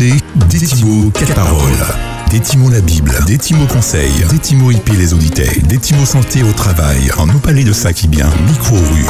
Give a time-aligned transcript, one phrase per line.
[0.00, 1.86] écoutez Détimo 4 paroles.
[2.30, 7.38] Détimo la Bible, Détimo conseil, Détimo IP les auditeurs, Détimo santé au travail, en nous
[7.38, 9.06] parler de ça qui bien, micro rue.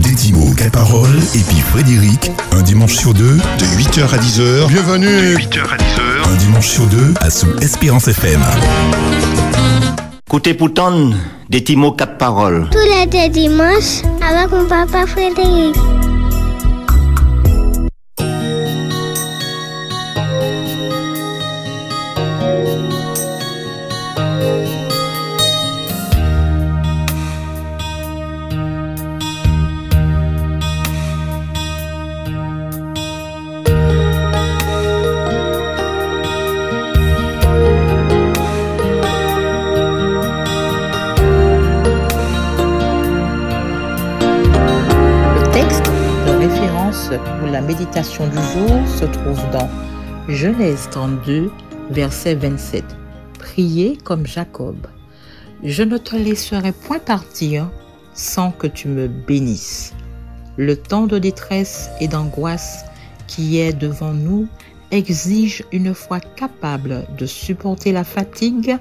[0.00, 4.68] Détimo 4 paroles, et puis Frédéric, un dimanche sur deux, de 8h à 10h.
[4.68, 6.32] Bienvenue De 8h à 10h.
[6.32, 8.42] Un dimanche sur deux, à sous Espérance FM.
[10.26, 11.10] Écoutez pourtant,
[11.48, 12.68] Détimo 4 paroles.
[12.72, 15.76] Tous les dimanches, avec mon papa Frédéric.
[47.10, 49.68] La méditation du jour se trouve dans
[50.28, 51.50] Genèse 32,
[51.90, 52.84] verset 27.
[53.38, 54.76] Priez comme Jacob.
[55.62, 57.70] Je ne te laisserai point partir
[58.14, 59.94] sans que tu me bénisses.
[60.56, 62.84] Le temps de détresse et d'angoisse
[63.26, 64.48] qui est devant nous
[64.90, 68.76] exige une foi capable de supporter la fatigue,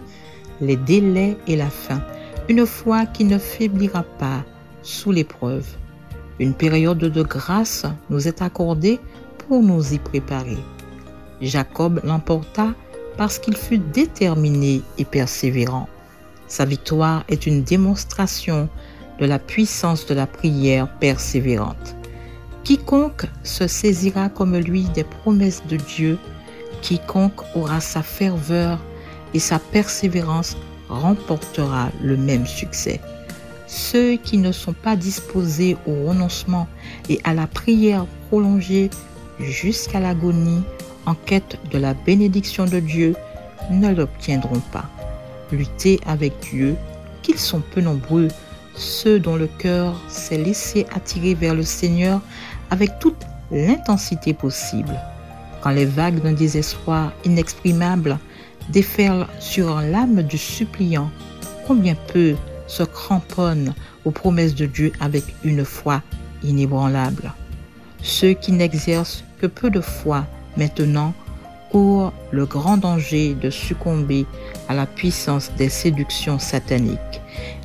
[0.62, 2.02] les délais et la faim.
[2.50, 4.44] Une foi qui ne faiblira pas
[4.81, 5.68] sous l'épreuve.
[6.39, 9.00] Une période de grâce nous est accordée
[9.38, 10.58] pour nous y préparer.
[11.41, 12.73] Jacob l'emporta
[13.17, 15.88] parce qu'il fut déterminé et persévérant.
[16.47, 18.69] Sa victoire est une démonstration
[19.19, 21.95] de la puissance de la prière persévérante.
[22.63, 26.17] Quiconque se saisira comme lui des promesses de Dieu,
[26.81, 28.80] quiconque aura sa ferveur
[29.33, 30.58] et sa persévérance
[30.89, 33.00] remportera le même succès.
[33.68, 36.68] Ceux qui ne sont pas disposés au renoncement
[37.10, 38.90] et à la prière prolongée
[39.40, 40.64] jusqu'à l'agonie
[41.06, 43.16] en quête de la bénédiction de Dieu
[43.72, 44.86] ne l'obtiendront pas.
[45.52, 46.76] Lutter avec Dieu,
[47.22, 48.28] qu'ils sont peu nombreux,
[48.75, 52.22] ceux dont le cœur s'est laissé attirer vers le Seigneur
[52.70, 55.00] avec toute l'intensité possible.
[55.62, 58.20] Quand les vagues d'un désespoir inexprimable
[58.70, 61.09] déferlent sur l'âme du suppliant,
[61.68, 62.36] combien peu
[62.68, 63.74] se cramponnent
[64.06, 66.02] aux promesses de Dieu avec une foi
[66.44, 67.34] inébranlable.
[68.02, 70.26] Ceux qui n'exercent que peu de foi
[70.58, 71.14] maintenant
[71.72, 74.25] courent le grand danger de succomber
[74.70, 77.22] à la puissance des séductions sataniques.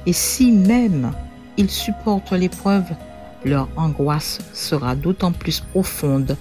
[0.06, 1.12] Et si même
[1.56, 2.86] ils supportent l'épreuve,
[3.44, 6.36] leur angoisse sera d'autant plus profonde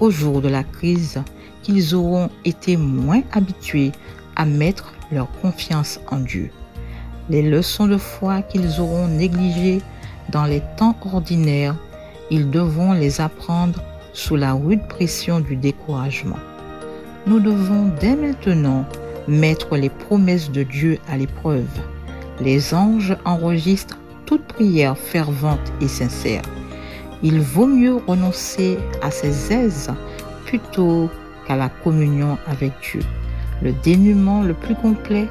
[0.00, 1.22] au jour de la crise
[1.62, 3.92] qu'ils auront été moins habitués
[4.36, 6.50] à mettre leur confiance en Dieu
[7.32, 9.80] les leçons de foi qu'ils auront négligées
[10.28, 11.74] dans les temps ordinaires,
[12.30, 13.82] ils devront les apprendre
[14.12, 16.38] sous la rude pression du découragement.
[17.26, 18.84] Nous devons dès maintenant
[19.26, 21.70] mettre les promesses de Dieu à l'épreuve.
[22.38, 26.42] Les anges enregistrent toute prière fervente et sincère.
[27.22, 29.90] Il vaut mieux renoncer à ses aises
[30.44, 31.08] plutôt
[31.48, 33.00] qu'à la communion avec Dieu.
[33.62, 35.28] Le dénuement le plus complet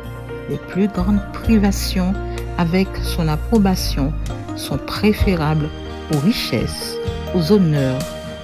[0.52, 2.14] les plus grandes privations
[2.58, 4.12] avec son approbation
[4.58, 5.70] sont préférables
[6.14, 6.98] aux richesses,
[7.34, 8.00] aux honneurs,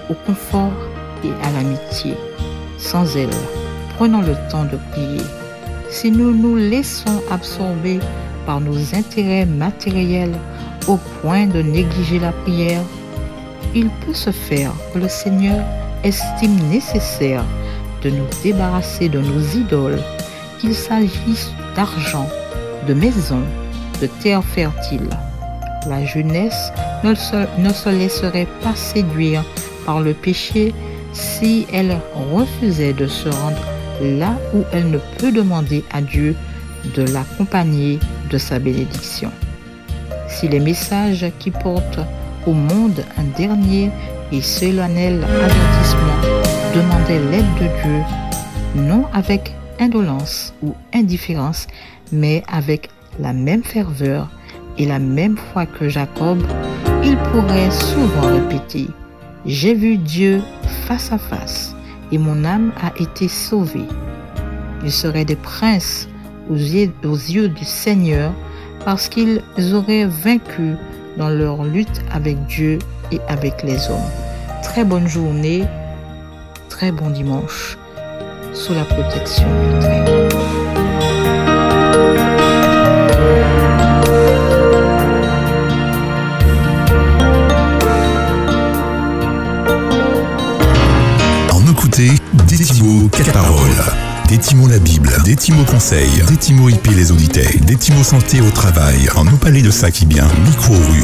[0.10, 0.72] au confort
[1.26, 2.14] et à l'amitié.
[2.78, 3.30] Sans elles,
[3.98, 5.22] prenons le temps de prier.
[5.90, 8.00] Si nous nous laissons absorber
[8.46, 10.38] par nos intérêts matériels
[10.88, 12.84] au point de négliger la prière,
[13.76, 15.62] il peut se faire que le Seigneur
[16.06, 17.44] estime nécessaire
[18.02, 20.00] de nous débarrasser de nos idoles,
[20.60, 22.28] qu'il s'agisse d'argent,
[22.88, 23.44] de maisons,
[24.02, 25.10] de terres fertiles.
[25.88, 26.72] La jeunesse
[27.04, 29.44] ne se, laisserait pas séduire
[29.86, 30.74] par le péché
[31.14, 31.98] si elle
[32.34, 33.64] refusait de se rendre
[34.02, 36.36] là où elle ne peut demander à Dieu
[36.96, 39.32] de l'accompagner de sa bénédiction.
[40.28, 42.00] Si les messages qui portent
[42.46, 43.90] au monde un dernier
[44.32, 46.22] et solennel avertissement
[46.76, 48.04] demandaient l'aide de Dieu,
[48.76, 51.68] non avec indolence ou indifférence,
[52.12, 52.90] mais avec
[53.20, 54.30] la même ferveur
[54.78, 56.40] et la même foi que Jacob,
[57.04, 58.88] il pourrait souvent répéter,
[59.46, 60.42] J'ai vu Dieu
[60.88, 61.76] face à face
[62.12, 63.88] et mon âme a été sauvée.
[64.84, 66.08] Ils seraient des princes
[66.50, 68.34] aux yeux, aux yeux du Seigneur
[68.86, 69.42] parce qu'ils
[69.74, 70.76] auraient vaincu
[71.18, 72.80] dans leur lutte avec Dieu
[73.12, 74.12] et avec les hommes.
[74.64, 75.64] Très bonne journée,
[76.70, 77.78] très bon dimanche
[78.58, 80.04] sous la protection du Très
[91.72, 92.10] écoutez
[92.48, 94.07] Détimo 4 paroles.
[94.28, 99.38] Détimo la Bible, Détimo conseil, Détimo IP les auditeurs, Détimo santé au travail, en nous
[99.38, 101.04] parler de ça qui bien, micro rue.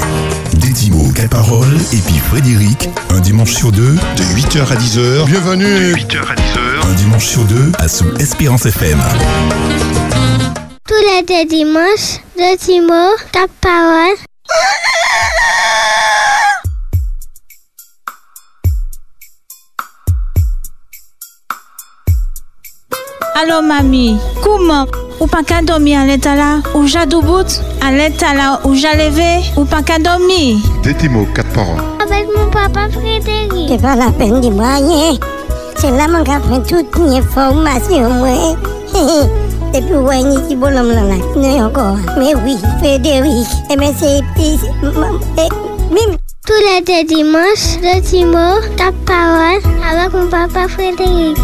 [0.60, 5.26] Détimo 4 paroles, et puis Frédéric, un dimanche sur deux, De 8h à 10h.
[5.26, 6.90] bienvenue, De 8h à 10h.
[6.90, 9.02] un dimanche sur deux, à sous Espérance FM.
[10.88, 13.16] Tous les deux dimanches, de Timo,
[23.36, 24.86] Allô mamie, comment
[25.20, 28.94] Ou pas qu'à dormir à l'état là Ou j'ai bout À l'état là Ou j'ai
[28.96, 30.58] levé Ou pas qu'à dormir?
[30.84, 31.84] Détimo 4 paroles.
[32.02, 33.68] Avec mon papa Frédéric.
[33.70, 35.14] C'est pas la peine de moi rien.
[35.78, 38.56] C'est là mon gars prend toute une information moi.
[39.76, 41.16] Et puis ouais, ni qui bonhomme là là.
[41.36, 41.98] Non encore.
[42.20, 43.48] Mais oui, Frédéric.
[43.72, 45.50] Eh mais c'est c'est-
[45.90, 46.18] Mime.
[46.46, 49.62] Tous les deux dimanches, de Timo, ta parole.
[49.92, 51.38] Avec mon papa Frédéric.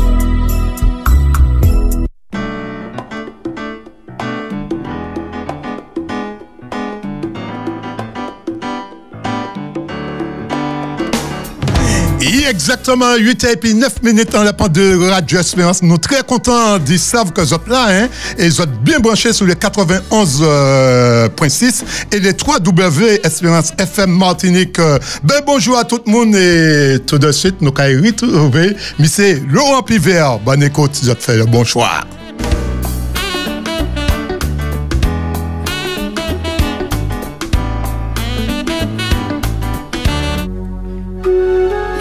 [12.50, 15.82] Exactement 8 et puis 9 minutes dans la pente de Radio Espérance.
[15.84, 18.08] Nous très contents d'y savoir que vous êtes là, hein,
[18.38, 24.80] et vous êtes bien branchés sur les 91.6 et les 3 W Espérance FM Martinique.
[24.80, 29.44] Euh, Ben bonjour à tout le monde et tout de suite, nous allons retrouver Monsieur
[29.50, 30.40] Laurent Pivert.
[30.40, 32.02] Bonne écoute, vous avez fait le bon choix.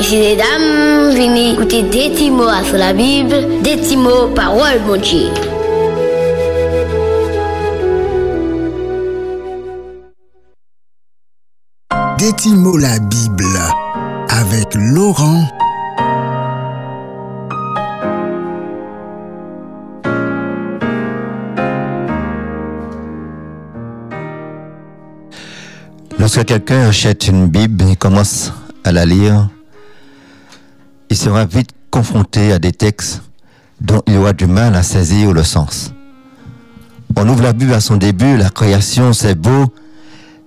[0.08, 4.80] Ici les dames, venez écouter des petits mots sur la Bible, des petits mots parole
[4.86, 5.28] mon Dieu.
[12.16, 13.44] Détimo la Bible
[14.30, 15.46] avec Laurent
[26.18, 29.50] Lorsque quelqu'un achète une Bible et commence à la lire,
[31.10, 33.22] il sera vite confronté à des textes
[33.80, 35.92] dont il aura du mal à saisir le sens.
[37.16, 39.66] On ouvre la Bible à son début, la création c'est beau,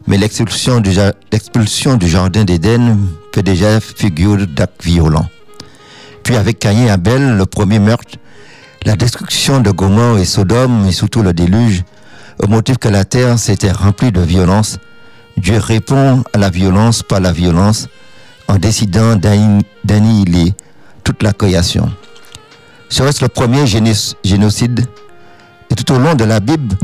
[0.08, 2.98] mais l'expulsion du, jardin d'Éden
[3.34, 5.28] fait déjà figure d'acte violent.
[6.24, 8.18] Puis avec Caïn et Abel, le premier meurtre,
[8.86, 11.84] la destruction de Gomorre et Sodome et surtout le déluge,
[12.42, 14.78] au motif que la terre s'était remplie de violence,
[15.38, 17.88] Dieu répond à la violence par la violence
[18.51, 20.53] en décidant d'anni- d'annihiler
[21.06, 21.89] toute la création.
[22.89, 24.86] Serait-ce le premier génocide?
[25.69, 26.75] Et tout au long de la Bible,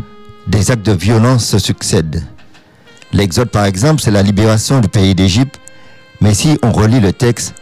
[0.47, 2.23] des actes de violence se succèdent.
[3.11, 5.59] L'Exode, par exemple, c'est la libération du pays d'Égypte,
[6.21, 7.53] mais si on relit le texte,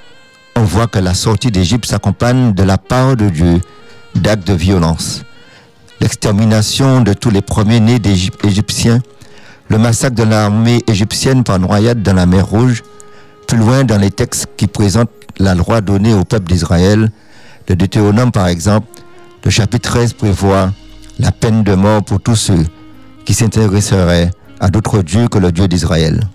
[0.55, 3.59] on voit que la sortie d'Égypte s'accompagne de la part de Dieu
[4.13, 5.23] d'actes de violence.
[5.99, 8.99] L'extermination de tous les premiers-nés d'Égypte- égyptiens,
[9.69, 12.83] le massacre de l'armée égyptienne par noyade dans la mer Rouge,
[13.45, 15.09] plus loin dans les textes qui présentent
[15.39, 17.11] la loi donnée au peuple d'Israël,
[17.67, 18.87] le Deutéronome par exemple,
[19.43, 20.71] le chapitre 13 prévoit
[21.19, 22.65] la peine de mort pour tous ceux
[23.25, 26.27] qui s'intéresseraient à d'autres dieux que le Dieu d'Israël.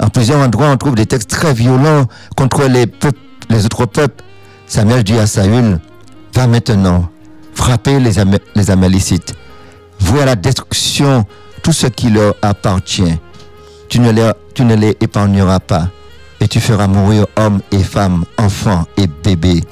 [0.00, 2.06] En plusieurs endroits, on trouve des textes très violents
[2.36, 2.86] contre les,
[3.64, 4.24] autres peuples.
[4.66, 5.78] Samuel dit à Saül,
[6.34, 7.08] va maintenant
[7.54, 8.12] frapper les,
[8.54, 9.34] les Amalicites,
[9.98, 11.26] vouer à la destruction
[11.62, 13.18] tout ce qui leur appartient.
[13.88, 15.88] Tu ne les épargneras pas,
[16.40, 19.62] et tu feras mourir hommes et femmes, enfants et bébés,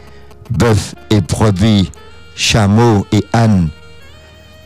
[0.50, 1.90] bœufs et brebis,
[2.36, 3.68] chameaux et ânes.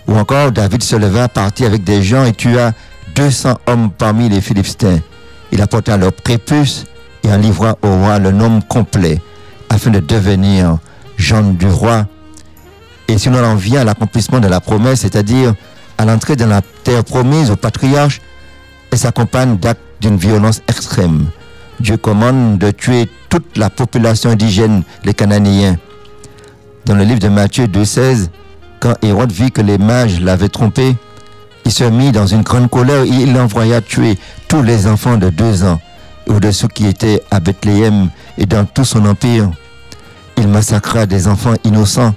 [0.09, 2.73] Ou encore, David se leva, partit avec des gens et tua
[3.14, 4.99] 200 hommes parmi les Philistins.
[5.52, 6.87] Il apporta leur prépuce
[7.23, 9.21] et en livra au roi le nom complet,
[9.68, 10.78] afin de devenir
[11.16, 12.06] gendre du roi.
[13.06, 15.54] Et si l'on en vient à l'accomplissement de la promesse, c'est-à-dire
[15.99, 18.21] à l'entrée dans la terre promise au patriarche,
[18.90, 21.26] elle s'accompagne d'actes d'une violence extrême.
[21.82, 25.76] Dieu commande de tuer toute la population indigène, les Cananéens.
[26.86, 28.28] Dans le livre de Matthieu 2,16,
[28.78, 30.96] quand Hérode vit que les mages l'avaient trompé,
[31.64, 35.28] il se mit dans une grande colère et il envoya tuer tous les enfants de
[35.28, 35.80] deux ans
[36.28, 39.50] ou de ceux qui étaient à Bethléem et dans tout son empire.
[40.38, 42.14] Il massacra des enfants innocents.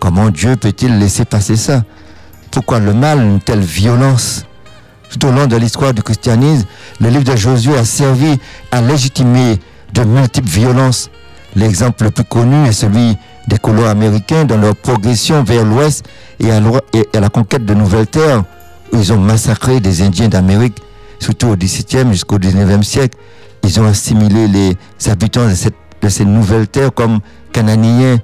[0.00, 1.82] Comment Dieu peut-il laisser passer ça?
[2.50, 4.46] Pourquoi le mal, une telle violence?
[5.14, 6.66] Tout au long de l'histoire du christianisme,
[7.00, 8.36] le livre de Josué a servi
[8.72, 9.60] à légitimer
[9.92, 11.08] de multiples violences.
[11.54, 13.16] L'exemple le plus connu est celui
[13.46, 16.04] des colons américains dans leur progression vers l'ouest
[16.40, 16.60] et à,
[17.20, 18.42] la conquête de nouvelles terres,
[18.92, 20.82] ils ont massacré des Indiens d'Amérique,
[21.20, 23.16] surtout au XVIIe jusqu'au XIXe siècle.
[23.62, 24.76] Ils ont assimilé les
[25.08, 25.54] habitants de,
[26.02, 27.20] de ces nouvelles terres comme
[27.52, 28.18] cananéens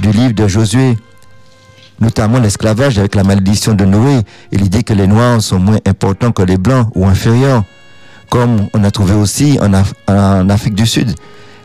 [0.00, 0.96] du livre de Josué,
[2.00, 4.20] notamment l'esclavage avec la malédiction de Noé
[4.52, 7.64] et l'idée que les Noirs sont moins importants que les Blancs ou inférieurs,
[8.30, 11.14] comme on a trouvé aussi en, Af- en Afrique du Sud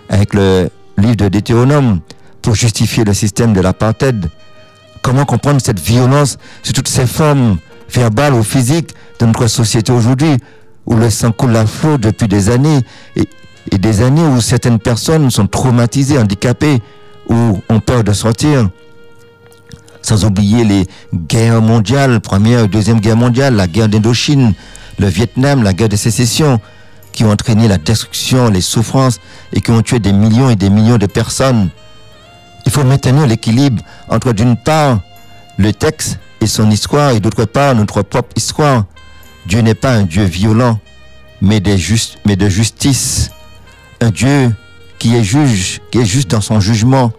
[0.10, 2.00] avec le livre de Deutéronome
[2.42, 4.30] pour justifier le système de l'apartheid.
[5.01, 7.58] Comment comprendre cette violence sur toutes ces formes
[7.89, 10.38] verbales ou physiques de notre société aujourd'hui,
[10.86, 12.82] où le sang coule à flot depuis des années
[13.15, 16.82] et des années où certaines personnes sont traumatisées, handicapées,
[17.30, 18.70] ou ont peur de sortir?
[20.06, 20.86] Sans oublier les
[21.16, 24.54] guerres mondiales, première et deuxième guerre mondiale, la guerre d'Indochine,
[25.00, 26.62] le Vietnam, la guerre de sécession,
[27.12, 29.20] qui ont entraîné la destruction, les souffrances
[29.52, 31.70] et qui ont tué des millions et des millions de personnes.
[32.68, 35.00] Il faut maintenir l'équilibre entre d'une part
[35.58, 38.86] le texte et son histoire et d'autre part notre propre histoire.
[39.48, 40.80] Dieu n'est pas un Dieu violent,
[41.42, 43.32] mais, de justice.
[44.02, 44.54] Un Dieu
[45.00, 47.12] qui est juge, qui est juste dans son jugement.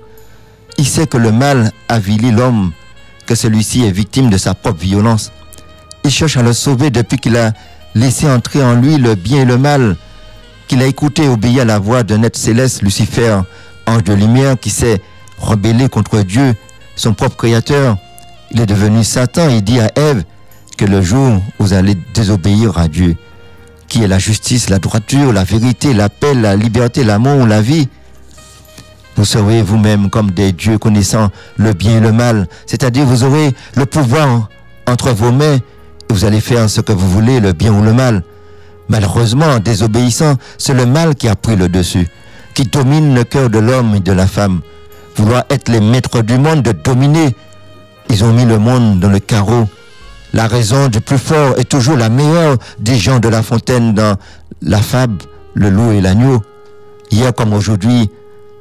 [0.79, 2.73] Il sait que le mal avilit l'homme,
[3.27, 5.33] que celui-ci est victime de sa propre violence.
[6.05, 7.53] Il cherche à le sauver depuis qu'il a
[7.95, 9.97] laissé entrer en lui le bien et le mal,
[10.69, 13.41] qu'il a écouté et obéi à la voix d'un être céleste, Lucifer,
[13.87, 15.01] ange de lumière, qui s'est
[15.39, 16.55] rebellé contre Dieu,
[16.95, 17.97] son propre créateur.
[18.51, 20.25] Il est devenu Satan et dit à Ève
[20.77, 23.17] que le jour où vous allez désobéir à Dieu,
[23.89, 27.89] qui est la justice, la droiture, la vérité, la paix, la liberté, l'amour, la vie,
[29.17, 32.47] vous serez vous-même comme des dieux connaissant le bien et le mal.
[32.67, 34.49] C'est-à-dire vous aurez le pouvoir
[34.87, 37.93] entre vos mains et vous allez faire ce que vous voulez, le bien ou le
[37.93, 38.23] mal.
[38.89, 42.09] Malheureusement, en désobéissant, c'est le mal qui a pris le dessus,
[42.55, 44.61] qui domine le cœur de l'homme et de la femme.
[45.17, 47.35] Vouloir être les maîtres du monde, de dominer.
[48.11, 49.67] Ils ont mis le monde dans le carreau.
[50.33, 54.17] La raison du plus fort est toujours la meilleure des gens de la fontaine dans
[54.63, 55.17] la fable,
[55.55, 56.43] le loup et l'agneau.
[57.11, 58.11] Hier comme aujourd'hui,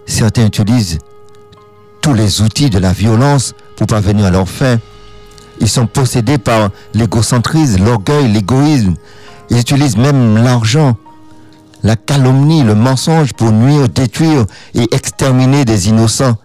[0.05, 1.00] certains utilisent
[2.01, 4.77] tous les outils de la violence pour parvenir à leur fin.
[5.59, 8.95] Ils sont possédés par l'égocentrisme, l'orgueil, l'égoïsme.
[9.50, 10.97] Ils utilisent même l'argent,
[11.83, 16.35] la calomnie, le mensonge pour nuire, détruire et exterminer des innocents.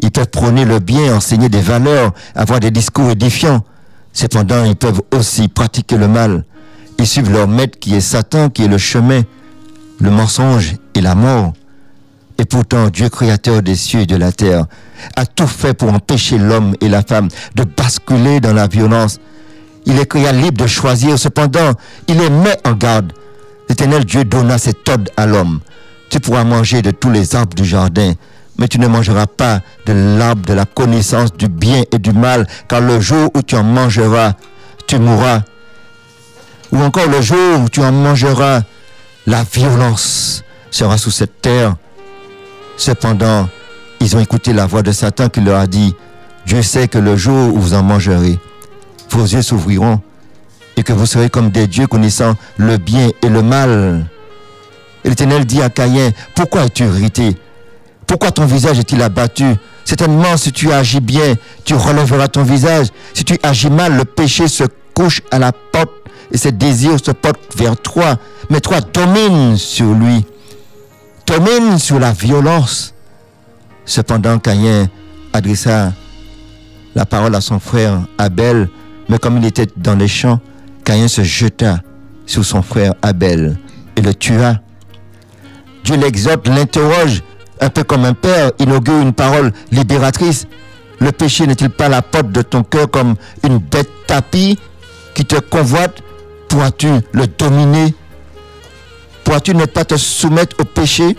[0.00, 3.64] Ils peuvent prôner le bien, enseigner des valeurs, avoir des discours édifiants.
[4.12, 6.44] Cependant, ils peuvent aussi pratiquer le mal.
[6.98, 9.22] Ils suivent leur maître qui est Satan, qui est le chemin,
[10.00, 11.52] le mensonge et la mort.
[12.42, 14.66] Et pourtant, Dieu créateur des cieux et de la terre
[15.14, 19.20] a tout fait pour empêcher l'homme et la femme de basculer dans la violence.
[19.86, 21.70] Il est créé libre de choisir, cependant,
[22.08, 23.12] il les met en garde.
[23.68, 25.60] L'éternel Dieu donna cet ordre à l'homme.
[26.10, 28.14] Tu pourras manger de tous les arbres du jardin,
[28.58, 32.48] mais tu ne mangeras pas de l'arbre de la connaissance du bien et du mal,
[32.66, 34.32] car le jour où tu en mangeras,
[34.88, 35.42] tu mourras.
[36.72, 38.62] Ou encore le jour où tu en mangeras,
[39.28, 41.76] la violence sera sous cette terre.
[42.76, 43.48] Cependant,
[44.00, 45.94] ils ont écouté la voix de Satan qui leur a dit,
[46.46, 48.38] Dieu sait que le jour où vous en mangerez,
[49.10, 50.00] vos yeux s'ouvriront
[50.76, 54.06] et que vous serez comme des dieux connaissant le bien et le mal.
[55.04, 57.36] Et l'Éternel dit à Caïn, pourquoi es-tu irrité?
[58.06, 59.44] Pourquoi ton visage est-il abattu?
[59.84, 62.88] Certainement, si tu agis bien, tu relèveras ton visage.
[63.14, 64.64] Si tu agis mal, le péché se
[64.94, 65.90] couche à la porte
[66.30, 68.16] et ses désirs se portent vers toi.
[68.50, 70.24] Mais toi, domine sur lui.
[71.26, 72.94] Domine sur la violence.
[73.84, 74.88] Cependant, Caïn
[75.32, 75.92] adressa
[76.94, 78.68] la parole à son frère Abel,
[79.08, 80.40] mais comme il était dans les champs,
[80.84, 81.80] Caïn se jeta
[82.26, 83.56] sur son frère Abel
[83.96, 84.60] et le tua.
[85.84, 87.22] Dieu l'exhorte, l'interroge,
[87.60, 90.46] un peu comme un père, inaugure une parole libératrice.
[91.00, 94.58] Le péché n'est-il pas la porte de ton cœur comme une bête tapie
[95.14, 96.02] qui te convoite?
[96.48, 97.94] Pourras-tu le dominer?
[99.24, 101.16] Pourras-tu ne pas te soumettre au péché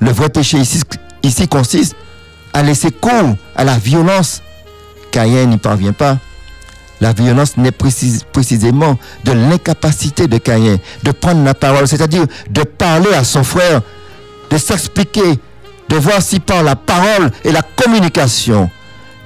[0.00, 1.96] Le vrai péché ici, consiste
[2.52, 4.42] à laisser cours à la violence.
[5.10, 6.18] Caïn n'y parvient pas.
[7.00, 13.12] La violence n'est précisément de l'incapacité de Caïn de prendre la parole, c'est-à-dire de parler
[13.12, 13.82] à son frère,
[14.50, 15.40] de s'expliquer,
[15.88, 18.70] de voir si par la parole et la communication,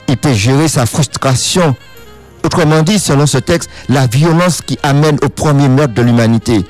[0.09, 1.77] il peut gérer sa frustration.
[2.45, 6.65] Autrement dit, selon ce texte, la violence qui amène au premier meurtre de l'humanité,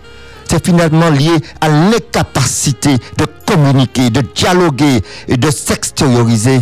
[0.48, 6.60] c'est finalement lié à l'incapacité de communiquer, de dialoguer et de s'extérioriser.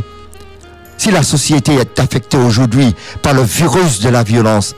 [0.97, 4.75] Si la société est affectée aujourd'hui par le virus de la violence,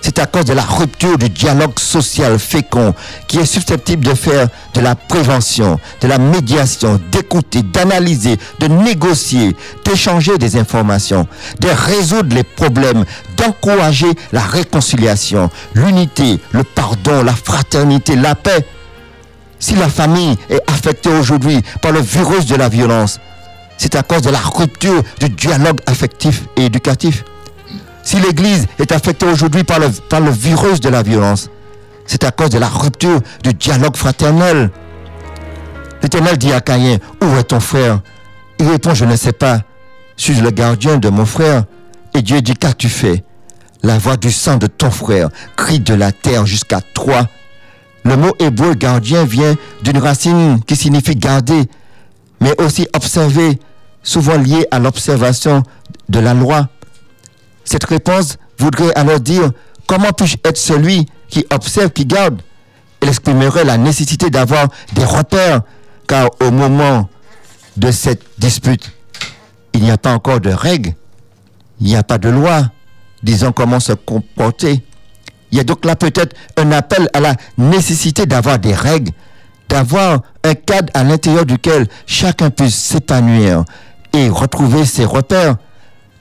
[0.00, 2.94] c'est à cause de la rupture du dialogue social fécond
[3.26, 9.56] qui est susceptible de faire de la prévention, de la médiation, d'écouter, d'analyser, de négocier,
[9.84, 11.26] d'échanger des informations,
[11.58, 13.04] de résoudre les problèmes,
[13.46, 18.66] d'encourager la réconciliation, l'unité, le pardon, la fraternité, la paix.
[19.58, 23.20] Si la famille est affectée aujourd'hui par le virus de la violence,
[23.78, 27.24] c'est à cause de la rupture du dialogue affectif et éducatif.
[28.02, 31.50] Si l'Église est affectée aujourd'hui par le, par le virus de la violence,
[32.06, 34.70] c'est à cause de la rupture du dialogue fraternel.
[36.02, 38.00] L'Éternel dit à Caïn, où est ton frère?
[38.60, 39.60] Il répond, je ne sais pas.
[40.16, 41.64] Suis-je le gardien de mon frère
[42.14, 43.25] Et Dieu dit, qu'as-tu fait?
[43.86, 47.28] La voix du sang de ton frère crie de la terre jusqu'à toi.
[48.04, 51.68] Le mot hébreu gardien vient d'une racine qui signifie garder,
[52.40, 53.60] mais aussi observer,
[54.02, 55.62] souvent lié à l'observation
[56.08, 56.68] de la loi.
[57.64, 59.52] Cette réponse voudrait alors dire,
[59.86, 62.42] comment puis-je être celui qui observe, qui garde?
[63.00, 65.60] Elle exprimerait la nécessité d'avoir des repères,
[66.08, 67.08] car au moment
[67.76, 68.90] de cette dispute,
[69.74, 70.94] il n'y a pas encore de règles,
[71.80, 72.72] il n'y a pas de loi,
[73.26, 74.82] disons comment se comporter.
[75.50, 79.10] Il y a donc là peut-être un appel à la nécessité d'avoir des règles,
[79.68, 83.64] d'avoir un cadre à l'intérieur duquel chacun puisse s'épanouir
[84.12, 85.56] et retrouver ses repères.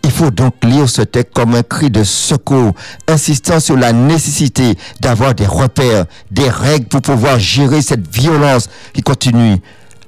[0.04, 2.74] Il faut donc lire ce texte comme un cri de secours,
[3.08, 9.02] insistant sur la nécessité d'avoir des repères, des règles pour pouvoir gérer cette violence qui
[9.02, 9.58] continue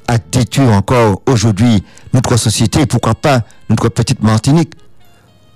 [0.07, 4.73] à détruire encore aujourd'hui notre société, pourquoi pas notre petite Martinique.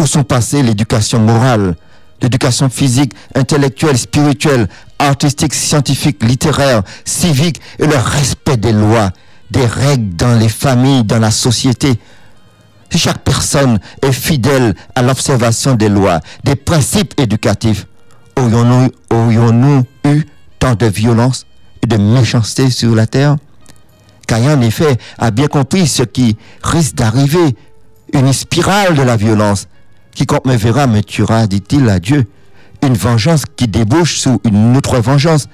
[0.01, 1.75] Où sont passées l'éducation morale,
[2.23, 4.67] l'éducation physique, intellectuelle, spirituelle,
[4.97, 9.11] artistique, scientifique, littéraire, civique et le respect des lois,
[9.51, 11.99] des règles dans les familles, dans la société.
[12.89, 17.85] Si chaque personne est fidèle à l'observation des lois, des principes éducatifs,
[18.35, 20.23] aurions-nous aurions eu
[20.57, 21.45] tant de violence
[21.83, 23.35] et de méchanceté sur la terre?
[24.25, 27.55] Caïn, en effet, a bien compris ce qui risque d'arriver,
[28.13, 29.67] une spirale de la violence.
[30.13, 32.27] Quiconque me verra me tuera, dit-il à Dieu.
[32.81, 35.47] Une vengeance qui débouche sous une autre vengeance.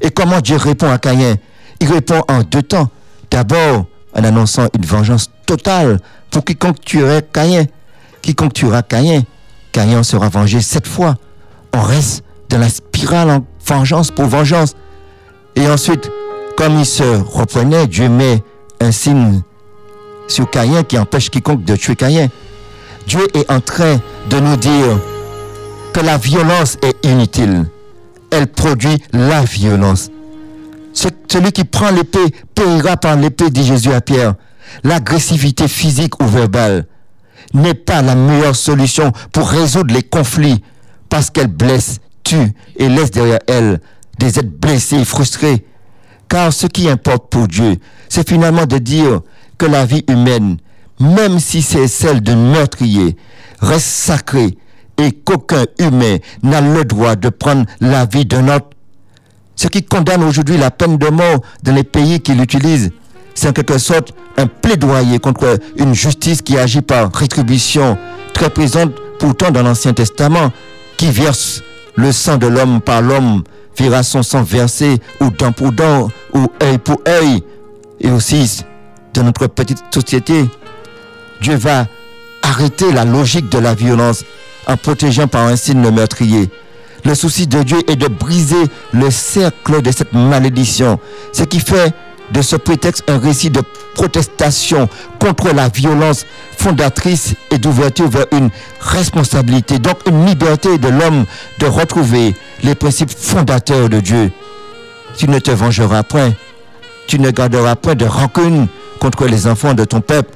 [0.00, 1.36] Et comment Dieu répond à Caïn?
[1.80, 2.90] Il répond en deux temps.
[3.30, 7.64] D'abord, en annonçant une vengeance totale pour quiconque tuerait Caïn.
[8.22, 9.22] Quiconque tuera Caïn,
[9.72, 11.16] Caïn sera vengé sept fois.
[11.74, 14.74] On reste dans la spirale en vengeance pour vengeance.
[15.56, 16.10] Et ensuite,
[16.56, 18.42] comme il se reprenait, Dieu met
[18.80, 19.42] un signe
[20.28, 22.28] sur Caïn qui empêche quiconque de tuer Caïn.
[23.06, 24.98] Dieu est en train de nous dire
[25.92, 27.66] que la violence est inutile.
[28.30, 30.10] Elle produit la violence.
[30.92, 34.34] Celui qui prend l'épée payera par l'épée, dit Jésus à Pierre.
[34.82, 36.86] L'agressivité physique ou verbale
[37.52, 40.62] n'est pas la meilleure solution pour résoudre les conflits
[41.08, 43.80] parce qu'elle blesse, tue et laisse derrière elle
[44.18, 45.64] des êtres blessés et frustrés.
[46.28, 47.76] Car ce qui importe pour Dieu,
[48.08, 49.20] c'est finalement de dire
[49.58, 50.56] que la vie humaine,
[51.00, 53.16] même si c'est celle d'un meurtrier,
[53.60, 54.56] reste sacrée
[54.98, 58.70] et qu'aucun humain n'a le droit de prendre la vie d'un autre.
[59.56, 62.90] Ce qui condamne aujourd'hui la peine de mort dans les pays qui l'utilisent,
[63.34, 67.98] c'est en quelque sorte un plaidoyer contre une justice qui agit par rétribution,
[68.32, 70.52] très présente pourtant dans l'Ancien Testament,
[70.96, 71.62] qui verse
[71.96, 73.42] le sang de l'homme par l'homme,
[73.76, 77.42] verra son sang versé ou dent pour dent ou œil pour œil.
[78.00, 78.62] Et aussi,
[79.12, 80.44] dans notre petite société,
[81.40, 81.86] Dieu va
[82.42, 84.24] arrêter la logique de la violence
[84.66, 86.50] en protégeant par un signe le meurtrier.
[87.04, 90.98] Le souci de Dieu est de briser le cercle de cette malédiction,
[91.32, 91.92] ce qui fait
[92.32, 93.62] de ce prétexte un récit de
[93.94, 94.88] protestation
[95.20, 96.24] contre la violence
[96.56, 98.48] fondatrice et d'ouverture vers une
[98.80, 101.26] responsabilité, donc une liberté de l'homme
[101.58, 104.32] de retrouver les principes fondateurs de Dieu.
[105.18, 106.32] Tu ne te vengeras point,
[107.06, 108.66] tu ne garderas point de rancune
[108.98, 110.32] contre les enfants de ton peuple,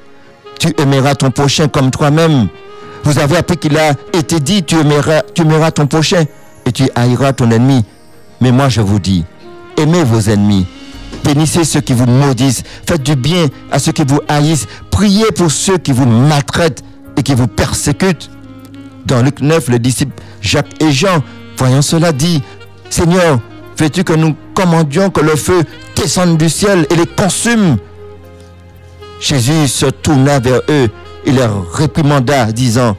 [0.59, 2.47] tu aimeras ton prochain comme toi-même.
[3.03, 6.25] Vous avez appris qu'il a été dit, tu aimeras, ton prochain
[6.65, 7.83] et tu haïras ton ennemi.
[8.41, 9.23] Mais moi je vous dis,
[9.77, 10.65] aimez vos ennemis,
[11.23, 15.51] bénissez ceux qui vous maudissent, faites du bien à ceux qui vous haïssent, priez pour
[15.51, 16.83] ceux qui vous maltraitent
[17.17, 18.29] et qui vous persécutent.
[19.05, 21.23] Dans Luc 9, le disciple Jacques et Jean,
[21.57, 22.43] voyant cela, dit,
[22.89, 23.39] Seigneur,
[23.77, 25.63] veux-tu que nous commandions que le feu
[25.95, 27.77] descende du ciel et les consume?
[29.19, 30.89] Jésus se tourna vers eux
[31.25, 32.95] et leur réprimanda, disant,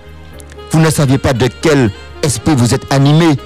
[0.70, 1.90] Vous ne saviez pas de quel
[2.22, 3.36] esprit vous êtes animés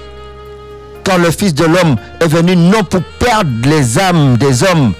[1.05, 4.93] quand le Fils de l'homme est venu non pour perdre les âmes des hommes,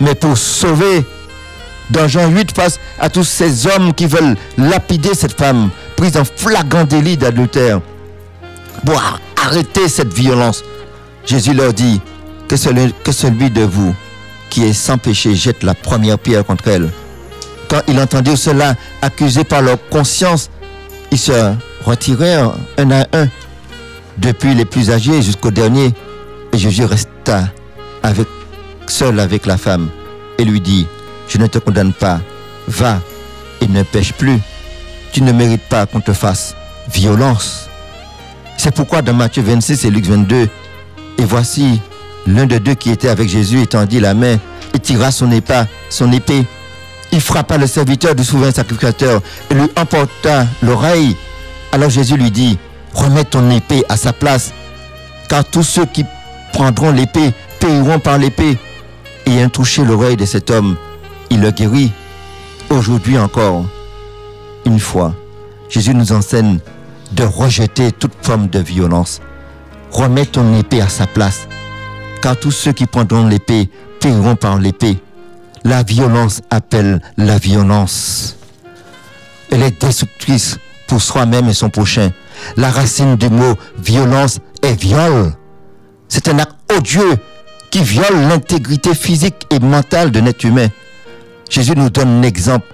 [0.00, 1.04] mais pour sauver.
[1.90, 6.24] Dans Jean 8, face à tous ces hommes qui veulent lapider cette femme, prise en
[6.24, 7.80] flagrant délit d'adultère,
[8.84, 9.02] pour
[9.42, 10.62] arrêter cette violence,
[11.26, 12.00] Jésus leur dit
[12.46, 13.94] que celui, que celui de vous
[14.50, 16.90] qui est sans péché jette la première pierre contre elle.
[17.68, 20.50] Quand ils entendirent cela, accusés par leur conscience,
[21.10, 21.52] ils se
[21.84, 23.28] retirèrent un à un
[24.18, 25.92] depuis les plus âgés jusqu'au dernier.
[26.52, 27.48] Et Jésus resta
[28.86, 29.88] seul avec la femme
[30.38, 30.86] et lui dit,
[31.28, 32.20] je ne te condamne pas,
[32.66, 33.00] va
[33.60, 34.40] et ne pêche plus.
[35.12, 36.54] Tu ne mérites pas qu'on te fasse
[36.90, 37.68] violence.
[38.56, 40.48] C'est pourquoi dans Matthieu 26 et Luc 22,
[41.18, 41.80] et voici
[42.26, 44.36] l'un de deux qui était avec Jésus étendit la main
[44.74, 46.44] et tira son épée.
[47.12, 51.16] Il frappa le serviteur du souverain sacrificateur et lui emporta l'oreille.
[51.72, 52.58] Alors Jésus lui dit,
[52.94, 54.52] remets ton épée à sa place,
[55.28, 56.04] car tous ceux qui
[56.52, 58.58] prendront l'épée périront par l'épée.
[59.26, 60.76] Ayant touché l'oreille de cet homme,
[61.30, 61.92] il le guérit.
[62.70, 63.64] Aujourd'hui encore,
[64.64, 65.14] une fois,
[65.68, 66.58] Jésus nous enseigne
[67.12, 69.20] de rejeter toute forme de violence.
[69.90, 71.48] Remets ton épée à sa place,
[72.20, 74.98] car tous ceux qui prendront l'épée périront par l'épée.
[75.64, 78.36] La violence appelle la violence.
[79.50, 82.10] Elle est destructrice pour soi-même et son prochain.
[82.56, 85.32] La racine du mot violence est viol.
[86.08, 87.16] C'est un acte odieux
[87.70, 90.68] qui viole l'intégrité physique et mentale de l'être humain.
[91.50, 92.66] Jésus nous donne un exemple.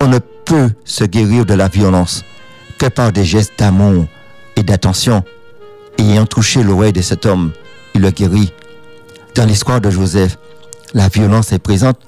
[0.00, 2.24] On ne peut se guérir de la violence
[2.78, 4.06] que par des gestes d'amour
[4.56, 5.22] et d'attention.
[5.98, 7.52] Ayant touché l'oreille de cet homme,
[7.94, 8.52] il le guérit.
[9.34, 10.38] Dans l'histoire de Joseph,
[10.94, 11.98] la violence est présente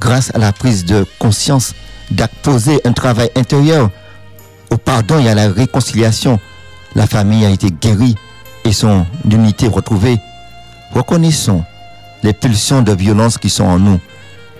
[0.00, 1.74] grâce à la prise de conscience
[2.10, 3.90] d'apposer un travail intérieur
[4.70, 6.38] au pardon et à la réconciliation.
[6.94, 8.14] La famille a été guérie
[8.64, 10.18] et son unité retrouvée.
[10.94, 11.64] Reconnaissons
[12.22, 14.00] les pulsions de violence qui sont en nous.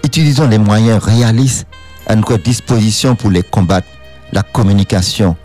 [0.05, 1.67] Utilisons les moyens réalistes
[2.07, 3.89] à notre disposition pour les combattre.
[4.33, 5.37] La communication,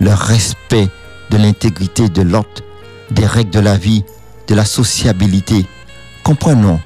[0.00, 0.88] le respect
[1.30, 2.62] de l'intégrité de l'autre,
[3.10, 4.02] des règles de la vie,
[4.48, 5.66] de la sociabilité.
[6.22, 6.80] Comprenons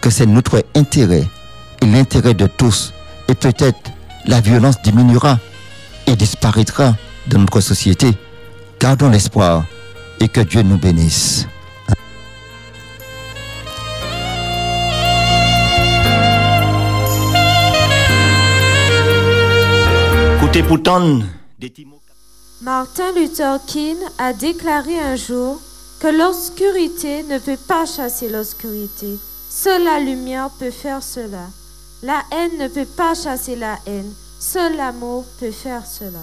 [0.00, 1.24] que c'est notre intérêt
[1.86, 2.92] l'intérêt de tous.
[3.28, 3.90] Et peut-être
[4.26, 5.38] la violence diminuera
[6.06, 6.94] et disparaîtra
[7.26, 8.12] de notre société.
[8.80, 9.64] Gardons l'espoir
[10.20, 11.46] et que Dieu nous bénisse.
[20.36, 21.20] Écoutez pourtant
[22.62, 25.60] Martin Luther King a déclaré un jour
[26.00, 29.18] que l'obscurité ne peut pas chasser l'obscurité.
[29.50, 31.46] Seule la lumière peut faire cela.
[32.02, 34.12] La haine ne peut pas chasser la haine.
[34.38, 36.20] Seul l'amour peut faire cela.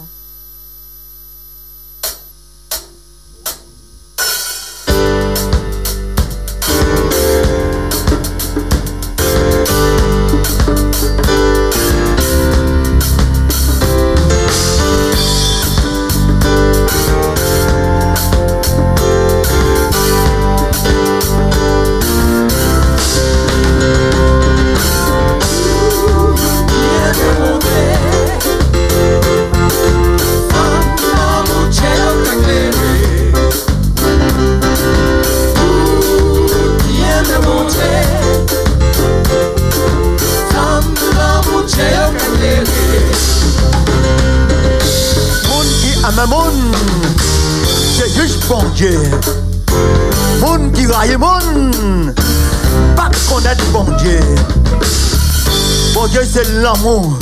[56.66, 57.14] l'amou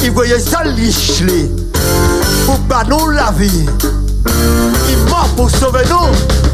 [0.00, 1.44] Ki voye zalich li
[2.46, 6.45] Pou ba nou la vi Ki mor pou sove nou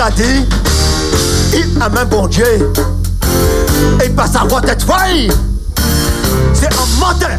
[0.00, 0.46] Yon moun ka di,
[1.52, 2.72] il aime un bon Dieu.
[4.02, 5.30] Et pas savoir tête faille,
[6.54, 7.38] c'est un menteur.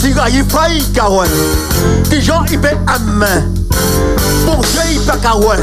[0.00, 0.82] Si il faille,
[2.08, 3.44] qui gens il fait un main.
[4.46, 5.60] Bon Dieu il fait kawen,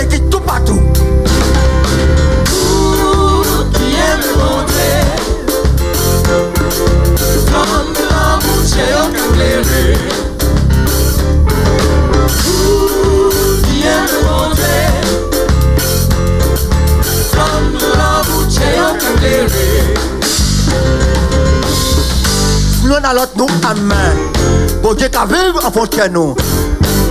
[0.00, 0.80] et qui tout partout.
[3.74, 5.00] Qui aime mon Dieu,
[7.52, 8.62] comme l'amour
[22.90, 23.46] on a l'autre nous
[23.82, 24.14] main.
[24.82, 26.34] Bon Dieu qui vive en de nous.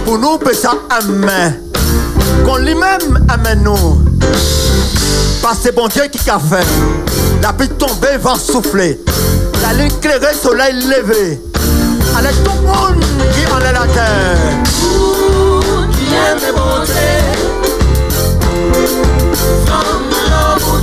[0.05, 0.73] Pour nous, peut ça
[1.07, 1.53] main.
[2.45, 4.03] Qu'on lui-même amène nous.
[5.41, 6.65] Parce que c'est bon Dieu qui a fait.
[7.41, 8.99] La pluie tombée, vent souffler.
[9.61, 9.91] La lune
[10.41, 11.39] soleil levé.
[12.17, 14.59] Allez tout le monde qui en est la terre.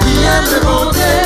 [0.00, 1.22] Qui aime les bontés.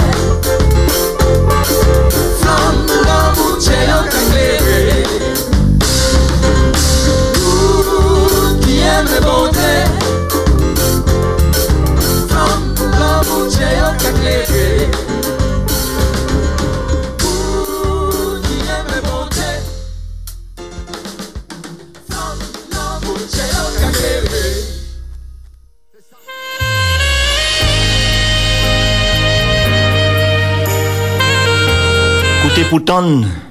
[2.41, 4.05] From l'amour, j'ai un éclairé.
[4.05, 4.67] Parce que j'ai dit bon Dieu.
[4.69, 4.96] Écoutez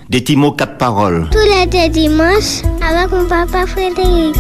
[0.10, 1.28] des petits mots quatre paroles.
[1.32, 4.36] Tous les deux dimanches avec mon papa Frédéric.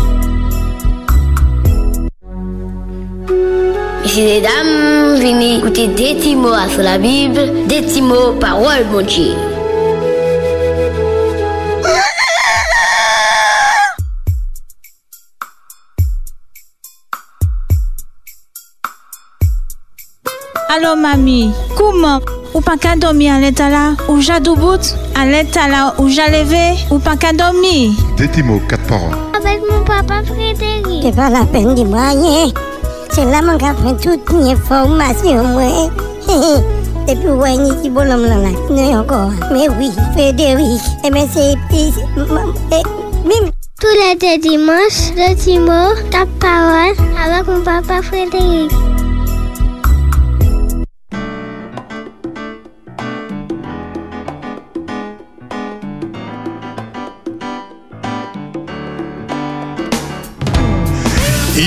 [4.04, 8.86] Messieurs et dames, venez écouter des petits mots sur la Bible, des petits mots paroles,
[8.92, 9.34] mon Dieu.
[20.70, 22.20] Allô, mamie, comment
[22.56, 26.26] Ou pas qu'à dormir à l'état là Ou j'ai bout À l'état là Ou j'ai
[26.32, 29.12] levé Ou pas qu'à dormir Des mots, quatre paroles.
[29.38, 31.04] Avec mon papa Frédéric.
[31.04, 32.48] C'est pas la peine de moi rien.
[33.12, 35.92] C'est là mon gars prend toute information moi.
[37.10, 38.50] Depuis ouais ni qui bonhomme là là.
[38.70, 39.32] Non encore.
[39.52, 40.82] Mais oui, Frédéric.
[41.04, 42.84] Eh mais c'est c'est-
[43.26, 43.52] Mime.
[43.82, 48.72] Tous les deux dimanches, le Timo, ta parole avec mon papa Frédéric.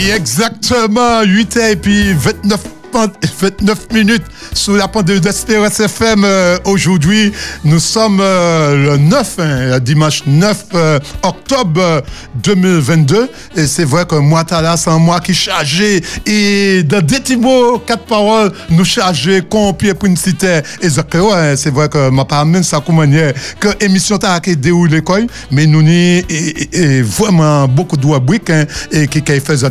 [0.06, 6.58] Exactement 8 h et puis 29 pan- 29 minutes sous la pendule d'Espérance FM euh,
[6.64, 7.32] aujourd'hui.
[7.64, 12.00] Nous sommes euh, le 9, hein, dimanche 9 euh, octobre euh,
[12.42, 13.28] 2022.
[13.56, 16.02] Et c'est vrai que moi, là, c'est un mois qui chargé.
[16.26, 20.60] Et dans des petits mots, quatre paroles, nous charger, compier pour une cité.
[20.82, 25.02] Et ouais, c'est vrai que ma amené ça comme manière que émission t'a qui déroule
[25.02, 25.18] quoi.
[25.50, 28.06] Mais nous n'y et, vraiment beaucoup de
[28.50, 29.70] hein, et qui fait ça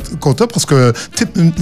[0.51, 0.93] parce que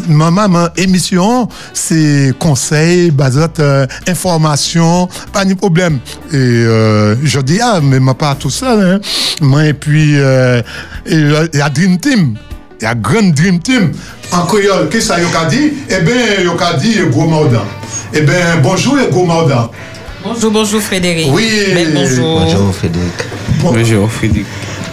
[0.07, 5.99] maman émission c'est conseils, basat euh, information, pas de problème.
[6.31, 8.99] Et euh, je dis ah mais ma pas tout seul hein.
[9.41, 10.61] Moi et puis euh,
[11.05, 12.35] et la- la Dream Team
[12.81, 13.91] il y a Grand Dream Team.
[14.33, 15.71] En créole, qu'est-ce que ça dit?
[15.89, 17.63] Eh bien, il a dit Gros Maudan.
[18.13, 19.71] Eh bien, bonjour, Gros Maudan.
[20.23, 21.27] Bonjour, bonjour Frédéric.
[21.31, 21.47] Oui.
[21.73, 22.39] Belle bonjour.
[22.41, 23.13] Bonjour Frédéric.
[23.61, 24.45] Bonjour Frédéric.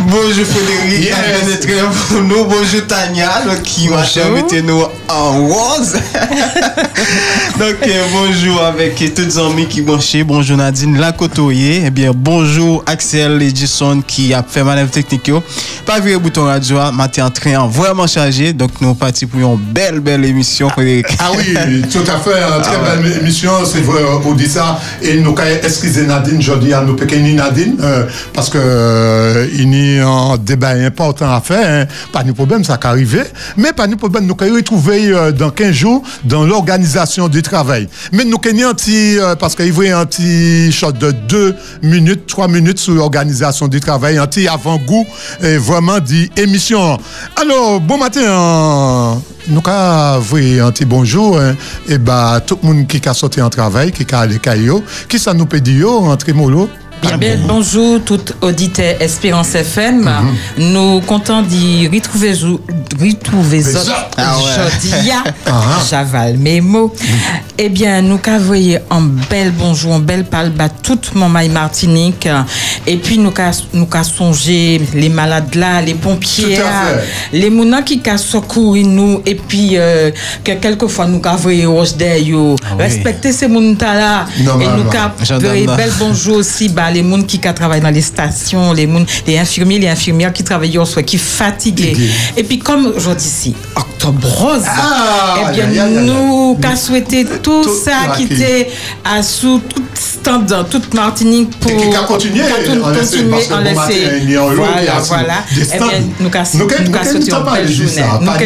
[0.09, 1.67] Bonjour Frédéric, Yes.
[2.09, 2.45] pour nous.
[2.45, 5.93] Bonjour Tania, donc, qui m'a invité nous en rose.
[7.59, 10.17] donc euh, bonjour avec tous les amis qui branchent.
[10.25, 11.83] Bonjour Nadine Lacotoyer.
[11.87, 15.29] Eh bien bonjour Axel Edison qui a fait manœuvre technique.
[15.29, 15.43] yo.
[15.87, 18.53] Pas vu le bouton radio, hein, matin en train vraiment chargé.
[18.53, 21.07] Donc nous partis pour une belle belle émission Frédéric.
[21.19, 21.55] Ah oui,
[21.91, 22.31] tout à fait.
[22.57, 23.03] Une très Ah ouais.
[23.03, 24.81] belle émission, c'est vrai, on dit ça.
[25.03, 29.47] Et nous, quand excusez Nadine, je dis à nous, pequeños Nadine, euh, parce que euh,
[29.55, 31.83] il y un débat important à faire.
[31.83, 31.87] hein.
[32.13, 33.23] Pas de problème, ça qu'à arriver.
[33.57, 37.89] Mais pas de problème, nous allons retrouver euh, dans 15 jours dans l'organisation du travail.
[38.13, 41.55] Mais nous avons un petit, euh, parce qu'il y a un petit shot de 2
[41.83, 45.07] minutes, 3 minutes sur l'organisation du travail, un petit avant-goût,
[45.43, 46.99] et vraiment dit émission.
[47.41, 49.15] Alors, bon matin, euh,
[49.49, 51.39] nous avons un petit bonjour.
[51.39, 51.55] hein.
[51.89, 55.19] Et bah, tout le monde qui a sorti en travail, qui a allé caillou, qui
[55.19, 56.69] ça nous peut dire, en trémolo?
[57.03, 60.03] Bien, bien, bonjour, tout auditeur Espérance FM.
[60.05, 60.73] Mhm.
[60.73, 62.33] Nous comptons d'y retrouver,
[63.01, 63.63] retrouver
[64.17, 64.45] Ah ouais.
[64.81, 65.11] jeudi.
[65.47, 65.81] Ah.
[65.91, 66.95] J'avale mes mots.
[67.59, 72.29] Eh bien, nous voyé un bel bonjour, un bel palba toute mon maille Martinique.
[72.87, 73.87] Et puis, nous qu'a nous
[74.95, 76.59] les malades là, les pompiers,
[77.33, 79.23] les mounans qui qu'a secouru nous.
[79.27, 80.11] Et puis, euh,
[80.45, 81.91] que quelquefois, nous qu'a voyé roche.
[82.65, 82.83] Ah oui.
[82.85, 84.27] Respecter ces mounans là.
[84.39, 84.77] Et Normalement.
[84.85, 84.91] nous
[85.67, 85.77] là.
[85.77, 89.79] bel bonjour aussi bah, les gens qui travaillent dans les stations, les, moun- les infirmiers,
[89.79, 91.95] les infirmières qui travaillent au soir, qui fatigués.
[91.95, 92.11] Fatigués.
[92.37, 97.63] Et puis comme je dis ici, octobre rose, Ah, eh bien nous qu'a souhaité tout,
[97.63, 98.69] Tout ça qui était
[99.05, 102.43] à sous tout stand dans toute Martinique pour Et qui a continué,
[103.53, 104.21] en laisser,
[104.57, 105.35] Voilà, voilà.
[105.51, 105.87] Eh bien,
[106.21, 108.03] nous qu'a Nous, belle journée.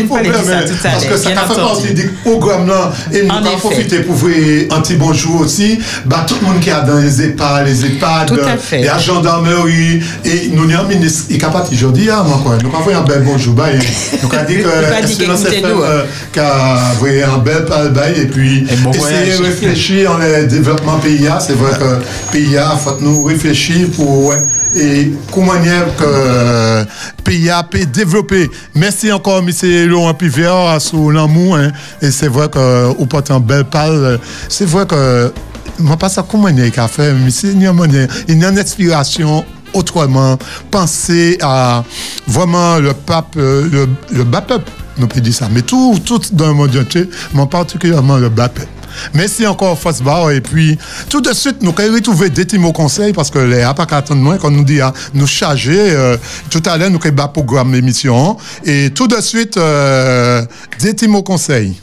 [0.09, 2.93] pas ça hein, tout à Parce que l'heure, ça fait partie du programme là.
[3.13, 3.57] Et nous effet.
[3.59, 5.79] profiter pour vous un petit bonjour aussi.
[6.05, 8.81] Bah, tout le monde qui a dans les EHPAD, les EHPAD, Tout à fait.
[8.81, 10.01] et la gendarmerie.
[10.25, 12.59] Et nous, avons un ministre, il est capable aujourd'hui, moi, quoi.
[12.63, 13.55] Nous avons un bel bonjour.
[13.55, 13.77] Bah, et
[14.23, 18.27] nous avons dit que qu'écoutez FM nous, euh, qui a envoyé un bel bail et
[18.27, 21.39] puis Et essayer de réfléchir en le développement PIA.
[21.41, 24.47] C'est vrai que PIA, faut nous réfléchir pour, ouais,
[24.77, 26.85] et comment manière que euh,
[27.25, 28.51] pays a pu développer.
[28.75, 29.51] Merci encore, M.
[29.89, 31.57] Laurent Pivert, sur l'amour.
[31.57, 31.71] Hein.
[32.03, 34.19] Et c'est vrai que vous portez un bel parle.
[34.49, 35.33] C'est vrai que
[35.79, 40.39] moi, pas comment il a fait, mais c'est une, y inspiration autrement.
[40.71, 41.85] Penser à
[42.27, 44.71] vraiment le pape, le, le bas peuple,
[45.07, 45.49] peut dire ça.
[45.51, 48.69] Mais tout, tout dans le monde entier, mais particulièrement le bas peuple.
[49.15, 50.31] Merci encore, Fosbar.
[50.31, 53.69] Et puis, tout de suite, nous allons retrouver des petits mots conseils parce que les
[53.77, 55.79] pas attendre moins quand nous dit à nous charger.
[55.79, 56.17] euh,
[56.51, 58.37] tout à l'heure, nous bas programme l'émission.
[58.65, 60.45] Et tout de suite, euh,
[60.81, 61.77] des petits mots conseils.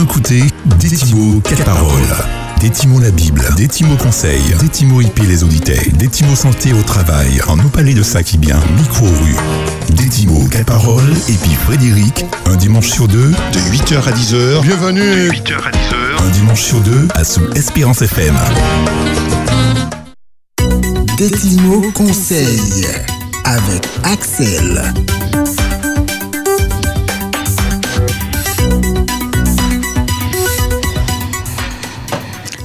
[0.00, 0.44] En écouter
[0.78, 2.16] Détimo 4 paroles.
[2.58, 7.68] Détimo la Bible, Détimo conseil, Détimo IP les auditeurs, Détimo santé au travail, en nous
[7.68, 9.36] parler de ça qui bien, micro rue.
[9.94, 14.62] Détimo 4 paroles, et puis Frédéric, un dimanche sur deux, De 8h à 10h.
[14.62, 15.00] Bienvenue.
[15.00, 16.26] De 8h à 10h.
[16.26, 18.36] un dimanche sur deux, à sous Espérance FM.
[21.18, 22.86] Détimo Conseil
[23.44, 24.94] avec Axel.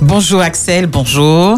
[0.08, 1.58] Bonjour Axel, bonjour.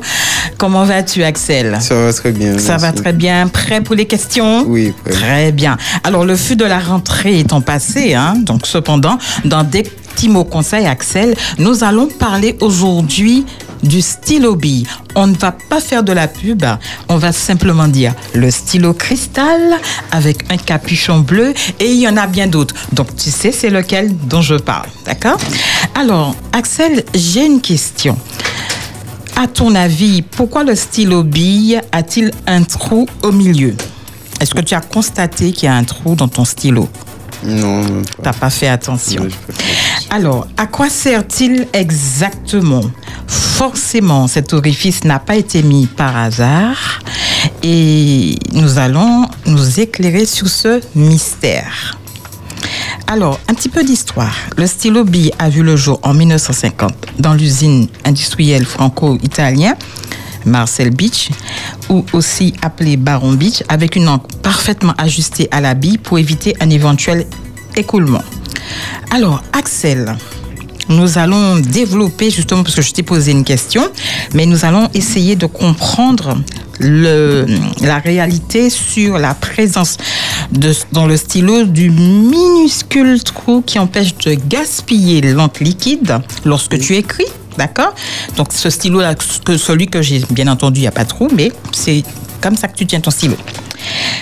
[0.58, 1.78] Comment vas-tu Axel?
[1.82, 2.58] Ça va très bien.
[2.58, 3.50] Ça va très bien.
[3.50, 4.64] Prêt pour les questions?
[4.66, 5.14] Oui, prêt.
[5.14, 5.76] Très bien.
[6.06, 10.46] Alors, le fût de la rentrée étant passé, hein, donc cependant, dans des petits mots
[10.46, 13.46] conseils, Axel, nous allons parler aujourd'hui
[13.84, 14.88] du stylo bille.
[15.16, 16.64] On ne va pas faire de la pub,
[17.10, 19.62] on va simplement dire le stylo cristal
[20.12, 22.76] avec un capuchon bleu et il y en a bien d'autres.
[22.94, 25.38] Donc tu sais c'est lequel dont je parle, d'accord?
[25.96, 28.18] Alors Axel, j'ai une question.
[29.36, 33.76] À ton avis, pourquoi le stylo bille a-t-il un trou au milieu?
[34.40, 36.90] Est-ce que tu as constaté qu'il y a un trou dans ton stylo?
[37.44, 38.24] Non, pas.
[38.24, 39.22] T'as pas fait attention.
[39.22, 40.16] Ouais, je peux pas.
[40.16, 42.82] Alors, à quoi sert-il exactement?
[43.28, 47.00] Forcément, cet orifice n'a pas été mis par hasard
[47.64, 51.98] et nous allons nous éclairer sur ce mystère.
[53.08, 54.36] Alors, un petit peu d'histoire.
[54.58, 59.76] Le stylo bille a vu le jour en 1950 dans l'usine industrielle franco-italienne
[60.48, 61.30] Marcel Beach,
[61.90, 66.56] ou aussi appelé Baron Beach, avec une encre parfaitement ajustée à la bille pour éviter
[66.60, 67.28] un éventuel
[67.76, 68.24] écoulement.
[69.12, 70.18] Alors, Axel,
[70.90, 73.84] nous allons développer, justement, parce que je t'ai posé une question,
[74.34, 76.38] mais nous allons essayer de comprendre
[76.80, 77.46] le,
[77.82, 79.98] la réalité sur la présence
[80.52, 86.96] de, dans le stylo du minuscule trou qui empêche de gaspiller l'encre liquide lorsque tu
[86.96, 87.26] écris.
[87.58, 87.94] D'accord?
[88.36, 91.28] Donc, ce stylo-là, que celui que j'ai, bien entendu, il n'y a pas de trou,
[91.36, 92.04] mais c'est
[92.40, 93.36] comme ça que tu tiens ton stylo.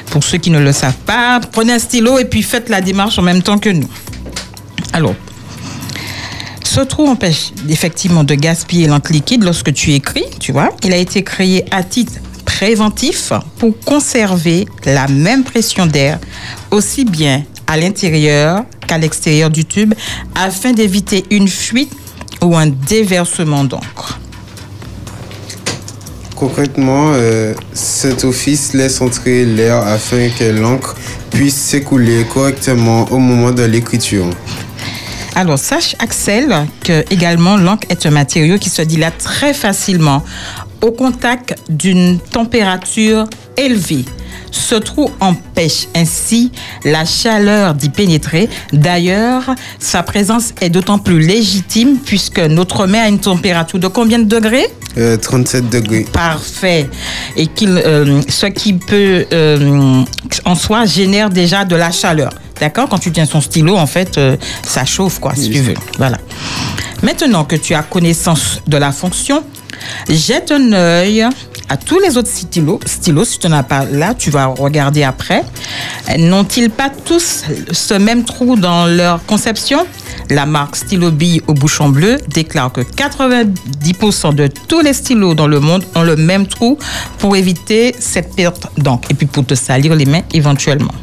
[0.10, 3.20] Pour ceux qui ne le savent pas, prenez un stylo et puis faites la démarche
[3.20, 3.90] en même temps que nous.
[4.94, 5.16] Alors,
[6.66, 10.70] ce trou empêche effectivement de gaspiller l'encre liquide lorsque tu écris, tu vois.
[10.84, 16.20] Il a été créé à titre préventif pour conserver la même pression d'air
[16.72, 19.94] aussi bien à l'intérieur qu'à l'extérieur du tube
[20.36, 21.92] afin d'éviter une fuite
[22.42, 24.20] ou un déversement d'encre.
[26.36, 30.96] Concrètement, euh, cet office laisse entrer l'air afin que l'encre
[31.32, 34.26] puisse s'écouler correctement au moment de l'écriture.
[35.36, 40.24] Alors, sache, Axel, que également l'encre est un matériau qui se dilate très facilement
[40.82, 43.26] au contact d'une température
[43.58, 44.06] élevée.
[44.52, 46.54] Ce trou empêche ainsi
[46.86, 48.48] la chaleur d'y pénétrer.
[48.72, 54.20] D'ailleurs, sa présence est d'autant plus légitime puisque notre main a une température de combien
[54.20, 54.68] de degrés?
[54.98, 56.06] Euh, 37 degrés.
[56.14, 56.90] Parfait.
[57.36, 60.04] Et qu'il, euh, ce qui peut euh,
[60.46, 62.32] en soi génère déjà de la chaleur.
[62.60, 62.88] D'accord?
[62.90, 65.74] Quand tu tiens son stylo, en fait, euh, ça chauffe, quoi, si tu veux.
[65.98, 66.18] Voilà.
[67.04, 69.44] Maintenant que tu as connaissance de la fonction,
[70.10, 71.28] jette un œil
[71.70, 72.80] à tous les autres stylos.
[72.86, 75.44] Stylos, si tu n'en as pas là, tu vas regarder après.
[76.18, 79.86] N'ont-ils pas tous ce même trou dans leur conception?
[80.30, 85.48] La marque Stylo Bille au bouchon bleu déclare que 90% de tous les stylos dans
[85.48, 86.78] le monde ont le même trou
[87.20, 90.94] pour éviter cette perte d'encre et puis pour te salir les mains éventuellement.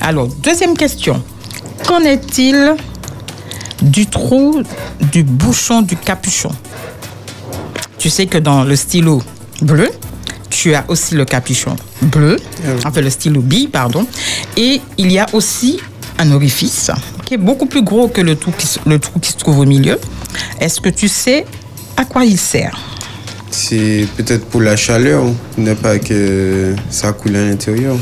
[0.00, 1.22] Alors, deuxième question.
[1.86, 2.74] Qu'en est-il
[3.82, 4.62] du trou
[5.12, 6.50] du bouchon du capuchon?
[7.98, 9.22] Tu sais que dans le stylo
[9.62, 9.90] bleu,
[10.50, 12.36] tu as aussi le capuchon bleu,
[12.84, 14.06] enfin le stylo bille, pardon,
[14.56, 15.80] et il y a aussi
[16.18, 16.90] un orifice
[17.24, 19.58] qui est beaucoup plus gros que le trou qui, se- le trou qui se trouve
[19.60, 19.98] au milieu.
[20.60, 21.44] Est-ce que tu sais
[21.96, 22.78] à quoi il sert?
[23.56, 25.22] C'est peut-être pour la chaleur,
[25.58, 27.96] ne pas que ça coule à l'intérieur.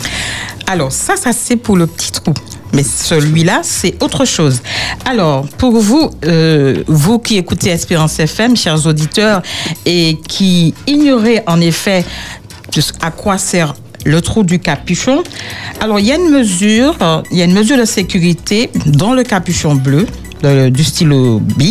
[0.66, 2.32] Alors, ça, ça c'est pour le petit trou.
[2.72, 4.62] Mais celui-là, c'est autre chose.
[5.04, 9.42] Alors, pour vous, euh, vous qui écoutez Espérance FM, chers auditeurs,
[9.84, 12.02] et qui ignorez en effet
[13.02, 13.74] à quoi sert
[14.06, 15.22] le trou du capuchon
[15.82, 19.12] Alors, il y a une mesure, euh, il y a une mesure de sécurité dans
[19.12, 20.06] le capuchon bleu
[20.42, 21.62] de- du stylo B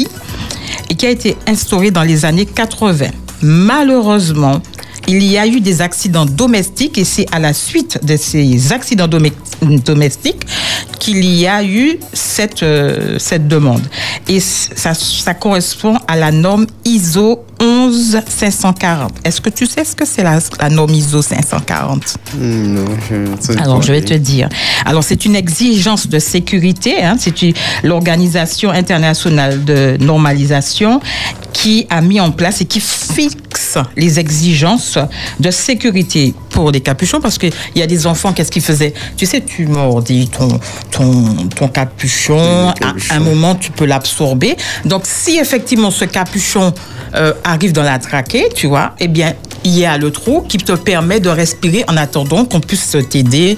[0.89, 3.07] et qui a été instaurée dans les années 80.
[3.41, 4.61] Malheureusement,
[5.07, 9.09] il y a eu des accidents domestiques et c'est à la suite de ces accidents
[9.61, 10.45] domestiques
[10.99, 13.81] qu'il y a eu cette, euh, cette demande.
[14.27, 19.11] Et ça, ça correspond à la norme ISO 11540.
[19.23, 23.81] Est-ce que tu sais ce que c'est la, la norme ISO 540 Non, je alors,
[23.81, 24.49] je vais te dire.
[24.85, 27.03] Alors, c'est une exigence de sécurité.
[27.03, 27.15] hein.
[27.19, 27.31] c'est
[27.83, 30.99] l'Organisation internationale de normalisation
[31.53, 34.97] qui a mis en place et qui fixe les exigences
[35.39, 38.93] de sécurité pour les capuchons parce qu'il y a des enfants, qu'est-ce qu'ils faisaient?
[39.17, 40.59] Tu sais, tu mordis ton,
[40.91, 42.69] ton, ton capuchon,
[43.09, 44.55] à un moment, tu peux l'absorber.
[44.85, 46.73] Donc, si effectivement ce capuchon
[47.15, 49.33] euh, arrive dans la trachée, tu vois, eh bien,
[49.63, 53.57] il y a le trou qui te permet de respirer en attendant qu'on puisse t'aider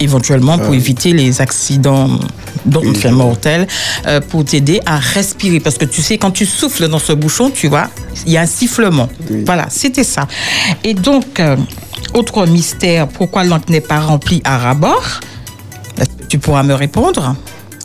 [0.00, 2.18] éventuellement pour éviter les accidents
[2.94, 3.66] fait mortels,
[4.06, 5.60] euh, pour t'aider à respirer.
[5.60, 7.88] Parce que tu sais, quand tu souffles dans ce bouchon, tu vois,
[8.26, 9.08] il y a un sifflement.
[9.46, 10.26] Voilà, c'était ça.
[10.84, 11.56] Et donc, euh,
[12.14, 15.20] autre mystère, pourquoi l'encre n'est pas remplie à rabord?
[16.28, 17.36] Tu pourras me répondre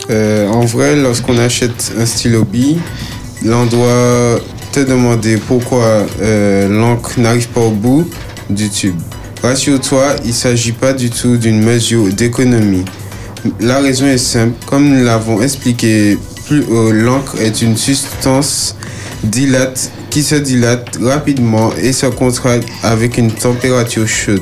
[0.09, 2.77] Euh, en vrai, lorsqu'on achète un stylo B,
[3.43, 4.39] l'on doit
[4.86, 8.09] demander pourquoi euh, l'encre n'arrive pas au bout
[8.49, 8.95] du tube.
[9.41, 12.86] Rassure-toi, il ne s'agit pas du tout d'une mesure d'économie.
[13.59, 16.17] La raison est simple, comme nous l'avons expliqué
[16.47, 18.75] plus haut, l'encre est une substance
[19.23, 24.41] dilate qui se dilate rapidement et se contracte avec une température chaude.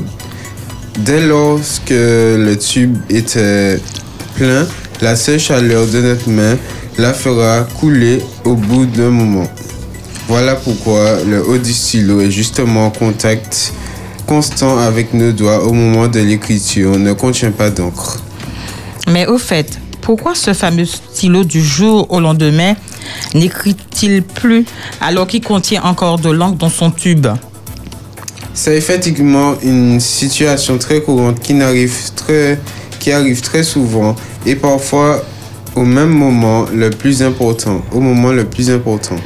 [1.00, 3.80] Dès lors que le tube était
[4.36, 4.66] plein,
[5.02, 6.58] la seule chaleur de notre main
[6.98, 9.50] la fera couler au bout d'un moment.
[10.28, 13.74] Voilà pourquoi le haut du stylo est justement en contact
[14.26, 18.20] constant avec nos doigts au moment de l'écriture, ne contient pas d'encre.
[19.08, 22.76] Mais au fait, pourquoi ce fameux stylo du jour au lendemain
[23.36, 24.66] n'écrit-il plus
[25.00, 27.28] alors qu'il contient encore de l'encre dans son tube?
[28.56, 32.60] C'est effectivement une situation très courante qui, n'arrive très,
[33.00, 34.16] qui arrive très souvent
[34.46, 35.24] et parfois
[35.76, 39.18] au même moment le plus important, au moment le plus important.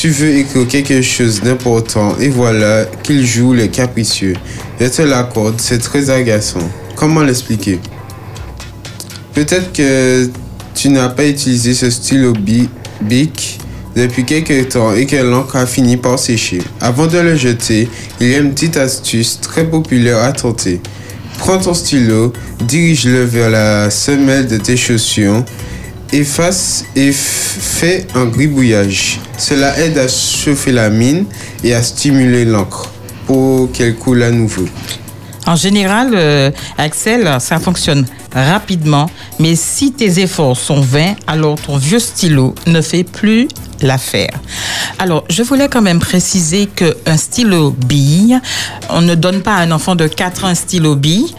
[0.00, 4.34] Tu veux écrire quelque chose d'important et voilà qu'il joue le capricieux.
[4.80, 6.60] Je te l'accorde, c'est très agaçant.
[6.94, 7.80] Comment l'expliquer?
[9.34, 10.30] Peut-être que
[10.76, 12.68] tu n'as pas utilisé ce stylo bi-
[13.00, 13.58] bic
[13.96, 16.62] depuis quelques temps et que l'encre a fini par sécher.
[16.80, 17.88] Avant de le jeter,
[18.20, 20.80] il y a une petite astuce très populaire à tenter.
[21.38, 22.32] Prends ton stylo,
[22.68, 25.44] dirige-le vers la semelle de tes chaussures,
[26.12, 29.20] efface et f- fais un gribouillage.
[29.36, 31.24] Cela aide à chauffer la mine
[31.64, 32.90] et à stimuler l'encre
[33.26, 34.64] pour qu'elle coule à nouveau.
[35.46, 38.04] En général, euh, Axel, ça fonctionne
[38.34, 43.48] rapidement, mais si tes efforts sont vains, alors ton vieux stylo ne fait plus
[43.80, 44.30] l'affaire.
[44.98, 48.38] Alors, je voulais quand même préciser qu'un stylo bille,
[48.90, 51.34] on ne donne pas à un enfant de 4 ans un stylo bille.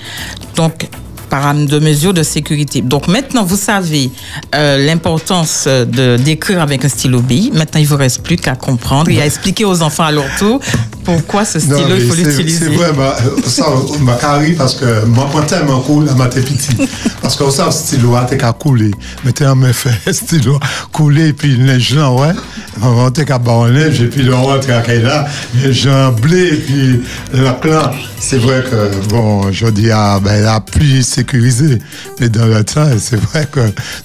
[0.56, 0.88] Donc,
[1.30, 2.82] par de mesures de sécurité.
[2.82, 4.12] Donc maintenant, vous savez
[4.56, 7.52] euh, l'importance de d'écrire avec un stylo bille.
[7.54, 10.60] Maintenant, il vous reste plus qu'à comprendre et à expliquer aux enfants à leur tour
[11.04, 12.66] pourquoi ce stylo, Non, il faut l'utiliser.
[12.66, 13.66] C'est vrai, bah, euh, ça,
[14.02, 16.88] m'a carré parce que moi, moi, tellement cool à ma tête petit.
[17.22, 18.92] Parce que ça, stylo, a t'es qu'à couler.
[19.24, 20.60] Mais t'es en me fait stylo,
[20.92, 22.34] couler, et puis les gens, ouais.
[22.82, 23.40] On t'es qu'à
[23.72, 27.02] neige, et puis le rentre à là, les gens blé, et puis
[27.34, 27.92] la clan.
[28.20, 31.80] C'est vrai que, bon, je dis, ah, ben, la pluie sécurisée.
[32.20, 33.60] Mais dans le temps, c'est vrai que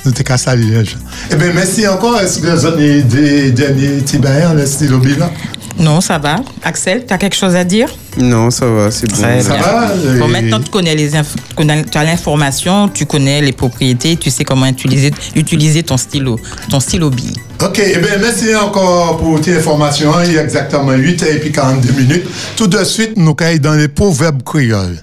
[0.04, 0.98] nous t'es qu'à salir les gens.
[1.30, 2.20] Eh bien, merci encore.
[2.20, 5.30] Est-ce que vous avez des derniers tibéens, les stylos là?
[5.78, 6.36] Non, ça va.
[6.62, 7.88] Axel, tu as quelque chose à dire?
[8.16, 9.16] Non, ça va, c'est bon.
[9.16, 10.18] Très bien.
[10.20, 14.16] Bon, maintenant, tu connais les inf- tu connais- tu as l'information, tu connais les propriétés,
[14.16, 16.38] tu sais comment utiliser, utiliser ton stylo,
[16.70, 17.34] ton stylo bille.
[17.60, 20.12] Ok, eh bien, merci encore pour tes informations.
[20.24, 22.24] Il y a exactement 8 et puis 42 minutes.
[22.56, 24.98] Tout de suite, nous caillons dans les proverbes créoles.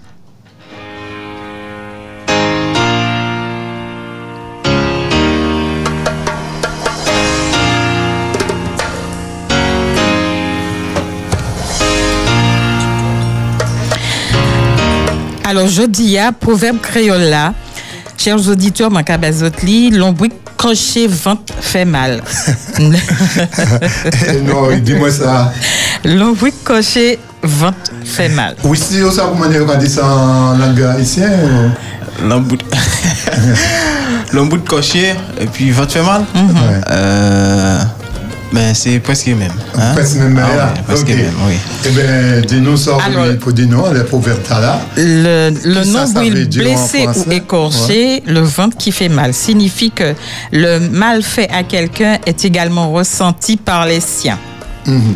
[15.51, 17.53] Alors, je dis à proverbe créole là,
[18.15, 22.23] chers auditeurs, ma cabazotli, l'ombri crochet vente fait mal.
[22.79, 25.51] non, dis-moi ça.
[26.05, 28.55] L'ombri crochet vente fait mal.
[28.63, 31.73] Oui, si ça, comment on dit ça en langue haïtienne
[32.23, 32.63] L'embout
[34.31, 36.23] l'embout de cocher et puis va te faire mal.
[36.33, 36.55] Mhm.
[36.91, 37.81] Euh,
[38.51, 39.51] Ben, c'est presque même.
[39.77, 39.93] Hein?
[39.93, 40.65] Presque même, Ah là.
[40.75, 41.15] ouais, presque Ok.
[41.15, 41.53] même, oui.
[41.85, 42.97] Eh bien, dis-nous ça
[43.39, 44.81] pour dis-nous, les proverbes là.
[44.97, 50.13] Le, le nombril blessé ou écorché, le ventre qui fait mal, signifie que
[50.51, 54.37] le mal fait à quelqu'un est également ressenti par les siens.
[54.85, 55.15] Mhm.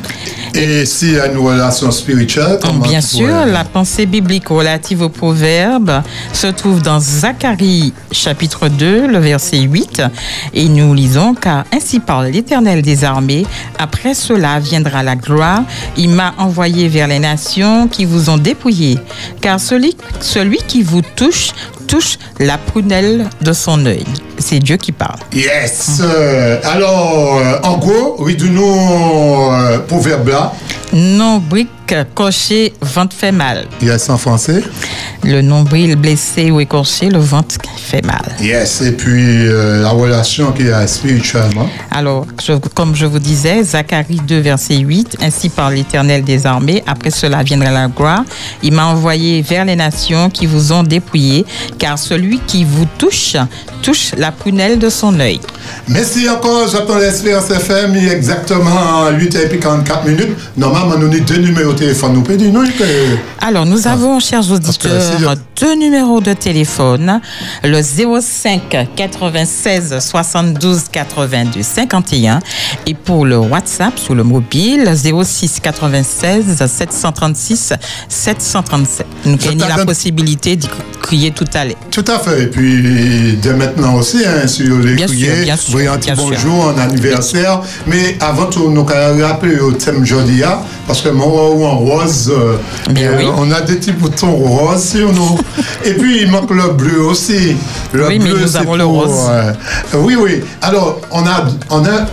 [0.55, 5.01] Et s'il y a une relation spirituelle, comment Bien sûr, pourrais- la pensée biblique relative
[5.01, 6.01] au proverbe
[6.33, 10.01] se trouve dans Zacharie chapitre 2, le verset 8,
[10.53, 13.45] et nous lisons, car ainsi parle l'Éternel des armées,
[13.79, 15.63] après cela viendra la gloire,
[15.97, 18.97] il m'a envoyé vers les nations qui vous ont dépouillé,
[19.41, 21.49] car celui, celui qui vous touche,
[21.87, 24.05] touche la prunelle de son œil.
[24.39, 25.19] C'est Dieu qui parle.
[25.33, 26.01] Yes.
[26.03, 30.44] euh, alors, euh, en gros, oui, nous euh, proverbe là.
[30.95, 31.67] Nombril
[32.13, 33.65] coché, ventre fait mal.
[33.81, 34.61] Yes, en français?
[35.23, 38.21] Le nombril blessé ou écorché, le ventre fait mal.
[38.41, 38.81] Yes.
[38.81, 41.69] Et puis, euh, la relation qu'il y a spirituellement.
[41.91, 46.83] Alors, je- comme je vous disais, Zacharie 2, verset 8, Ainsi par l'Éternel des armées,
[46.85, 48.23] après cela viendra la gloire.
[48.61, 51.45] Il m'a envoyé vers les nations qui vous ont dépouillé,
[51.79, 53.35] car celui qui vous touche,
[53.81, 55.39] touche la prunelle de son œil.
[55.87, 60.35] Merci encore, j'attends l'Espérance FM, il est exactement 8 et puis 44 minutes.
[60.57, 62.13] Normalement, nous avons deux numéros téléphone.
[62.13, 62.23] Nous.
[63.41, 67.19] Alors, nous avons, chers auditeurs, deux numéros de téléphone.
[67.63, 72.39] Le 05 96 72 82 51.
[72.87, 77.73] Et pour le WhatsApp, sous le mobile, 06 96 736
[78.09, 79.05] 737.
[79.25, 80.67] Nous avons la possibilité d'y
[81.01, 81.75] crier tout à l'heure.
[81.91, 82.43] Tout à fait.
[82.43, 86.15] Et puis, dès maintenant aussi, hein, sur les Bien sûr, courriers, bien sûr, bien sûr.
[86.15, 87.61] bonjour, un anniversaire.
[87.87, 91.27] Mais avant tout, nous allons rappeler au thème aujourd'hui, hein, parce que moi,
[91.65, 92.57] en rose, euh,
[92.97, 95.37] euh, on a des petits boutons roses sur nous.
[95.85, 97.55] Et puis, il manque le bleu aussi.
[97.93, 99.11] Le Oui, mais bleu, nous c'est avons le rose.
[99.29, 99.53] euh,
[99.95, 100.41] oui, oui.
[100.61, 102.05] Alors, on a, on a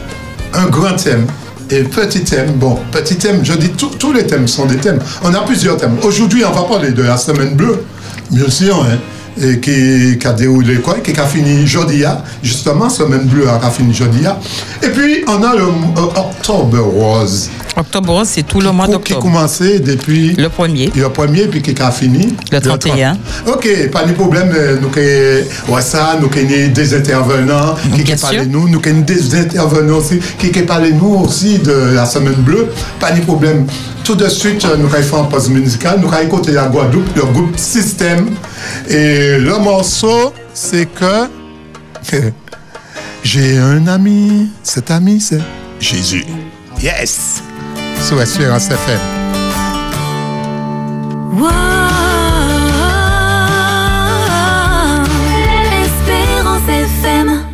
[0.54, 1.26] un grand thème.
[1.70, 4.98] Et petit thème, bon, petit thème, je dis tous- tous les thèmes sont des thèmes.
[5.24, 5.96] On a plusieurs thèmes.
[6.02, 7.82] Aujourd'hui, on va parler de la semaine bleue,
[8.30, 8.98] bien sûr, hein,
[9.42, 13.70] et qui, qui a déroulé quoi, qui a fini jeudi, hein, justement, semaine bleue a
[13.70, 14.26] fini jeudi.
[14.26, 14.36] hein.
[14.82, 17.48] Et puis, on a le euh, Octobre Rose.
[17.76, 19.20] Octobre c'est tout le mois Qui d'octobre.
[19.22, 20.34] commençait depuis.
[20.34, 20.90] Le premier.
[20.94, 22.34] Le premier, puis qui a fini.
[22.50, 23.16] Le 31.
[23.46, 24.50] Ok, pas de problème.
[24.54, 24.88] euh, Nous
[25.68, 29.96] avons ça, nous avons des intervenants qui Bien qui parlent nous, nous avons des intervenants
[29.96, 32.68] aussi qui qui parlent nous aussi de la semaine bleue.
[33.00, 33.66] Pas de problème.
[34.04, 36.00] Tout de suite, euh, nous allons faire un pause musicale.
[36.02, 38.30] Nous allons écouter la Guadeloupe, le groupe Système.
[38.88, 41.28] Et le morceau, c'est que
[43.22, 44.48] j'ai un ami.
[44.62, 45.40] Cet ami, c'est
[45.80, 46.24] Jésus.
[46.82, 47.42] Yes!
[48.02, 48.98] Sur Espérance FM.
[55.84, 57.52] Espérance FM.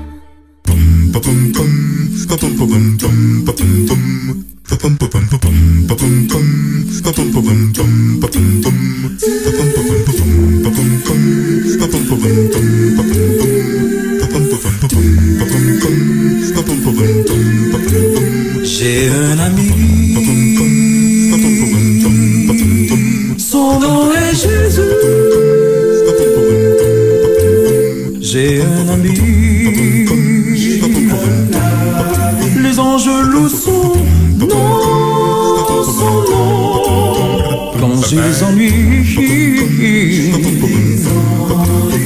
[18.81, 19.71] J'ai un ami.
[23.37, 24.83] Son nom est Jésus.
[28.21, 29.15] J'ai un ami.
[32.63, 33.95] Les anges louent son
[34.39, 34.49] nom,
[35.83, 37.73] son nom.
[37.81, 39.07] Quand j'ai des ennuis,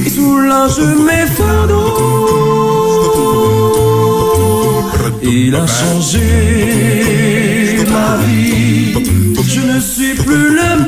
[0.09, 2.62] soulage mes fardeaux.
[5.25, 6.19] Il a changé
[7.89, 8.93] ma vie.
[9.47, 10.69] Je ne suis plus le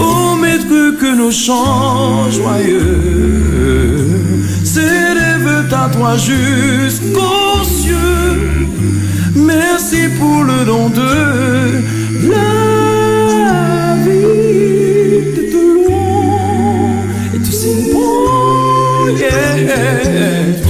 [0.00, 4.08] Oh, maître, que nos chants joyeux
[4.64, 8.66] s'élèvent à toi jusqu'aux cieux.
[9.34, 11.82] Merci pour le don de
[12.30, 15.34] la vie.
[15.34, 17.04] T'es tout loin
[17.34, 20.69] et tu sais bon, yeah.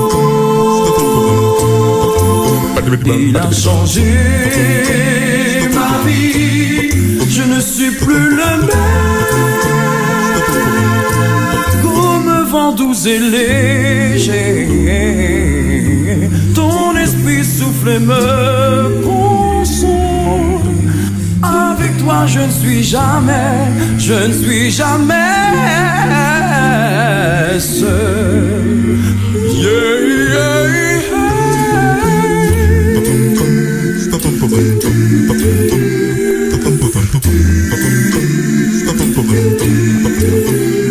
[3.06, 4.04] Il a changé
[5.74, 6.90] ma vie.
[7.28, 8.68] Je ne suis plus le même.
[11.82, 14.68] Comme vent doux et léger.
[16.54, 20.61] Ton esprit souffle et me console.
[22.02, 25.14] Toi, je ne suis jamais, je ne suis jamais
[27.60, 28.98] seul.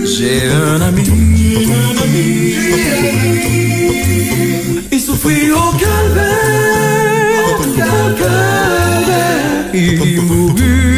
[0.06, 1.08] J'ai un ami,
[1.68, 2.56] un ami,
[4.94, 6.32] il souffrit au calvaire,
[9.74, 10.91] il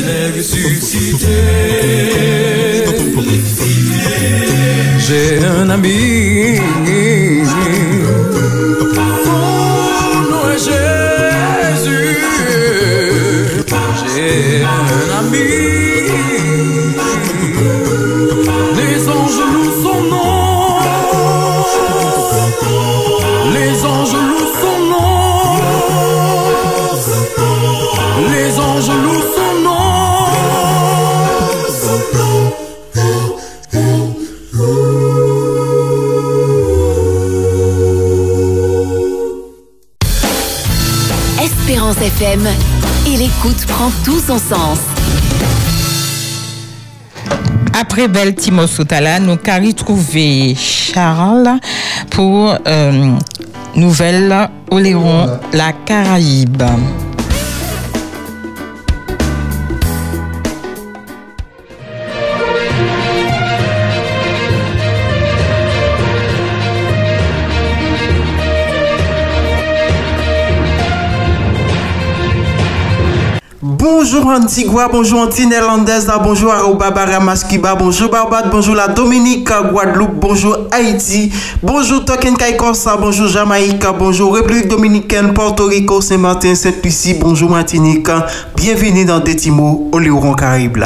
[0.00, 1.26] imaginaire suscité
[4.98, 6.60] J'ai un ami.
[43.66, 44.78] Prend tout son sens.
[47.72, 51.58] Après Belle Timo Sotala, nous avons trouvé Charles
[52.10, 53.12] pour euh,
[53.76, 56.62] Nouvelle Oléron, la Caraïbe.
[74.22, 81.32] Bonjour Antigua, bonjour Anti-Néerlandaise, bonjour Aruba, Baramaskiba, bonjour Barbade, bonjour la Dominique, Guadeloupe, bonjour Haïti,
[81.62, 88.08] bonjour Token Kaikorsa, bonjour Jamaïque, bonjour République Dominicaine, Porto Rico, Saint-Martin, Sainte-Lucie, bonjour Martinique,
[88.54, 90.84] bienvenue dans Détimo, Oléron Caraïbe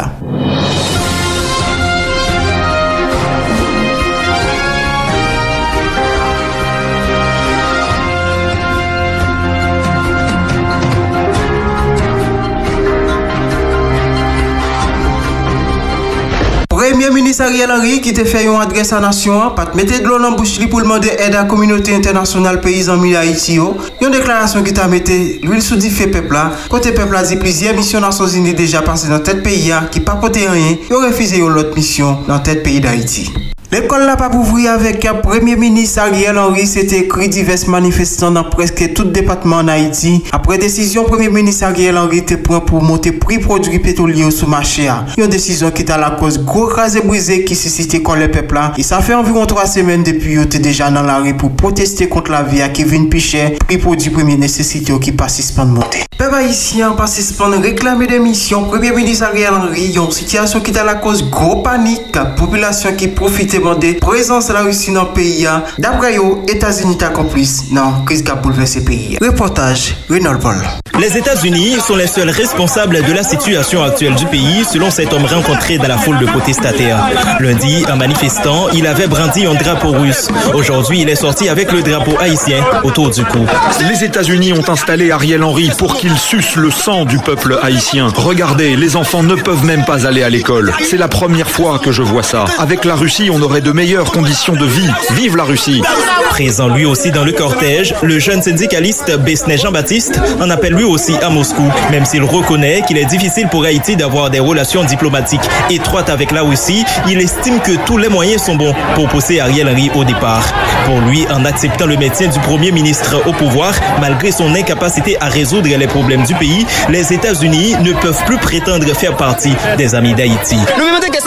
[17.24, 20.58] minis Ariel Henry ki te fè yon adres a nasyon, pat mette dlo nan bouch
[20.60, 23.70] li pou lman de ed a kominote internasyonal peyizan mi la iti yo,
[24.02, 28.04] yon deklarasyon ki ta mette l'il sou di fe pepla, kote pepla di plizye misyon
[28.04, 30.60] nan sozini deja pase nan tet peyi ya ki pa kote yon
[30.90, 33.43] yon refize yon lot misyon nan tet peyi da iti.
[33.74, 36.64] L'école n'a pas ouvert avec un premier ministre Ariel Henry.
[36.64, 40.22] C'était écrit divers manifestants dans presque tout département en Haïti.
[40.30, 44.88] Après décision, premier ministre Ariel Henry était prêt pour monter prix produits pétroliers sous marché.
[45.18, 48.54] Une décision qui est à la cause gros crasé brisé qui suscitait quand le peuple
[48.54, 48.74] là.
[48.78, 52.30] Et ça fait environ trois semaines depuis était déjà dans la rue pour protester contre
[52.30, 56.04] la vie à Kevin Pichet, prix produits première nécessité qui passe pas de monter.
[56.16, 58.66] Peuple haïtien passe suspendre réclamer des missions.
[58.68, 62.16] Premier ministre Ariel Henry, une situation qui est à la cause gros panique.
[62.36, 65.48] Population qui profitait demander présence de la Russie dans le pays.
[65.78, 69.16] D'après eux, États-Unis ta complice dans crise qui a bouleversé le pays.
[69.22, 70.56] Reportage, Renaud Paul.
[71.00, 75.24] Les États-Unis sont les seuls responsables de la situation actuelle du pays, selon cet homme
[75.24, 77.08] rencontré dans la foule de protestataires.
[77.40, 80.28] Lundi, un manifestant, il avait brandi un drapeau russe.
[80.52, 83.46] Aujourd'hui, il est sorti avec le drapeau haïtien autour du cou.
[83.88, 88.08] Les États-Unis ont installé Ariel Henry pour qu'il suce le sang du peuple haïtien.
[88.14, 90.72] Regardez, les enfants ne peuvent même pas aller à l'école.
[90.84, 92.44] C'est la première fois que je vois ça.
[92.58, 94.88] Avec la Russie, on aurait de meilleures conditions de vie.
[95.12, 95.82] Vive la Russie
[96.30, 101.14] Présent lui aussi dans le cortège, le jeune syndicaliste Besnay Jean-Baptiste en appelle lui aussi
[101.22, 106.08] à Moscou, même s'il reconnaît qu'il est difficile pour Haïti d'avoir des relations diplomatiques étroites
[106.08, 109.90] avec la Russie, il estime que tous les moyens sont bons pour pousser Ariel Henry
[109.94, 110.44] au départ.
[110.86, 115.26] Pour lui, en acceptant le maintien du premier ministre au pouvoir, malgré son incapacité à
[115.26, 120.14] résoudre les problèmes du pays, les États-Unis ne peuvent plus prétendre faire partie des amis
[120.14, 120.56] d'Haïti.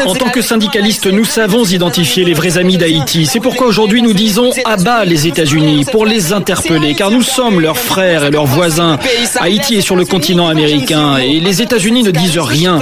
[0.06, 3.26] En tant que syndicalistes, nous savons identifier les vrais amis d'Haïti.
[3.26, 7.60] C'est pourquoi aujourd'hui nous disons à bas les États-Unis pour les interpeller, car nous sommes
[7.60, 8.98] leurs frères et leurs voisins.
[9.40, 12.80] Haïti est sur le continent américain et les États-Unis ne disent rien.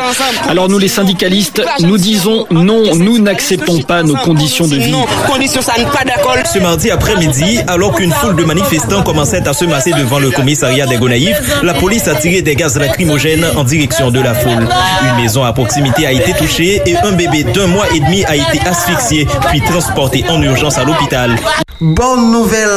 [0.48, 4.94] Alors nous les syndicalistes, nous disons non, nous n'acceptons pas nos conditions de vie.
[6.54, 10.86] Ce mardi après-midi, alors qu'une foule de manifestants commençait à se masser devant le commissariat
[10.86, 14.68] des Gonaïves, la police a tiré des gaz lacrymogènes en direction de la foule.
[15.04, 18.36] Une maison à proximité a été touchée et un bébé d'un mois et demi a
[18.36, 21.36] été asphyxié puis transporté en urgence à l'hôpital.
[21.82, 22.70] Bon nouvel,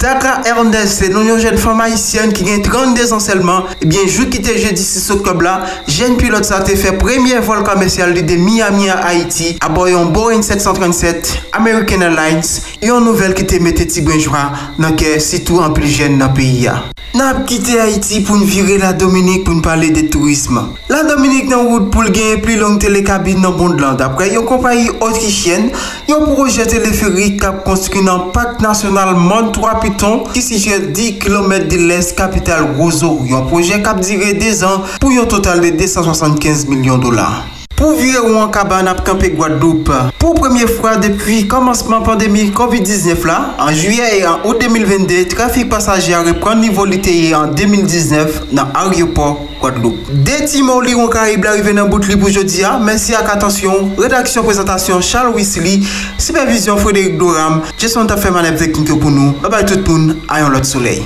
[0.00, 4.30] Dakar Ernest, se nou yon jen fama isyen ki gen 32 an selman, ebyen jou
[4.32, 5.58] kite jeudi 6 oktob la,
[5.92, 10.40] jen pilot sa te fe premye vol komersyal li de Miami a Haiti, aboyon Boeing
[10.40, 14.48] 737, American Airlines, yon nouvel ki te mette ti gwenjwa
[14.80, 16.80] nan ke sitou an pli jen nan peyi ya.
[17.16, 20.64] Nan ap kite Haiti pou n vire la Dominique pou n pale de tourisme.
[20.92, 24.88] La Dominique nan wout pou l genye pli long telekabine nan Bondland apre, yon kompanyi
[24.96, 25.76] Autrichienne,
[26.08, 31.18] yon proje teleferik kap konstri nan Paris, Pak nasyonal Moun 3 Piton ki sije 10
[31.18, 35.74] km de les kapital Gozo yon proje kap dire 2 an pou yon total de
[35.74, 37.55] 275 milyon dolar.
[37.76, 39.92] Pou vire ou an kaban ap kampe Guadeloupe.
[40.16, 45.68] Pou premye fwa depi komanseman pandemi COVID-19 la, an juye e an out 2022, trafik
[45.68, 50.16] pasajer repran nivou liteye an 2019 nan aryopor Guadeloupe.
[50.24, 53.12] Deti moun li ou an karib la rive nan bout li pou jodi a, mersi
[53.18, 55.84] ak atensyon, redaksyon prezentasyon Charles Weasley,
[56.16, 60.56] supervision Frédéric Doram, jeson ta fèman ap vek nkyo pou nou, babay tout moun, ayon
[60.56, 61.04] lot soley.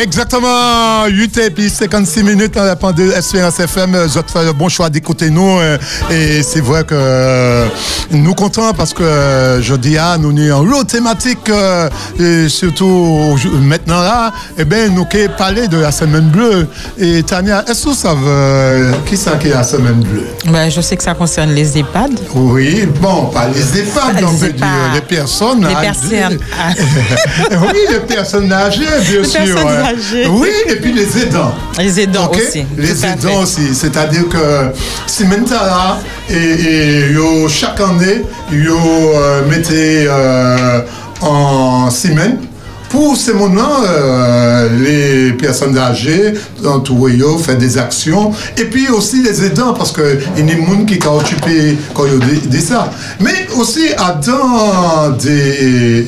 [0.00, 3.90] Exactement 8 et puis 56 minutes dans la pendule Espérance FM.
[3.90, 5.58] Vous avez fait le bon choix d'écouter nous.
[5.58, 5.76] euh,
[6.10, 7.66] Et c'est vrai que euh,
[8.12, 11.50] nous contents parce que euh, je dis à nous sommes en lot thématique,
[12.20, 16.68] et surtout maintenant là, eh bien, nous qui parler de la semaine bleue.
[16.96, 20.26] Et Tania, est-ce que vous savez qui c'est qui est la semaine bleue?
[20.46, 22.12] Ben, je sais que ça concerne les EHPAD.
[22.34, 25.80] Oui, bon, pas les EHPAD, on peut dire, les personnes Les âgées.
[25.86, 26.38] personnes.
[26.58, 26.72] ah,
[27.62, 29.54] oui, les personnes âgées, bien Les sûr.
[29.54, 29.87] personnes
[30.30, 31.52] Oui, et puis les aidants.
[31.78, 32.64] Les aidants aussi.
[32.76, 33.74] Les aidants aussi.
[33.74, 34.72] C'est-à-dire que
[35.06, 40.82] si là, et, et yo, chaque année, yo euh, mettez euh,
[41.20, 42.38] en semaine
[42.88, 48.32] pour ces moments, euh, les personnes âgées, yo, fait des actions.
[48.56, 51.76] Et puis aussi les aidants, parce que il y a des gens qui sont occupés
[51.94, 52.90] quand ils dit ça.
[53.20, 56.06] Mais aussi à dans des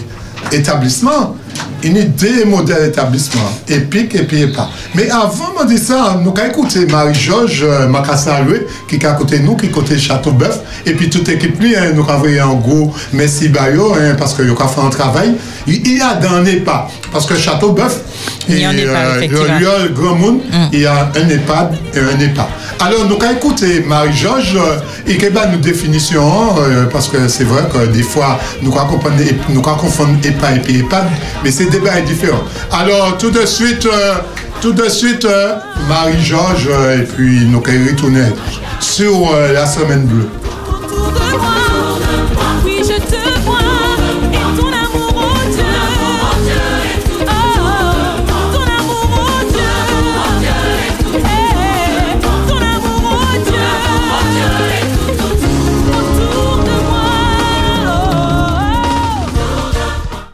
[0.52, 1.36] établissements,
[1.82, 4.68] ini de model etablisman, epik epi epa.
[4.94, 9.56] Me avan man di sa, nou ka ekoute Marie-Georges euh, Makassarwe, ki ka kote nou,
[9.60, 14.46] ki kote Chateaubeuf, epi tout ekip li, nou ka vwe an gro mesi bayo, paske
[14.48, 15.34] yo ka fwe an travay,
[15.66, 18.00] y a dan EHPAD, paske Chateaubeuf,
[18.48, 21.96] y a Lyon Grand Moun, y a un EHPAD euh, mm.
[21.96, 22.69] et un EHPAD.
[22.82, 24.58] Alors, nous avons écouté Marie-Georges,
[25.06, 28.96] et va nous définition, euh, parce que c'est vrai que des fois, nous avons
[29.76, 31.04] confondre EPA et puis EHPAD,
[31.44, 32.42] mais ces débats est différent.
[32.72, 34.14] Alors, tout de suite, euh,
[34.62, 35.56] tout de suite, euh,
[35.90, 38.24] Marie-Georges, et puis nous allons retourner
[38.80, 40.28] sur la semaine bleue.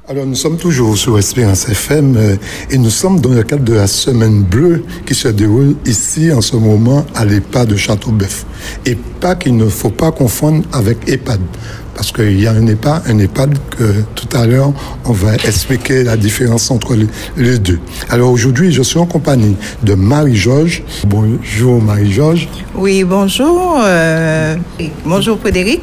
[0.08, 2.36] Alors nous sommes toujours sur Espérance FM euh,
[2.70, 6.40] et nous sommes dans le cadre de la semaine bleue qui se déroule ici en
[6.40, 8.46] ce moment à l'EHPAD de Châteaubeuf.
[8.84, 11.40] EHPAD qu'il ne faut pas confondre avec EHPAD
[11.96, 14.72] parce qu'il y a un EHPAD, un EHPAD que tout à l'heure
[15.06, 16.94] on va expliquer la différence entre
[17.36, 17.80] les, deux.
[18.10, 20.82] Alors aujourd'hui je suis en compagnie de Marie-Georges.
[21.06, 22.48] Bonjour Marie-Georges.
[22.74, 23.80] Oui, bonjour.
[23.82, 24.56] euh,
[25.06, 25.80] bonjour Frédéric.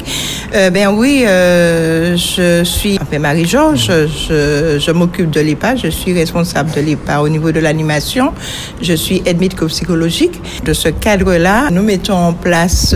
[0.54, 3.90] Euh, ben oui, euh, je suis Marie-Georges.
[4.28, 5.74] Je, je m'occupe de l'EPA.
[5.74, 8.32] Je suis responsable de l'EPA au niveau de l'animation.
[8.80, 10.40] Je suis aide médico-psychologique.
[10.64, 12.94] De ce cadre-là, nous mettons en place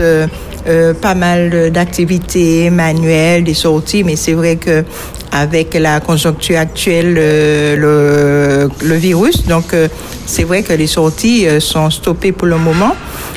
[0.67, 4.83] euh, pas mal d'activités manuelles, des sorties, mais c'est vrai que
[5.31, 9.87] avec la conjoncture actuelle, euh, le, le virus, donc euh,
[10.25, 12.95] c'est vrai que les sorties euh, sont stoppées pour le moment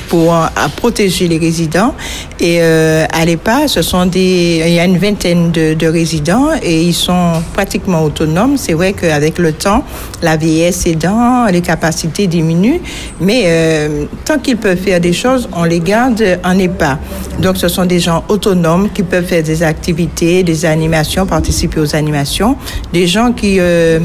[0.09, 0.35] pour
[0.75, 1.95] protéger les résidents.
[2.39, 6.49] Et euh, à l'EPA, ce sont des, il y a une vingtaine de, de résidents
[6.61, 8.57] et ils sont pratiquement autonomes.
[8.57, 9.83] C'est vrai qu'avec le temps,
[10.21, 12.79] la vieillesse aidant, les capacités diminuent,
[13.19, 16.99] mais euh, tant qu'ils peuvent faire des choses, on les garde en EPA.
[17.39, 22.57] Donc, ce sont des gens autonomes qui peuvent faire des activités, des animations, participer animations,
[22.91, 23.99] des gens qui euh,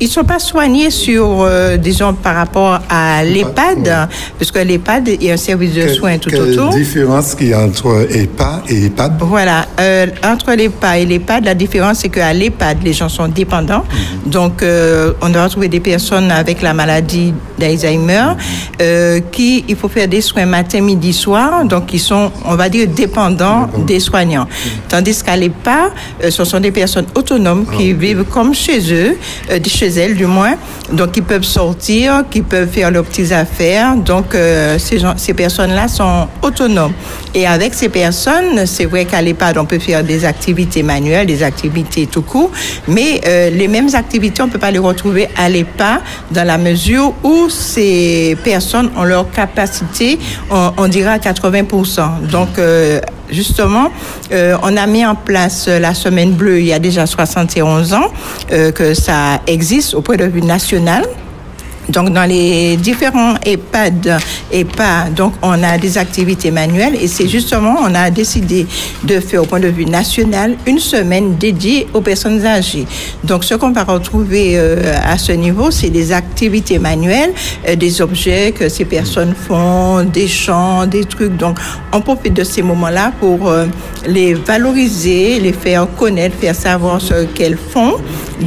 [0.00, 5.24] ils sont pas soignés sur, euh, disons, par rapport à l'EHPAD, parce que l'EHPAD, il
[5.24, 6.70] y a un service de soins tout Quelle autour.
[6.70, 9.66] différence qu'il y a entre EHPAD et EHPAD Voilà.
[9.80, 13.84] Euh, entre l'EHPAD et l'EHPAD, la différence, c'est qu'à l'EHPAD, les gens sont dépendants.
[14.26, 18.34] Donc, euh, on doit retrouver des personnes avec la maladie d'Alzheimer
[18.80, 21.64] euh, qui, il faut faire des soins matin, midi, soir.
[21.64, 24.46] Donc, ils sont, on va dire, dépendants des soignants.
[24.88, 25.90] Tandis qu'à l'EHPAD,
[26.24, 29.16] euh, ce sont des personnes autonomes qui vivent comme chez eux,
[29.50, 29.58] euh,
[29.96, 30.54] elles du moins.
[30.92, 33.96] Donc, ils peuvent sortir, qui peuvent faire leurs petites affaires.
[33.96, 36.92] Donc, euh, ces, ces personnes-là sont autonomes.
[37.34, 41.42] Et avec ces personnes, c'est vrai qu'à l'EHPAD, on peut faire des activités manuelles, des
[41.42, 42.50] activités tout court,
[42.86, 46.58] mais euh, les mêmes activités, on ne peut pas les retrouver à l'EHPAD dans la
[46.58, 50.18] mesure où ces personnes ont leur capacité,
[50.50, 52.28] on, on dira à 80%.
[52.30, 53.90] Donc, euh, justement,
[54.32, 57.94] euh, on a mis en place euh, la semaine bleue il y a déjà 71
[57.94, 58.10] ans
[58.52, 61.04] euh, que ça existe au point de vue national.
[61.88, 64.18] Donc, dans les différents EHPAD,
[64.52, 68.66] EHPAD, donc, on a des activités manuelles et c'est justement, on a décidé
[69.04, 72.86] de faire au point de vue national une semaine dédiée aux personnes âgées.
[73.24, 77.32] Donc, ce qu'on va retrouver euh, à ce niveau, c'est des activités manuelles,
[77.66, 81.36] euh, des objets que ces personnes font, des chants, des trucs.
[81.36, 81.58] Donc,
[81.92, 83.66] on profite de ces moments-là pour euh,
[84.06, 87.94] les valoriser, les faire connaître, faire savoir ce qu'elles font.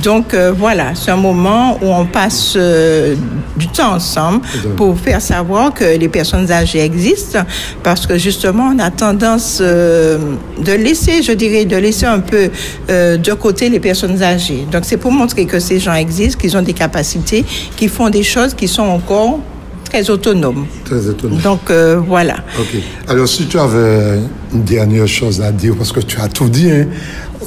[0.03, 3.15] Donc, euh, voilà, c'est un moment où on passe euh,
[3.57, 4.41] du temps ensemble
[4.75, 7.39] pour faire savoir que les personnes âgées existent
[7.83, 10.17] parce que justement, on a tendance euh,
[10.63, 12.49] de laisser, je dirais, de laisser un peu
[12.89, 14.65] euh, de côté les personnes âgées.
[14.71, 18.23] Donc, c'est pour montrer que ces gens existent, qu'ils ont des capacités, qu'ils font des
[18.23, 19.39] choses qui sont encore
[19.83, 20.65] très autonomes.
[20.85, 21.37] Très étonnant.
[21.37, 22.37] Donc, euh, voilà.
[22.59, 22.75] Ok.
[23.07, 24.19] Alors, si tu avais
[24.53, 26.87] une dernière chose à dire, parce que tu as tout dit, hein,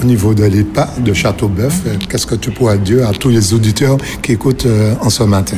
[0.01, 3.55] au niveau de l'EPA de Châteaubeuf, euh, qu'est-ce que tu pourrais dire à tous les
[3.55, 5.57] auditeurs qui écoutent euh, en ce matin?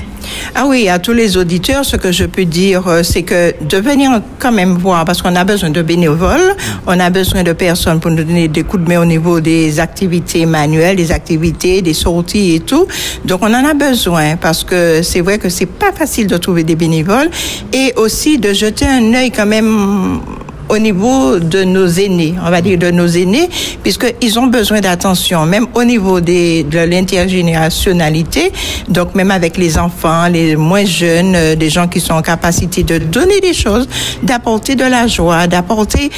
[0.54, 3.78] Ah oui, à tous les auditeurs, ce que je peux dire, euh, c'est que de
[3.78, 6.54] venir quand même voir, parce qu'on a besoin de bénévoles,
[6.86, 9.80] on a besoin de personnes pour nous donner des coups de main au niveau des
[9.80, 12.86] activités manuelles, des activités, des sorties et tout.
[13.24, 16.64] Donc on en a besoin parce que c'est vrai que c'est pas facile de trouver
[16.64, 17.30] des bénévoles
[17.72, 20.20] et aussi de jeter un œil quand même
[20.68, 23.48] au niveau de nos aînés, on va dire de nos aînés,
[23.82, 28.52] puisqu'ils ont besoin d'attention, même au niveau des, de l'intergénérationnalité,
[28.88, 32.82] donc même avec les enfants, les moins jeunes, euh, des gens qui sont en capacité
[32.82, 33.88] de donner des choses,
[34.22, 36.10] d'apporter de la joie, d'apporter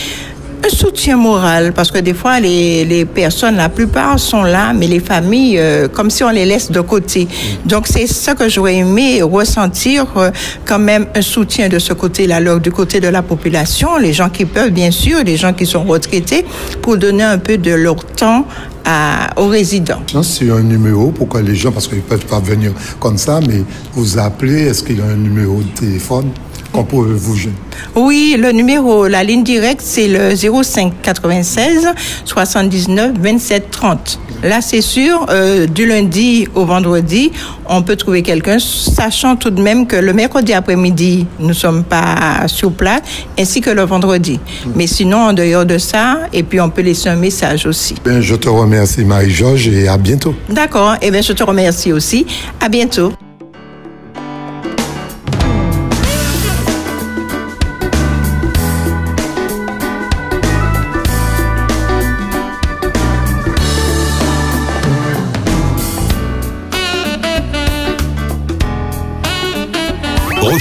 [0.65, 4.87] un soutien moral, parce que des fois, les, les personnes, la plupart sont là, mais
[4.87, 7.29] les familles, euh, comme si on les laisse de côté.
[7.65, 10.31] Donc, c'est ça que j'aurais aimé ressentir, euh,
[10.65, 14.45] quand même un soutien de ce côté-là, du côté de la population, les gens qui
[14.45, 16.45] peuvent, bien sûr, les gens qui sont retraités,
[16.83, 18.45] pour donner un peu de leur temps
[18.85, 20.01] à- aux résidents.
[20.23, 23.41] C'est un numéro pour que les gens, parce qu'ils ne peuvent pas venir comme ça,
[23.47, 23.63] mais
[23.95, 26.31] vous appelez, est-ce qu'il y a un numéro de téléphone?
[26.73, 27.57] Qu'on peut vous joindre
[27.97, 31.89] Oui, le numéro, la ligne directe, c'est le 05 96
[32.25, 34.21] 79 27 30.
[34.45, 37.33] Là, c'est sûr, euh, du lundi au vendredi,
[37.69, 41.83] on peut trouver quelqu'un, sachant tout de même que le mercredi après-midi, nous ne sommes
[41.83, 43.01] pas sur place,
[43.37, 44.39] ainsi que le vendredi.
[44.77, 47.97] Mais sinon, en dehors de ça, et puis on peut laisser un message aussi.
[48.05, 50.35] Ben, Je te remercie Marie-Georges et à bientôt.
[50.49, 52.25] D'accord, et bien je te remercie aussi.
[52.61, 53.13] À bientôt.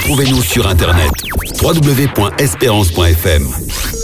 [0.08, 1.12] Retrouvez-nous sur Internet
[1.62, 3.97] www.espérance.fm.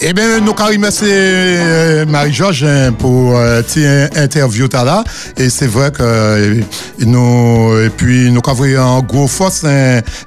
[0.00, 2.66] Eh bien, nous allons remercier euh, Marie-Georges
[2.98, 5.02] pour euh, cette interview là.
[5.36, 6.60] Et c'est vrai que euh,
[7.00, 9.64] nous, et puis nous avons en gros force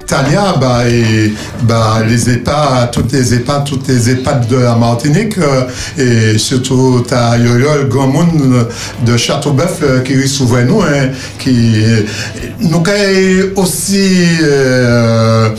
[0.06, 5.36] Talia, bah, et, bah, les EHPAD, toutes les EHPAD, toutes les EHPAD de la Martinique,
[5.96, 8.68] et surtout ta le grand monde
[9.06, 11.08] de Châteaubeuf qui est souvent nous, hein,
[11.38, 11.82] qui,
[12.60, 15.50] nous avons aussi, euh,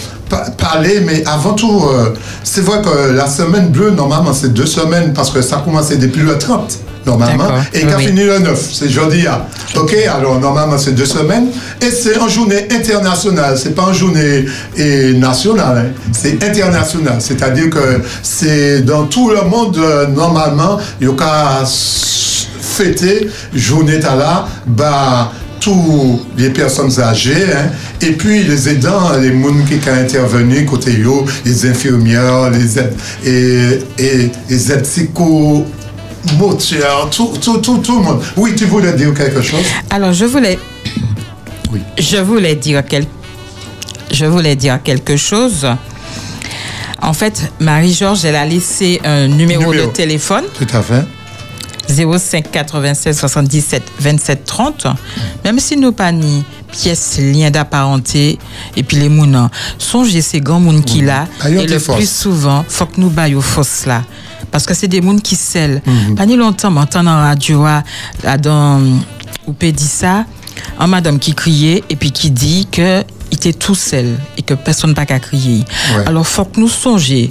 [0.58, 2.14] parler, mais avant tout, euh,
[2.44, 6.22] c'est vrai que la semaine bleue, normalement, c'est deux semaines parce que ça commençait depuis
[6.22, 8.08] le 30, normalement, et qu'a oui.
[8.08, 9.26] fini le 9, c'est jeudi.
[9.28, 9.48] ah.
[9.76, 11.48] Ok, alors normalement, c'est deux semaines,
[11.82, 14.46] et c'est en journée internationale, c'est pas en journée
[14.78, 16.12] et nationale, hein.
[16.12, 21.66] c'est international, c'est-à-dire que c'est dans tout le monde, euh, normalement, il y a
[22.74, 25.32] fêter journée là, bah,
[25.64, 27.70] tous les personnes âgées, hein,
[28.02, 32.94] et puis les aidants, les gens qui ont intervenu côté yo, les infirmières, les aides,
[33.24, 35.66] et, et les aides psychomoteurs,
[37.10, 38.22] tout, tout, tout, tout le monde.
[38.36, 39.64] Oui, tu voulais dire quelque chose?
[39.90, 40.60] Alors, je voulais,
[41.98, 43.06] je voulais dire quel-
[44.12, 45.68] je voulais dire quelque chose.
[47.02, 49.88] En fait, Marie-Georges, elle a laissé un numéro, Numéro.
[49.88, 50.44] de téléphone.
[50.58, 51.04] Tout à fait.
[51.90, 54.88] 05 96 77 27 30.
[55.44, 58.40] Même si nous pas ni pièce lien d'apparenté
[58.76, 62.66] et puis les mounans, songez ces grands moun qui là Ayon et le plus souvent
[62.68, 64.04] faut que nous baillons force là
[64.52, 65.82] parce que c'est des moun qui scellent.
[65.86, 66.16] Mhm.
[66.16, 67.66] Pas ni longtemps m'entend dans la radio
[68.24, 68.82] là, dans
[69.48, 70.26] ou dit ça
[70.80, 74.54] un madame qui criait et puis qui dit que il était tout seul et que
[74.54, 75.64] personne pas qu'à crier.
[76.06, 77.30] Alors faut que nous songions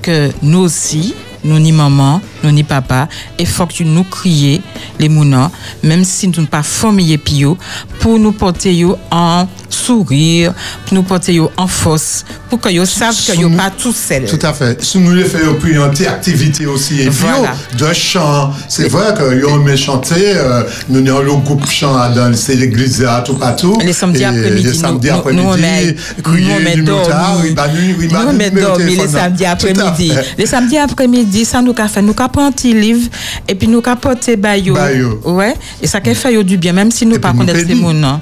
[0.00, 1.14] que nous aussi,
[1.44, 4.62] nous ni maman, nous ni papa, et faut que nous crier
[4.98, 5.50] les mounans,
[5.82, 7.56] même si nous ne pas famille pio,
[8.00, 9.46] pour nous porter en
[9.84, 10.52] sourire,
[10.86, 14.24] pour nous porter en force, pour que yo savent que yo pas tout seul.
[14.26, 14.82] Tout à fait.
[14.82, 17.52] Si nous les faisons puis une petite activité aussi, et puis Voilà.
[17.78, 21.94] yo, de chant, c'est vrai que yo aimé chanter, euh, nous avons le groupe chant
[22.14, 23.76] dans l'église tout partout.
[23.84, 27.42] Les samedis après-midi, Les samedis après-midi, crier dormi.
[27.42, 30.12] oui, bah, nous, oui, Nous, on met numéro dormi les samedis après-midi.
[30.38, 33.08] Les samedis après-midi, ça nous qu'a fait, nous qu'a pris un petit livre,
[33.48, 34.76] et puis nous qu'a porté bayo.
[35.24, 35.54] Ouais.
[35.82, 37.80] Et ça qu'a fait du bien, même si nous pas nous connaissons ces pédis.
[37.80, 38.20] mots, non.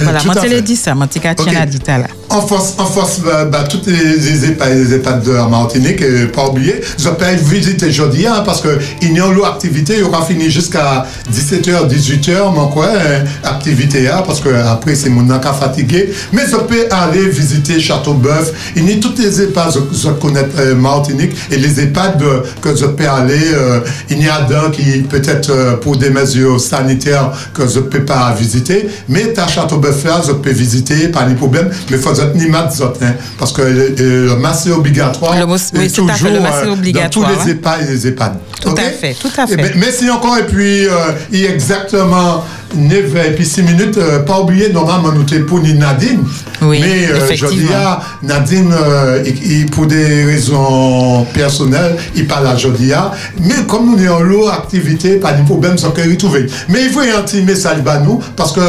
[0.00, 0.48] Voilà, moi, fait.
[0.48, 1.50] l'ai dit ça, moi, Ok.
[1.50, 2.06] l'ai dit ça là.
[2.30, 6.26] En force, en force, bah, bah, toutes les, EHPAD, les EHPAD de la Martinique, euh,
[6.26, 10.00] pas oublier, je peux visiter jeudi, hein, parce que il y a une activité, il
[10.00, 15.08] y aura fini jusqu'à 17h, 18h, mon quoi, hein, activité, hein, parce que après, c'est
[15.08, 16.10] mon cas fatigué.
[16.32, 18.52] Mais je peux aller visiter Châteauboeuf.
[18.76, 22.42] Il y a toutes les EHPAD, je, je connais euh, Martinique, et les EHPAD euh,
[22.60, 23.80] que je peux aller, euh,
[24.10, 28.34] il y a d'un qui, peut-être, euh, pour des mesures sanitaires que je peux pas
[28.38, 32.34] visiter, mais à Châteauboeuf, là, je peux visiter, pas de problème, mais il faut être
[32.34, 33.94] ni mat zot, hein, parce que le,
[34.26, 35.38] le masque est obligatoire.
[35.38, 35.44] Le
[35.78, 37.52] oui, est fait, le toujours, masque est euh, obligatoire, Dans tous les.
[37.52, 38.32] EHPAD et les EHPAD.
[38.60, 39.56] Tout à fait, tout à Eh fait.
[39.56, 40.90] ben, merci encore, et puis euh,
[41.32, 42.44] il y a exactement
[42.76, 46.22] 9 et puis 6 minutes, euh, pas oublier, normalement, nous t'es pour Nadine.
[46.60, 47.68] Oui, mais euh, je effectivement.
[47.68, 53.12] dis à Nadine, euh, il- pour des raisons personnelles, il parle à Jodia.
[53.40, 56.46] Mais comme nous avons l'eau activité, pas de problème, ça peut retrouver.
[56.68, 58.60] Mais il faut y un petit message à nous, parce que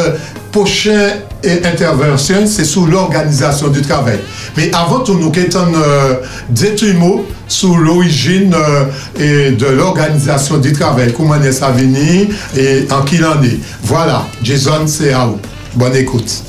[0.50, 4.18] prochaine intervention, c'est sur l'organisation du travail.
[4.56, 6.14] Mais avant tout, nous avons euh,
[6.48, 13.16] des mots sur l'origine euh, de l'organisation du travail, comment est-ce venu et en qui
[13.16, 13.58] il en est.
[13.82, 15.40] Voilà, Jason, c'est à vous.
[15.74, 16.42] Bonne écoute.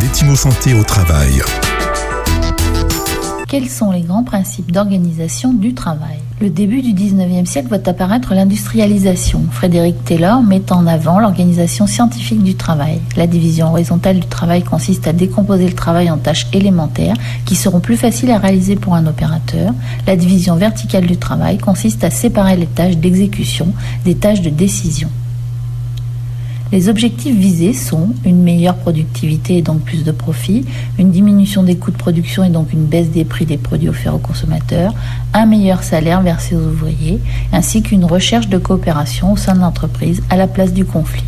[0.00, 1.42] Détimo Santé au travail.
[3.50, 8.32] Quels sont les grands principes d'organisation du travail Le début du 19e siècle voit apparaître
[8.32, 9.42] l'industrialisation.
[9.50, 13.00] Frédéric Taylor met en avant l'organisation scientifique du travail.
[13.16, 17.80] La division horizontale du travail consiste à décomposer le travail en tâches élémentaires qui seront
[17.80, 19.72] plus faciles à réaliser pour un opérateur.
[20.06, 23.66] La division verticale du travail consiste à séparer les tâches d'exécution
[24.04, 25.08] des tâches de décision.
[26.72, 30.64] Les objectifs visés sont une meilleure productivité et donc plus de profit,
[30.98, 34.14] une diminution des coûts de production et donc une baisse des prix des produits offerts
[34.14, 34.94] aux consommateurs,
[35.34, 37.18] un meilleur salaire versé aux ouvriers,
[37.52, 41.24] ainsi qu'une recherche de coopération au sein de l'entreprise à la place du conflit.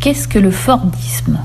[0.00, 1.38] Qu'est-ce que le Fordisme?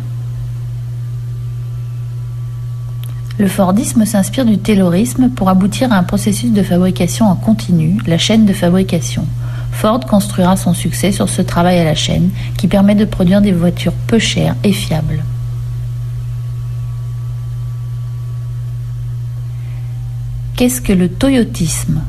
[3.39, 8.17] Le Fordisme s'inspire du Taylorisme pour aboutir à un processus de fabrication en continu, la
[8.17, 9.25] chaîne de fabrication.
[9.71, 13.53] Ford construira son succès sur ce travail à la chaîne qui permet de produire des
[13.53, 15.23] voitures peu chères et fiables.
[20.57, 22.01] Qu'est-ce que le toyotisme?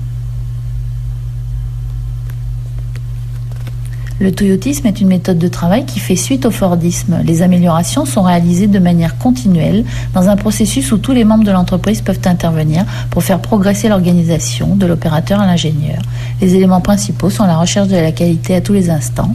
[4.20, 7.20] Le toyotisme est une méthode de travail qui fait suite au Fordisme.
[7.24, 11.50] Les améliorations sont réalisées de manière continuelle dans un processus où tous les membres de
[11.50, 16.02] l'entreprise peuvent intervenir pour faire progresser l'organisation de l'opérateur à l'ingénieur.
[16.42, 19.34] Les éléments principaux sont la recherche de la qualité à tous les instants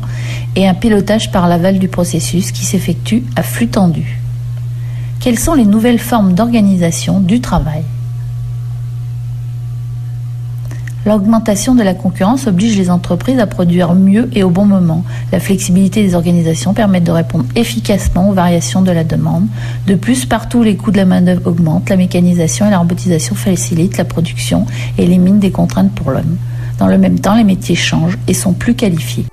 [0.55, 4.19] et un pilotage par l'aval du processus qui s'effectue à flux tendu.
[5.19, 7.81] Quelles sont les nouvelles formes d'organisation du travail?
[11.05, 15.03] L'augmentation de la concurrence oblige les entreprises à produire mieux et au bon moment.
[15.31, 19.45] La flexibilité des organisations permet de répondre efficacement aux variations de la demande.
[19.85, 23.97] De plus, partout les coûts de la main-d'œuvre augmentent, la mécanisation et la robotisation facilitent
[23.97, 24.65] la production
[24.97, 26.37] et éliminent des contraintes pour l'homme.
[26.79, 29.25] Dans le même temps, les métiers changent et sont plus qualifiés.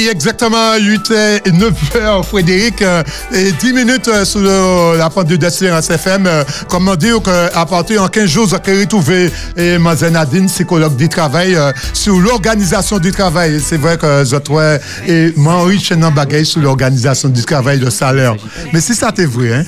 [0.00, 1.12] Exactement 8
[1.44, 3.02] et 9 heures, Frédéric, euh,
[3.34, 6.26] et 10 minutes euh, sur le- la pente de d'Espérance FM.
[6.26, 10.96] euh, Comment dire qu'à partir de 15 jours, vous allez retrouver et Mazen Nadine, psychologue
[10.96, 13.60] du travail, euh, sur l'organisation du travail.
[13.64, 14.62] C'est vrai que je trouve
[15.06, 18.34] et m'enrichis dans bagaille sur l'organisation du travail, le salaire.
[18.72, 19.64] Mais si ça t'est vrai, hein?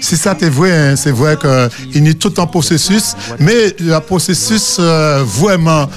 [0.00, 1.36] Si ça t'est vrai, hein, c'est vrai
[1.92, 5.88] qu'il est tout en processus, mais le processus euh, vraiment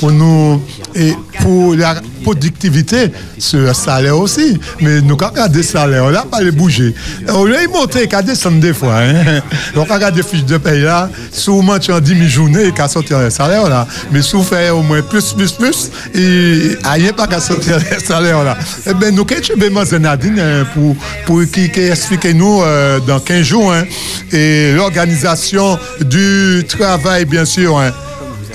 [0.00, 0.60] pour nous
[0.94, 1.94] et pour la
[2.26, 4.58] productivité, c'est le salaire aussi.
[4.80, 6.92] Mais nous, quand on le salaire, là, pas les bouger.
[7.28, 8.96] On l'a monté, qu'à descendre des fois.
[8.96, 9.40] Hein.
[9.76, 12.88] Donc, on regarde les fiches de paye là, souvent tu en 10 000 journées, qu'à
[12.88, 13.86] sortir le salaire là.
[14.10, 18.00] Mais si vous faites au moins plus, plus, plus, et rien pas qu'à sortir le
[18.04, 18.56] salaire là.
[18.86, 20.96] Eh bien, nous, qu'est-ce que Nadine, euh, pour,
[21.26, 23.84] pour qui, qui explique nous euh, dans 15 jours, hein,
[24.32, 27.78] et l'organisation du travail, bien sûr.
[27.78, 27.92] Hein.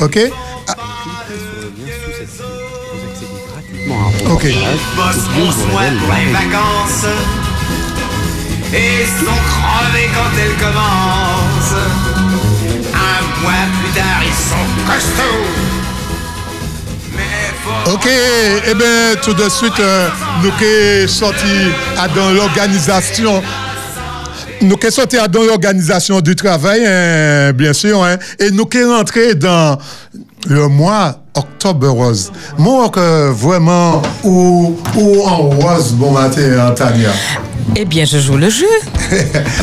[0.02, 0.20] OK?
[4.44, 4.48] OK.
[4.96, 7.06] bosse, on souhaite les vacances
[8.74, 11.84] et sont crevés quand elles commencent.
[12.96, 15.46] Un mois plus tard, ils sont costauds.
[17.94, 18.08] OK,
[18.68, 20.10] eh bien, tout de suite, euh,
[20.42, 23.44] nous sommes sortis à dans l'organisation.
[24.62, 28.92] Nous sommes sortis à dans l'organisation du travail, hein, bien sûr, hein, et nous sommes
[28.92, 29.78] rentrés dans
[30.48, 32.32] le mois octobre rose.
[32.58, 37.10] Moi, que vraiment, ou, ou en rose, bon matin, hein, Tania.
[37.76, 38.66] Eh bien, je joue le jeu.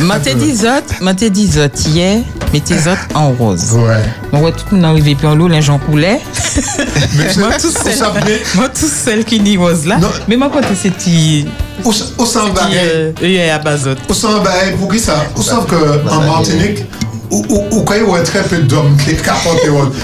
[0.01, 2.19] Maté disote, maté disote hier,
[2.53, 3.73] mettez autres en rose.
[3.73, 4.01] Ouais.
[4.31, 6.19] Moi, ouais, tout le monde arrivé puis en l'eau, les gens coulaient.
[6.33, 9.99] c'est- moi, tout on seul, savait- moi, tout seul qui n'y rose là.
[10.27, 11.45] Mais moi, quand c'était.
[11.85, 13.11] Où s'en va Euh,
[13.53, 13.99] à Bazote.
[14.09, 15.25] Où s'en va Pour qui ça?
[15.37, 15.75] Où s'en que
[16.09, 16.85] en Martinique?
[17.31, 19.59] Ou, quand il y a très peu d'hommes qui capotent.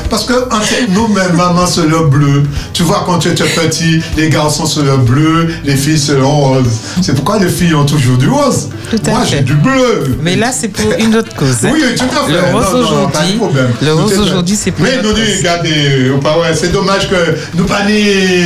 [0.09, 2.43] Parce que en fait, nous-mêmes, maman, c'est le bleu.
[2.73, 6.25] Tu vois, quand tu étais petit, les garçons, c'est le bleu, les filles, c'est le
[6.25, 6.65] rose.
[7.01, 8.69] C'est pourquoi les filles ont toujours du rose.
[9.07, 10.17] Moi, j'ai du bleu.
[10.21, 11.65] Mais là, c'est pour une autre cause.
[11.65, 11.69] hein.
[11.73, 12.31] Oui, tout à fait.
[12.33, 13.37] Le rose Non, non, non, pas de aujourd'hui.
[13.37, 13.67] problème.
[13.81, 15.37] Le Nous, rose c'est- aujourd'hui, c'est pour Mais une nous, autre nous, cause.
[15.37, 17.15] regardez, ouais, c'est dommage que
[17.55, 18.03] nous pas ni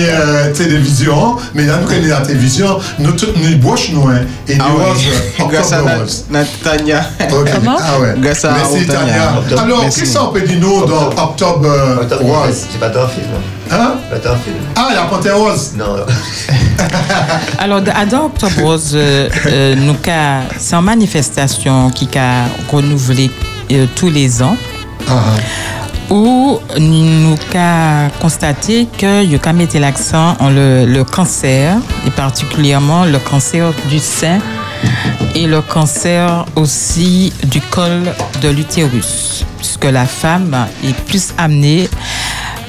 [0.08, 4.64] euh, télévision, mais là, nous, la télévision, nous, toutes, nous, bouches, nous, hein, et nous,
[4.66, 4.84] Ah oui.
[4.86, 4.98] rose,
[5.40, 6.26] euh, Grâce à octobre Na- rose.
[6.30, 7.10] Natania.
[7.32, 7.50] Ok.
[7.80, 8.16] Ah ouais.
[8.72, 9.42] Merci Tania.
[9.58, 12.66] Alors, qu'est-ce qu'on peut dire nous dans Octobre euh, Rose?
[12.72, 13.28] C'est pas ton film.
[13.72, 13.96] Hein?
[14.10, 14.58] Pas ton film.
[14.76, 15.96] Ah, la panthère rose Non.
[17.60, 19.96] Alors, à dans Octobre Rose, euh, euh, nous
[20.58, 23.30] c'est une manifestation qui a renouvelé
[23.72, 24.58] euh, tous les ans.
[26.12, 31.78] Où nous avons constaté que nous avons mis l'accent en le, le cancer,
[32.08, 34.40] et particulièrement le cancer du sein
[35.36, 41.90] et le cancer aussi du col de l'utérus, puisque la femme est plus amenée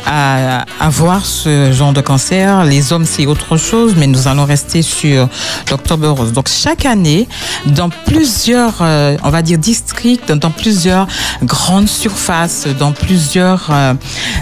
[0.06, 2.64] à avoir ce genre de cancer.
[2.64, 5.28] Les hommes, c'est autre chose, mais nous allons rester sur
[5.70, 6.32] l'Octobre Rose.
[6.32, 7.28] Donc, chaque année,
[7.66, 11.06] dans plusieurs, euh, on va dire, districts, dans plusieurs
[11.43, 13.94] grandes surfaces, dans plusieurs euh,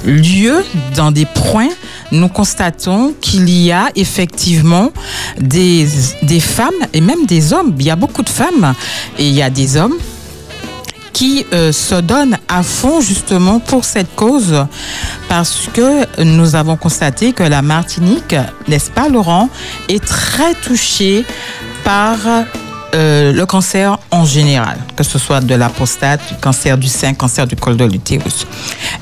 [0.04, 0.64] lieux,
[0.94, 1.70] dans des points,
[2.12, 4.92] nous constatons qu'il y a effectivement
[5.38, 5.88] des,
[6.22, 7.74] des femmes et même des hommes.
[7.78, 8.74] Il y a beaucoup de femmes
[9.18, 9.96] et il y a des hommes
[11.18, 14.64] qui euh, se donnent à fond justement pour cette cause
[15.28, 18.36] parce que nous avons constaté que la Martinique,
[18.68, 19.48] n'est-ce pas Laurent,
[19.88, 21.24] est très touchée
[21.82, 22.18] par
[22.94, 27.14] euh, le cancer en général, que ce soit de la prostate, du cancer du sein,
[27.14, 28.46] cancer du col de l'utérus.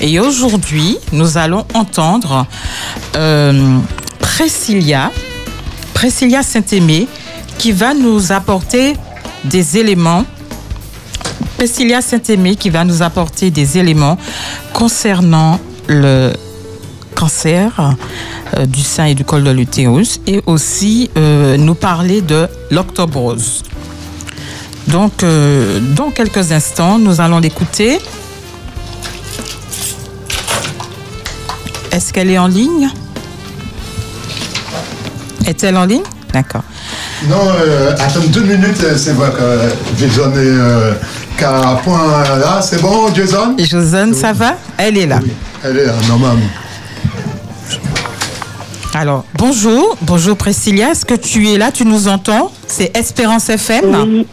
[0.01, 2.47] Et aujourd'hui, nous allons entendre
[3.15, 3.79] euh,
[4.21, 5.11] Priscilla,
[5.93, 7.09] Priscilla Saint-Aimé,
[7.59, 8.97] qui va nous apporter
[9.45, 10.25] des éléments
[11.57, 14.19] Priscilla Saint-Aimé qui va nous apporter des éléments
[14.75, 15.59] concernant
[15.89, 16.33] le
[17.15, 17.97] cancer
[18.57, 23.19] euh, du sein et du col de l'utérus et aussi euh, nous parler de l'octobre
[23.19, 23.63] rose.
[24.89, 27.99] Donc, euh, dans quelques instants, nous allons l'écouter.
[31.91, 32.91] Est-ce qu'elle est en ligne?
[35.47, 36.03] Est-elle en ligne?
[36.33, 36.65] D'accord.
[37.29, 37.49] Non,
[37.99, 40.93] attends deux minutes, c'est vrai que euh,
[41.37, 43.55] qu'à point là, c'est bon, Jason?
[43.59, 44.57] Jason, ça va?
[44.79, 45.21] Elle est là.
[45.63, 46.41] Elle est là, normalement.
[48.95, 52.51] Alors, bonjour, bonjour Priscilla, est-ce que tu es là, tu nous entends?
[52.67, 54.25] C'est Espérance FM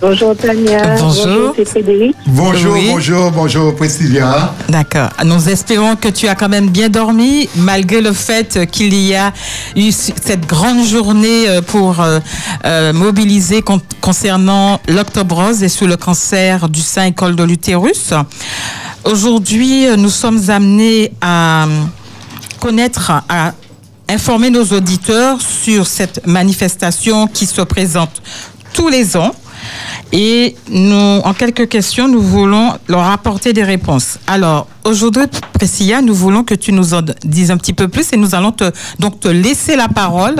[0.00, 0.96] Bonjour Tania.
[0.98, 1.54] Bonjour.
[1.56, 2.14] c'est Frédéric.
[2.26, 2.88] Bonjour, Oui.
[2.90, 4.52] bonjour, bonjour Priscilla.
[4.68, 5.08] D'accord.
[5.24, 9.32] Nous espérons que tu as quand même bien dormi, malgré le fait qu'il y a
[9.74, 12.20] eu cette grande journée euh, pour euh,
[12.66, 17.42] euh, mobiliser con- concernant l'octobre rose et sur le cancer du sein et col de
[17.44, 18.12] l'utérus.
[19.04, 21.66] Aujourd'hui, nous sommes amenés à
[22.60, 23.52] connaître, à
[24.10, 28.20] informer nos auditeurs sur cette manifestation qui se présente
[28.74, 29.32] tous les ans.
[30.12, 34.18] Et nous, en quelques questions, nous voulons leur apporter des réponses.
[34.26, 38.16] Alors, aujourd'hui, Priscilla, nous voulons que tu nous en dises un petit peu plus et
[38.16, 38.70] nous allons te,
[39.00, 40.36] donc te laisser la parole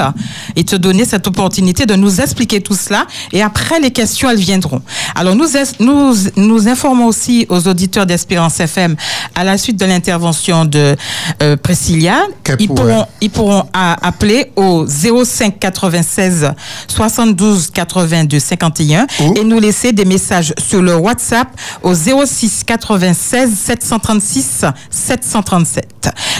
[0.54, 3.06] et te donner cette opportunité de nous expliquer tout cela.
[3.32, 4.82] Et après, les questions, elles viendront.
[5.16, 5.46] Alors, nous,
[5.80, 8.94] nous, nous informons aussi aux auditeurs d'Espérance FM
[9.34, 10.94] à la suite de l'intervention de
[11.42, 12.18] euh, Priscilla.
[12.60, 16.52] Ils pourront, ils pourront à- appeler au 05 96
[16.86, 21.48] 72 82 51 et nous laisser des messages sur le WhatsApp
[21.82, 25.84] au 06 96 736 737.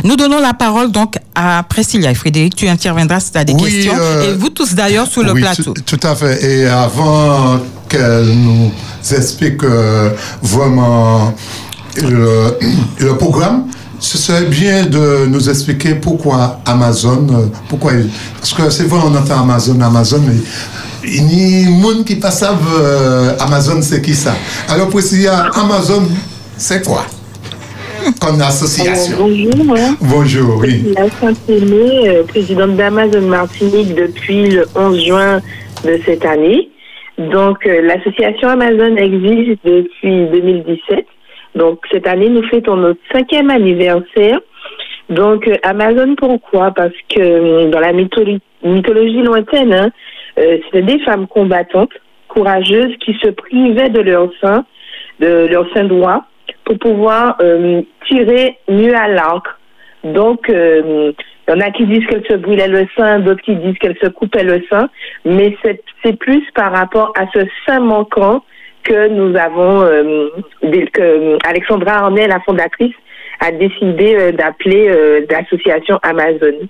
[0.05, 2.55] Nous donnons la parole donc à Priscilla et Frédéric.
[2.57, 3.95] Tu interviendras si tu as des Oui, questions.
[3.99, 5.75] euh, et vous tous d'ailleurs sur le Oui, plateau.
[5.85, 6.43] Tout, à fait.
[6.45, 8.71] Et avant qu'elle nous
[9.17, 10.11] explique euh,
[10.43, 11.35] vraiment
[12.03, 12.57] le,
[12.99, 13.65] le programme,
[13.99, 17.93] ce serait bien de nous expliquer pourquoi Amazon, euh, pourquoi
[18.39, 20.35] parce que c'est vrai on entend Amazon, Amazon, mais
[21.07, 24.35] il y a monde qui passe savent euh, Amazon c'est qui ça.
[24.69, 26.03] Alors Priscilla, Amazon
[26.57, 27.03] c'est quoi?
[28.20, 29.77] Comme association Alors, bonjour.
[29.77, 29.97] hein.
[30.01, 30.95] Bonjour, oui.
[30.97, 35.41] La Saint-Aimé, euh, présidente d'Amazon Martinique depuis le 11 juin
[35.85, 36.69] de cette année.
[37.19, 41.05] Donc, euh, l'association Amazon existe depuis 2017.
[41.57, 44.39] Donc, cette année, nous fêtons notre cinquième anniversaire.
[45.11, 46.70] Donc, euh, Amazon, pourquoi?
[46.70, 49.89] Parce que dans la mytholo- mythologie lointaine, hein,
[50.39, 51.93] euh, c'était des femmes combattantes,
[52.29, 54.65] courageuses, qui se privaient de leur sein,
[55.21, 56.25] de leur sein droit,
[56.65, 59.47] pour pouvoir euh, tirer mieux à l'arc.
[60.05, 61.13] Donc, euh,
[61.49, 63.97] il y en a qui disent qu'elle se brûlait le sein, d'autres qui disent qu'elle
[64.03, 64.89] se coupait le sein,
[65.25, 68.43] mais c'est plus par rapport à ce sein manquant
[68.83, 70.29] que nous avons, euh,
[70.63, 72.95] que euh, Alexandra Arnay, la fondatrice,
[73.41, 76.69] a décidé d'appeler euh, l'association Amazon.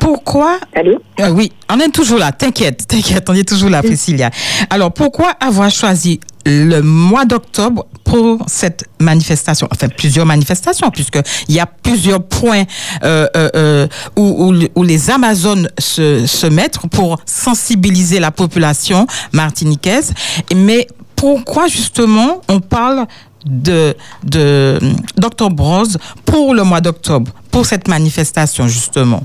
[0.00, 1.00] Pourquoi Allô
[1.30, 2.32] Oui, on est toujours là.
[2.32, 4.30] T'inquiète, t'inquiète, on est toujours là, Priscilla.
[4.70, 9.68] Alors, pourquoi avoir choisi le mois d'octobre pour cette manifestation?
[9.70, 12.64] Enfin, plusieurs manifestations, puisqu'il y a plusieurs points
[13.04, 13.86] euh, euh, euh,
[14.16, 20.12] où, où, où les Amazones se, se mettent pour sensibiliser la population martiniquaise.
[20.56, 23.06] Mais pourquoi justement on parle
[23.44, 23.94] de
[24.24, 24.78] de
[25.16, 29.22] d'Octobre Rose pour le mois d'octobre, pour cette manifestation justement?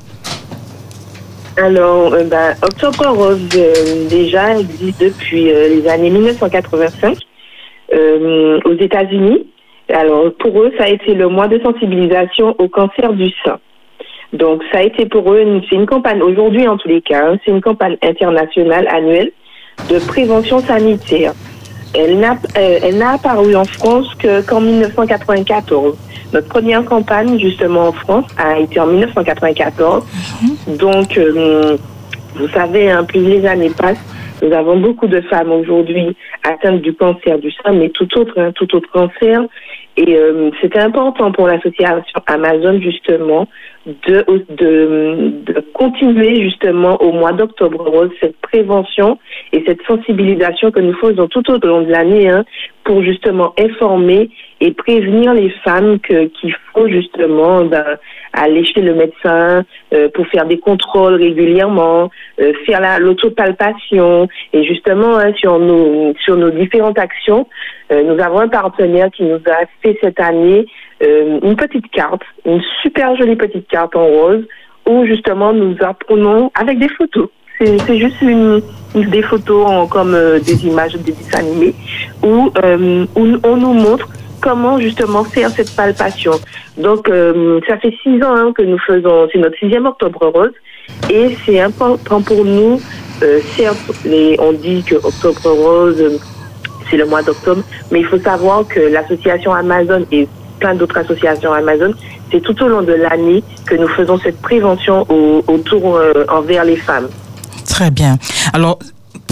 [1.57, 7.17] Alors, euh, ben, Octobre Rose, euh, déjà, existe depuis euh, les années 1985
[7.93, 9.47] euh, aux États-Unis.
[9.93, 13.59] Alors, pour eux, ça a été le mois de sensibilisation au cancer du sein.
[14.33, 17.37] Donc, ça a été pour eux, c'est une campagne, aujourd'hui en tous les cas, hein,
[17.45, 19.31] c'est une campagne internationale annuelle
[19.89, 21.33] de prévention sanitaire.
[21.93, 25.95] Elle n'a apparu en France que- qu'en 1994.
[26.33, 30.05] Notre première campagne, justement, en France, a été en 1994.
[30.79, 31.77] Donc, euh,
[32.35, 34.03] vous savez, hein, plus les années passent,
[34.41, 38.51] nous avons beaucoup de femmes aujourd'hui atteintes du cancer du sein, mais tout autre, hein,
[38.53, 39.41] tout autre cancer.
[39.97, 43.47] Et euh, c'était important pour l'association Amazon, justement,
[43.85, 49.17] de, de, de continuer, justement, au mois d'octobre rose, cette prévention
[49.53, 52.43] et cette sensibilisation que nous faisons tout au long de l'année hein,
[52.83, 54.29] pour, justement, informer
[54.61, 57.97] et prévenir les femmes que- qu'il faut, justement, ben,
[58.33, 59.63] aller chez le médecin
[59.93, 62.09] euh, pour faire des contrôles régulièrement,
[62.39, 67.47] euh, faire la- l'autopalpation et justement hein, sur nos sur nos différentes actions,
[67.91, 70.65] euh, nous avons un partenaire qui nous a fait cette année
[71.03, 74.45] euh, une petite carte, une super jolie petite carte en rose
[74.89, 77.27] où justement nous apprenons avec des photos.
[77.59, 78.61] C'est juste une,
[78.95, 81.73] des photos en- comme euh, des images des dessins animés
[82.23, 84.09] où, euh, où on nous montre
[84.45, 86.33] comment justement faire cette palpation.
[86.77, 90.55] Donc euh, ça fait six ans hein, que nous faisons, c'est notre sixième octobre rose
[91.17, 92.73] et c'est important pour nous.
[93.23, 93.87] euh, certes,
[94.47, 96.01] on dit que octobre rose
[96.87, 100.27] c'est le mois d'octobre, mais il faut savoir que l'association Amazon et
[100.59, 101.91] plein d'autres associations Amazon,
[102.31, 106.63] c'est tout au long de l'année que nous faisons cette prévention au- autour euh, envers
[106.71, 107.07] les femmes.
[107.75, 108.13] Très bien.
[108.53, 108.77] Alors,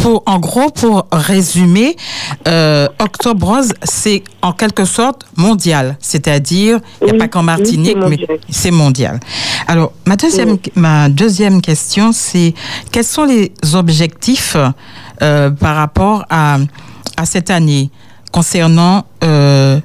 [0.04, 1.96] pour, en gros, pour résumer,
[2.46, 5.96] euh, Octobre Rose, c'est en quelque sorte mondial.
[6.02, 8.18] C'est-à-dire, il n'y a pas qu'en Martinique, mais
[8.50, 9.22] c'est mondial.
[9.66, 12.54] Alors, ma deuxième, ma deuxième question, c'est
[12.92, 14.58] quels sont les objectifs
[15.22, 16.58] euh, par rapport à,
[17.16, 17.90] à cette année
[18.34, 19.80] concernant euh,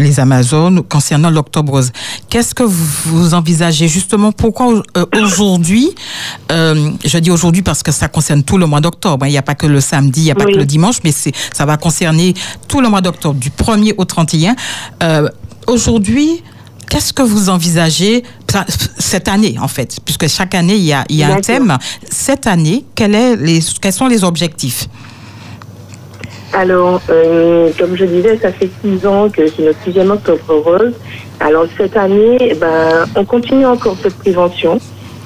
[0.00, 1.92] les Amazones, concernant l'Octobre Rose.
[2.28, 4.32] Qu'est-ce que vous, envisagez justement?
[4.32, 5.90] Pourquoi euh, aujourd'hui
[6.50, 9.24] euh, Je dis aujourd'hui parce que ça concerne tout le mois d'octobre.
[9.24, 9.28] hein.
[9.28, 10.52] Il n'y a pas que le samedi, il n'y a pas Oui.
[10.54, 12.34] que le dimanche, mais ça va concerner
[12.68, 14.56] tout le mois d'octobre, du 1er au 31.
[15.02, 15.28] Euh,
[15.66, 16.42] aujourd'hui,
[16.88, 18.24] qu'est-ce que vous envisagez
[18.98, 19.98] cette année, en fait?
[20.04, 21.76] Puisque chaque année, il y a, il y a un thème.
[22.10, 24.88] Cette année, quel est les, quels sont les objectifs?
[26.52, 30.94] Alors, euh, comme je disais, ça fait six ans que c'est notre sixième octobre rose.
[31.38, 34.78] Alors cette année, eh ben, on continue encore cette prévention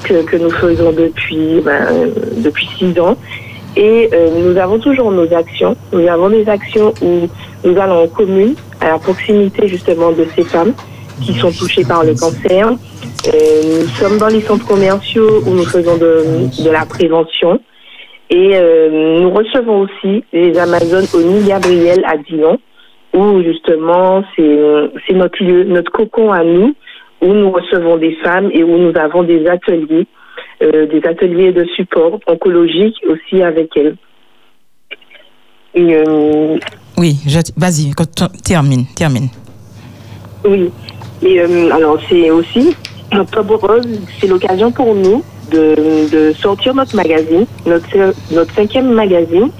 [0.05, 3.17] que, que nous faisons depuis ben, depuis six ans.
[3.77, 5.77] Et euh, nous avons toujours nos actions.
[5.93, 7.29] Nous avons des actions où
[7.65, 10.75] nous allons en commune, à la proximité justement de ces femmes
[11.23, 12.69] qui sont touchées par le cancer.
[12.69, 17.61] Euh, nous sommes dans les centres commerciaux où nous faisons de, de la prévention.
[18.31, 22.59] Et euh, nous recevons aussi les Amazones au Nid Gabriel à Dinan,
[23.13, 26.75] où justement c'est notre lieu, notre cocon à nous,
[27.21, 30.07] où nous recevons des femmes et où nous avons des ateliers,
[30.63, 33.97] euh, des ateliers de support oncologique aussi avec elles.
[35.75, 36.57] Et, euh,
[36.97, 37.17] Oui,
[37.57, 37.93] vas-y,
[38.43, 39.29] termine, termine.
[40.45, 40.71] Oui.
[41.23, 42.75] Et alors, c'est aussi,
[43.13, 49.51] Octobre Rose, c'est l'occasion pour nous de, sortir notre magazine, notre, notre cinquième magazine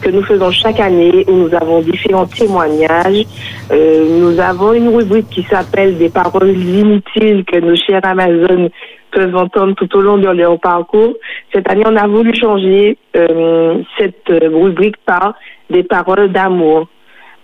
[0.00, 3.24] que nous faisons chaque année où nous avons différents témoignages.
[3.72, 8.70] Euh, nous avons une rubrique qui s'appelle des paroles inutiles que nos chers Amazon
[9.10, 11.14] peuvent entendre tout au long de leur parcours.
[11.52, 15.34] Cette année, on a voulu changer euh, cette rubrique par
[15.70, 16.88] des paroles d'amour.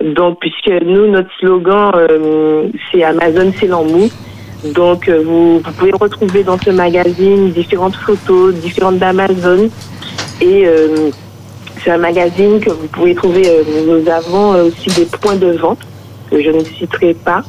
[0.02, 4.08] Donc, puisque nous, notre slogan, euh, c'est Amazon, c'est l'amour.
[4.64, 9.68] Donc, euh, vous, vous pouvez retrouver dans ce magazine différentes photos, différentes d'Amazon.
[10.40, 11.10] Et euh,
[11.82, 13.42] c'est un magazine que vous pouvez trouver.
[13.48, 15.80] euh, nous avons euh, aussi des points de vente
[16.30, 17.42] que je ne citerai pas,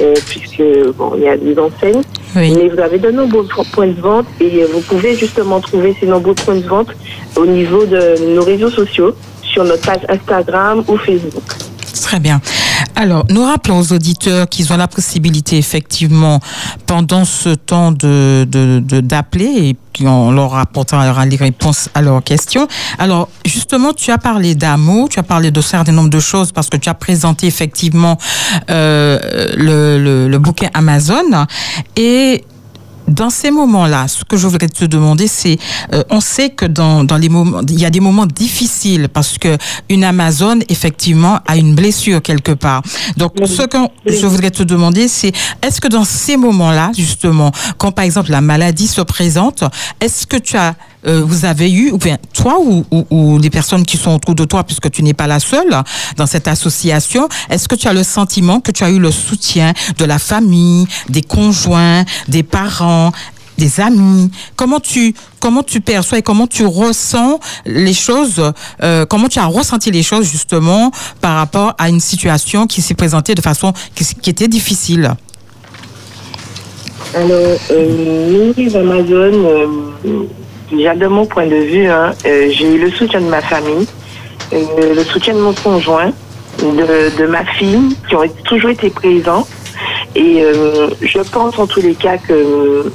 [0.00, 0.62] euh, puisque
[0.96, 2.02] bon, il y a des enseignes.
[2.34, 6.34] Mais vous avez de nombreux points de vente et vous pouvez justement trouver ces nombreux
[6.34, 6.88] points de vente
[7.36, 11.42] au niveau de nos réseaux sociaux, sur notre page Instagram ou Facebook.
[11.92, 12.40] Très bien.
[12.96, 16.40] Alors, nous rappelons aux auditeurs qu'ils ont la possibilité, effectivement,
[16.86, 18.46] pendant ce temps de,
[19.00, 22.68] d'appeler et on leur apportera les réponses à leurs questions.
[22.98, 26.68] Alors, justement, tu as parlé d'amour, tu as parlé de certain nombre de choses parce
[26.68, 28.16] que tu as présenté effectivement
[28.70, 29.18] euh,
[29.56, 31.46] le, le bouquet Amazon
[31.96, 32.44] et
[33.10, 35.58] Dans ces moments-là, ce que je voudrais te demander, c'est,
[35.92, 39.36] euh, on sait que dans, dans les moments, il y a des moments difficiles parce
[39.36, 39.58] que
[39.88, 42.82] une Amazone, effectivement, a une blessure quelque part.
[43.16, 47.90] Donc, ce que je voudrais te demander, c'est, est-ce que dans ces moments-là, justement, quand
[47.90, 49.64] par exemple la maladie se présente,
[50.00, 53.96] est-ce que tu as euh, vous avez eu, ou bien toi ou, les personnes qui
[53.96, 55.82] sont autour de toi, puisque tu n'es pas la seule
[56.16, 59.72] dans cette association, est-ce que tu as le sentiment que tu as eu le soutien
[59.98, 63.12] de la famille, des conjoints, des parents
[63.60, 68.52] des amis, comment tu comment tu perçois et comment tu ressens les choses,
[68.82, 70.90] euh, comment tu as ressenti les choses justement
[71.20, 75.14] par rapport à une situation qui s'est présentée de façon qui, était difficile?
[77.14, 78.54] Alors, euh, nous,
[80.06, 80.26] euh,
[80.70, 83.86] déjà de mon point de vue, hein, euh, j'ai eu le soutien de ma famille,
[84.52, 86.12] euh, le soutien de mon conjoint,
[86.60, 89.46] de, ma fille, qui ont toujours été présents.
[90.14, 92.92] Et euh, je pense en tous les cas que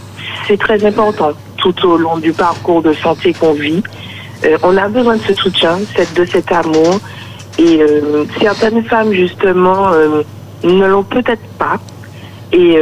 [0.48, 3.82] c'est très important tout au long du parcours de santé qu'on vit.
[4.62, 5.80] On a besoin de ce soutien,
[6.16, 7.00] de cet amour.
[7.58, 7.80] Et
[8.40, 9.90] certaines femmes, justement,
[10.64, 11.78] ne l'ont peut-être pas.
[12.52, 12.78] Et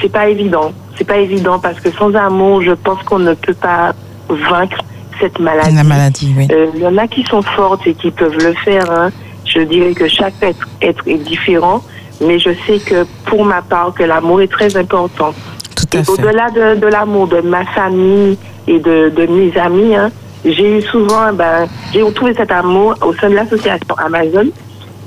[0.00, 0.72] c'est pas évident.
[0.96, 3.92] C'est pas évident parce que sans amour, je pense qu'on ne peut pas
[4.28, 4.78] vaincre
[5.20, 5.74] cette maladie.
[5.74, 6.48] La maladie, oui.
[6.50, 8.90] Euh, Il y en a qui sont fortes et qui peuvent le faire.
[8.90, 9.10] hein.
[9.44, 11.82] Je dirais que chaque être, être est différent,
[12.24, 15.32] mais je sais que pour ma part, que l'amour est très important.
[15.76, 20.10] Tout et au-delà de, de l'amour de ma famille et de, de mes amis, hein,
[20.44, 24.46] j'ai eu souvent, ben, j'ai retrouvé cet amour au sein de l'association Amazon.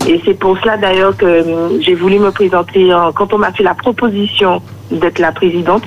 [0.08, 3.52] Et c'est pour cela d'ailleurs que hum, j'ai voulu me présenter en- quand on m'a
[3.52, 4.62] fait la proposition
[4.92, 5.84] d'être la présidente.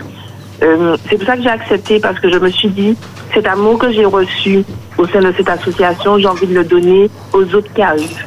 [0.62, 2.96] Euh, c'est pour ça que j'ai accepté parce que je me suis dit,
[3.34, 4.64] cet amour que j'ai reçu
[4.96, 8.24] au sein de cette association, j'ai envie de le donner aux autres qui arrivent.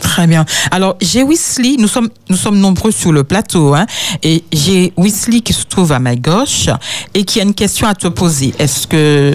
[0.00, 0.44] Très bien.
[0.70, 3.86] Alors, j'ai Wesley, nous sommes, nous sommes nombreux sur le plateau, hein,
[4.22, 6.68] et j'ai Wesley qui se trouve à ma gauche
[7.14, 8.52] et qui a une question à te poser.
[8.58, 9.32] Est-ce que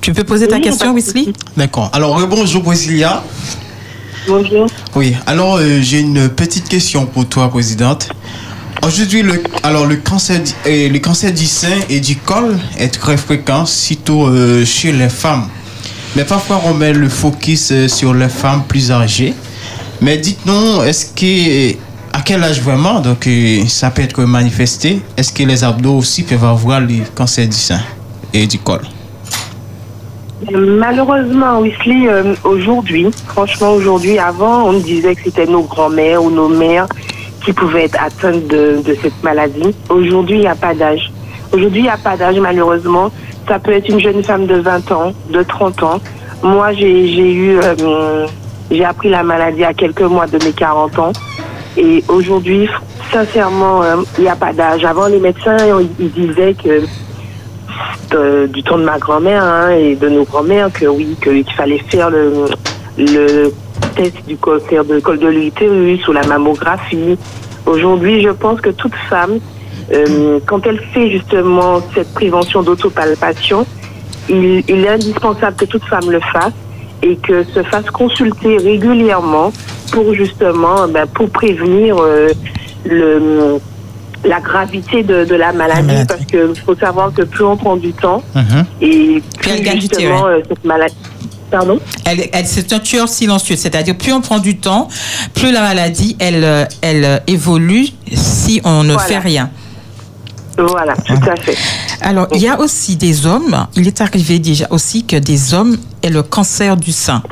[0.00, 1.32] tu peux poser ta question, Wesley?
[1.56, 1.90] D'accord.
[1.94, 3.22] Alors, bonjour, Brasilia.
[4.26, 4.66] Bonjour.
[4.94, 8.08] Oui, alors euh, j'ai une petite question pour toi, Présidente.
[8.86, 13.16] Aujourd'hui, le, alors, le, cancer, euh, le cancer du sein et du col est très
[13.16, 15.48] fréquent, surtout euh, chez les femmes.
[16.14, 19.32] Mais parfois, on met le focus euh, sur les femmes plus âgées.
[20.02, 21.76] Mais dites-nous, est-ce que,
[22.12, 23.26] à quel âge vraiment donc,
[23.68, 25.00] ça peut être manifesté?
[25.16, 27.80] Est-ce que les abdos aussi peuvent avoir le cancer du sein
[28.34, 28.82] et du col?
[30.52, 32.06] Malheureusement, Wesley,
[32.44, 36.86] aujourd'hui, franchement, aujourd'hui, avant, on disait que c'était nos grands-mères ou nos mères
[37.44, 39.74] qui pouvaient être atteintes de, de cette maladie.
[39.88, 41.12] Aujourd'hui, il n'y a pas d'âge.
[41.52, 43.10] Aujourd'hui, il n'y a pas d'âge, malheureusement.
[43.46, 46.00] Ça peut être une jeune femme de 20 ans, de 30 ans.
[46.42, 48.26] Moi, j'ai eu, euh,
[48.70, 51.12] j'ai appris la maladie à quelques mois de mes 40 ans.
[51.76, 52.68] Et aujourd'hui,
[53.12, 54.84] sincèrement, euh, il n'y a pas d'âge.
[54.84, 55.56] Avant, les médecins,
[55.98, 56.82] ils, disaient que
[58.10, 61.82] de- du temps de ma grand-mère hein, et de nos grand-mères que oui, qu'il fallait
[61.90, 62.46] faire le,
[62.98, 63.52] le
[63.94, 67.16] test du cancer de col de l'utérus ou la mammographie.
[67.66, 69.38] Aujourd'hui, je pense que toute femme,
[69.92, 73.66] euh, quand elle fait justement cette prévention d'autopalpation,
[74.28, 76.52] il, il est indispensable que toute femme le fasse
[77.02, 79.52] et que se fasse consulter régulièrement
[79.92, 82.28] pour justement, ben, pour prévenir euh,
[82.86, 83.58] le,
[84.24, 87.92] la gravité de, de la maladie, parce qu'il faut savoir que plus on prend du
[87.92, 88.22] temps
[88.80, 90.94] et plus elle gagne du justement euh, cette maladie.
[91.54, 94.88] Pardon Elle, elle- c'est un tueur silencieux, c'est-à-dire plus on prend du temps,
[95.34, 98.98] plus la maladie, elle, euh, elle euh, évolue si on ne Voilà.
[99.08, 99.50] fait rien.
[100.58, 101.56] Voilà, tout à fait.
[102.00, 105.76] Alors, il y a aussi des hommes, il est arrivé déjà aussi que des hommes
[106.02, 107.22] aient le cancer du sein.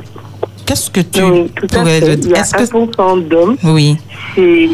[0.65, 2.07] Qu'est-ce que tu Oui, tout à pourrais fait.
[2.07, 3.57] le Il dire y a Est-ce que 1% d'hommes.
[3.65, 3.97] Oui.
[4.35, 4.69] C'est,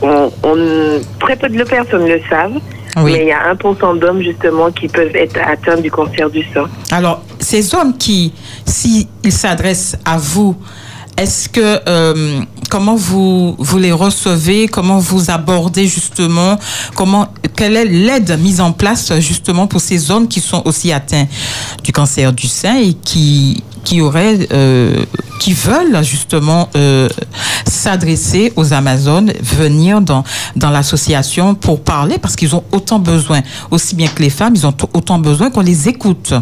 [0.00, 2.58] on, on- très peu de personnes le savent,
[2.96, 3.12] Oui.
[3.12, 6.66] mais il y a 1% d'hommes justement qui peuvent être atteints du cancer du sein.
[6.90, 8.32] Alors, ces hommes qui,
[8.64, 10.56] s'ils s'adressent à vous,
[11.16, 12.40] est-ce que euh,
[12.70, 16.58] comment vous vous les recevez, comment vous abordez justement,
[16.94, 21.26] comment quelle est l'aide mise en place justement pour ces hommes qui sont aussi atteints
[21.82, 25.04] du cancer du sein et qui qui auraient euh,
[25.38, 27.08] qui veulent justement euh,
[27.66, 33.40] s'adresser aux Amazones, venir dans dans l'association pour parler parce qu'ils ont autant besoin,
[33.70, 36.34] aussi bien que les femmes, ils ont autant besoin qu'on les écoute.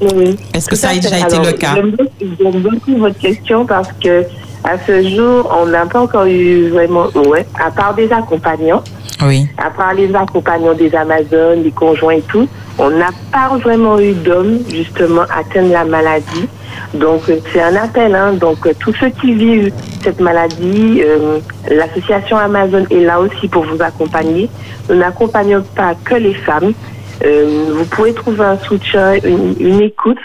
[0.00, 0.36] Oui.
[0.54, 1.74] Est-ce que ça a déjà été le cas?
[1.74, 4.24] j'aime beaucoup votre question parce que
[4.62, 8.82] À ce jour, on n'a pas encore eu vraiment, ouais, à part des accompagnants,
[9.22, 9.46] Oui.
[9.56, 12.46] à part les accompagnants des Amazones, des conjoints et tout,
[12.78, 16.46] on n'a pas vraiment eu d'hommes justement atteints de la maladie.
[16.94, 18.14] Donc euh, c'est un appel.
[18.14, 18.34] Hein.
[18.34, 19.72] Donc euh, tous ceux qui vivent
[20.02, 21.38] cette maladie, euh,
[21.70, 24.48] l'association Amazon est là aussi pour vous accompagner.
[24.88, 26.72] Nous n'accompagnons pas que les femmes.
[27.24, 30.18] Euh, vous pouvez trouver un soutien, une, une écoute.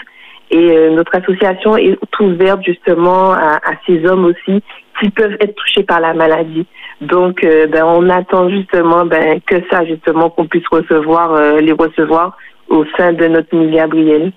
[0.50, 4.62] Et euh, notre association est ouverte justement à, à ces hommes aussi
[5.00, 6.66] qui peuvent être touchés par la maladie.
[7.00, 11.72] Donc, euh, ben, on attend justement ben, que ça, justement, qu'on puisse recevoir, euh, les
[11.72, 12.36] recevoir
[12.68, 14.32] au sein de notre milieu Gabriel.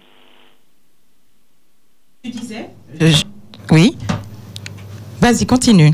[2.99, 3.23] Je-
[3.71, 3.95] Oui.
[5.21, 5.91] Vas-y, continue.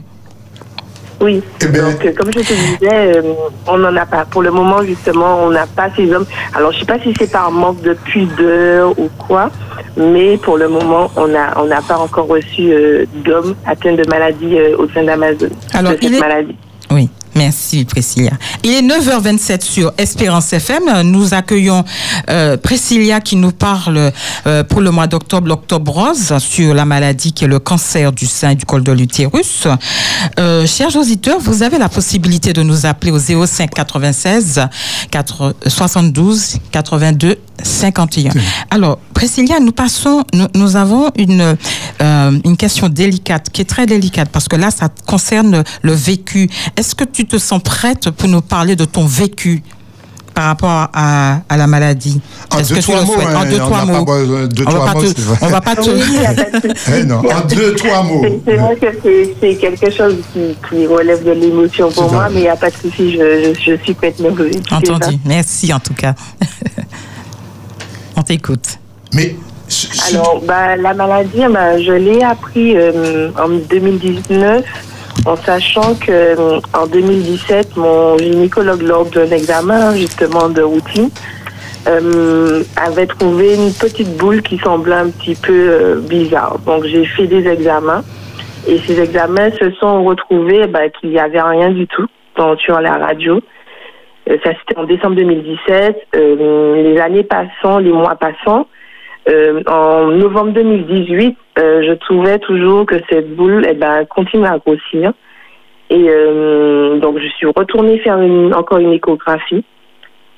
[1.25, 1.41] Oui.
[1.61, 3.21] Donc, euh, comme je te disais, euh,
[3.67, 4.25] on n'en a pas.
[4.25, 6.25] Pour le moment, justement, on n'a pas ces hommes.
[6.53, 9.49] Alors, je sais pas si c'est par manque de pudeur ou quoi,
[9.97, 14.07] mais pour le moment, on n'a on n'a pas encore reçu euh, d'hommes atteints de
[14.09, 15.49] maladie euh, au sein d'Amazon.
[15.73, 16.55] Alors, de cette il est- maladie.
[16.91, 18.31] Oui, merci Priscilla.
[18.63, 21.01] Il est 9h27 sur Espérance FM.
[21.03, 21.83] Nous accueillons
[22.29, 24.11] euh, Priscilla qui nous parle
[24.47, 28.25] euh, pour le mois d'octobre, l'octobre rose, sur la maladie qui est le cancer du
[28.25, 29.67] sein et du col de l'utérus.
[30.39, 34.61] Euh, chers auditeurs, vous avez la possibilité de nous appeler au 05 96
[35.11, 38.31] 4, 72 82 51.
[38.69, 41.55] Alors, Priscilla, nous passons, nous, nous avons une,
[42.01, 46.49] euh, une question délicate, qui est très délicate, parce que là, ça concerne le vécu.
[46.75, 49.63] Est-ce que tu te sens prête pour nous parler de ton vécu
[50.33, 52.19] par rapport à, à la maladie?
[52.53, 53.27] En Est-ce deux, que tu trois mots, souhaites?
[53.35, 54.05] En hein, deux, on trois pas mots.
[54.27, 55.37] de deux, on, va trois pas mots, te, c'est vrai.
[55.41, 55.89] on va pas te...
[55.89, 56.95] Oui, pas.
[56.97, 58.21] Eh non, en deux, trois mots.
[58.45, 58.87] C'est- vrai que
[59.41, 62.69] c'est- quelque chose qui, qui relève de l'émotion pour moi, mais il n'y a pas
[62.69, 64.51] de souci, je, je, je suis prête ça.
[64.71, 65.17] Entendu.
[65.25, 66.13] Merci en tout cas.
[68.17, 68.77] on t'écoute.
[69.13, 69.35] Mais
[70.09, 74.63] Alors, bah, la maladie, bah, je l'ai appris euh, en 2019,
[75.25, 81.09] en sachant que euh, en 2017, mon gynécologue, lors d'un examen justement de routine,
[81.87, 86.57] euh, avait trouvé une petite boule qui semblait un petit peu euh, bizarre.
[86.65, 88.03] Donc, j'ai fait des examens
[88.67, 92.79] et ces examens se sont retrouvés bah, qu'il n'y avait rien du tout dans, sur
[92.81, 93.39] la radio.
[94.27, 96.07] Ça, c'était en décembre 2017.
[96.15, 98.67] Euh, les années passant, les mois passant,
[99.27, 104.59] euh, en novembre 2018, euh, je trouvais toujours que cette boule eh ben, continuait à
[104.59, 105.13] grossir.
[105.89, 108.19] Et euh, donc, je suis retournée faire
[108.55, 109.63] encore une échographie.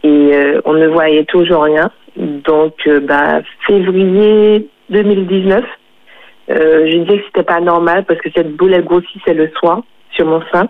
[0.03, 0.31] Et
[0.63, 1.89] on ne voyait toujours rien.
[2.15, 5.65] Donc, bah, février 2019,
[6.49, 9.81] euh, je disais que c'était pas normal parce que cette boule, elle grossissait le soir
[10.11, 10.69] sur mon sein.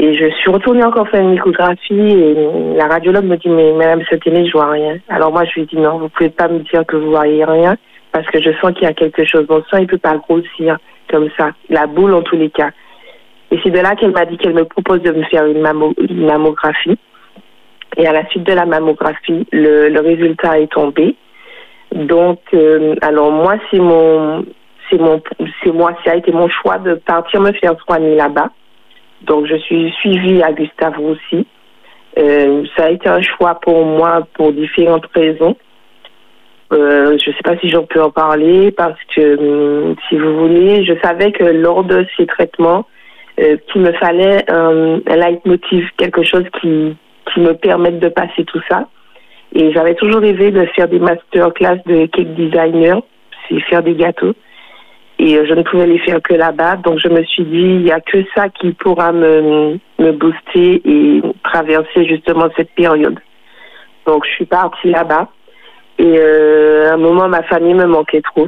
[0.00, 2.34] Et je suis retournée encore faire une échographie et
[2.76, 4.96] la radiologue me dit mais madame Saténé, je vois rien.
[5.08, 7.76] Alors moi je lui dis non, vous pouvez pas me dire que vous voyez rien
[8.12, 9.44] parce que je sens qu'il y a quelque chose.
[9.48, 10.78] Mon sang il peut pas grossir
[11.10, 11.50] comme ça.
[11.68, 12.70] La boule en tous les cas.
[13.50, 15.94] Et c'est de là qu'elle m'a dit qu'elle me propose de me faire une, mammo-
[15.98, 16.98] une mammographie.
[17.96, 21.16] Et à la suite de la mammographie, le, résultat est tombé.
[21.92, 23.78] Donc, euh, alors moi, c'est
[24.90, 25.22] c'est mon,
[25.62, 28.50] c'est moi, ça a été mon choix de partir me faire soigner là-bas.
[29.22, 31.46] Donc, je suis suivie à Gustave Roussy.
[32.18, 35.56] Euh, ça a été un choix pour moi pour différentes raisons.
[36.72, 40.36] Euh, je ne sais pas si j'en peux en parler parce que, hum, si vous
[40.36, 42.86] voulez, je savais que lors de ces traitements,
[43.40, 46.96] euh, qu'il me fallait un, un leitmotiv, quelque chose qui,
[47.32, 48.88] qui me permette de passer tout ça.
[49.54, 53.00] Et j'avais toujours rêvé de faire des masterclass de cake designer,
[53.48, 54.34] c'est faire des gâteaux.
[55.18, 56.76] Et euh, je ne pouvais les faire que là-bas.
[56.76, 60.80] Donc je me suis dit, il n'y a que ça qui pourra me, me booster
[60.84, 63.18] et traverser justement cette période.
[64.06, 65.28] Donc je suis partie là-bas.
[65.98, 68.46] Et euh, à un moment, ma famille me manquait trop.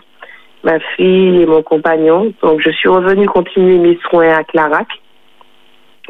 [0.62, 2.32] Ma fille et mon compagnon.
[2.42, 4.86] Donc je suis revenue continuer mes soins à Clarac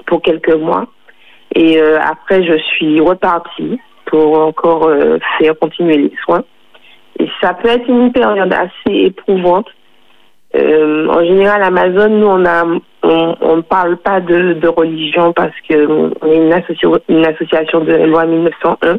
[0.07, 0.87] pour quelques mois.
[1.55, 6.45] Et euh, après, je suis repartie pour encore euh, faire continuer les soins.
[7.19, 9.66] Et ça peut être une période assez éprouvante.
[10.56, 12.64] Euh, en général, Amazon, nous, on a,
[13.02, 15.86] on, on parle pas de, de religion parce que
[16.20, 18.98] on est une, une association de loi 1901.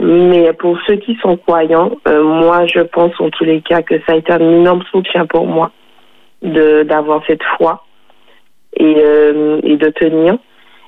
[0.00, 3.96] Mais pour ceux qui sont croyants, euh, moi, je pense en tous les cas que
[4.06, 5.72] ça a été un énorme soutien pour moi
[6.42, 7.84] de d'avoir cette foi
[8.76, 10.38] et, euh, et de tenir.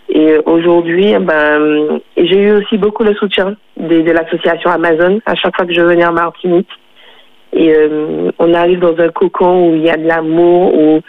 [0.09, 5.57] Et aujourd'hui, ben, j'ai eu aussi beaucoup le soutien de, de l'association Amazon à chaque
[5.57, 6.69] fois que je venais en Martinique.
[7.53, 11.01] Et euh, on arrive dans un cocon où il y a de l'amour, où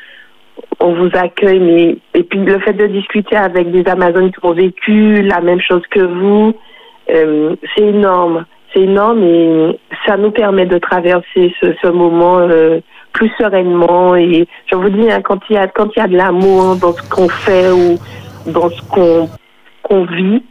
[0.79, 1.59] on vous accueille.
[1.59, 5.61] Mais et puis le fait de discuter avec des Amazones qui ont vécu la même
[5.61, 6.53] chose que vous,
[7.09, 8.45] euh, c'est énorme.
[8.73, 12.79] C'est énorme et ça nous permet de traverser ce, ce moment euh,
[13.11, 14.15] plus sereinement.
[14.15, 16.77] Et je vous dis, hein, quand il y a quand il y a de l'amour
[16.77, 17.97] dans ce qu'on fait ou
[18.49, 19.29] dans ce qu'on
[19.83, 20.41] qu'on vit,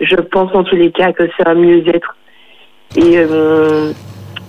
[0.00, 2.16] je pense en tous les cas que c'est un mieux-être.
[2.96, 3.92] Et euh,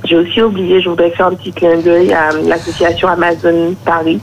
[0.05, 4.19] j'ai aussi oublié, je voudrais faire un petit clin d'œil à l'association Amazon Paris.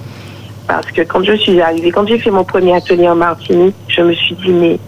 [0.66, 4.02] Parce que quand je suis arrivée, quand j'ai fait mon premier atelier en Martinique, je
[4.02, 4.78] me suis dit, mais,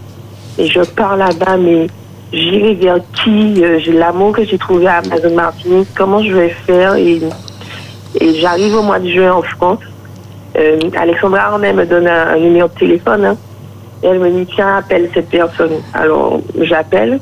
[0.63, 1.87] je pars là-bas, mais
[2.33, 6.49] j'irai vers qui Euh, J'ai l'amour que j'ai trouvé à Amazon Martinique, comment je vais
[6.67, 7.21] faire Et,
[8.39, 9.79] j'arrive au mois de juin en France.
[10.57, 13.25] Euh, Alexandra Arnay me donne un, un numéro de téléphone.
[13.25, 13.37] hein.
[14.03, 15.71] et elle me dit, tiens, appelle cette personne.
[15.93, 17.19] Alors, j'appelle.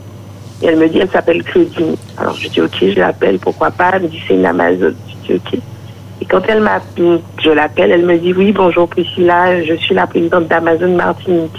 [0.61, 1.95] Et elle me dit, elle s'appelle Claudine.
[2.17, 3.91] Alors, je dis, ok, je l'appelle, pourquoi pas?
[3.93, 4.93] Elle me dit, c'est une Amazon.
[5.23, 5.59] Je dis, ok.
[6.21, 6.61] Et quand elle
[7.41, 11.55] je l'appelle, elle me dit, oui, bonjour Priscilla, je suis la présidente d'Amazon Martinique.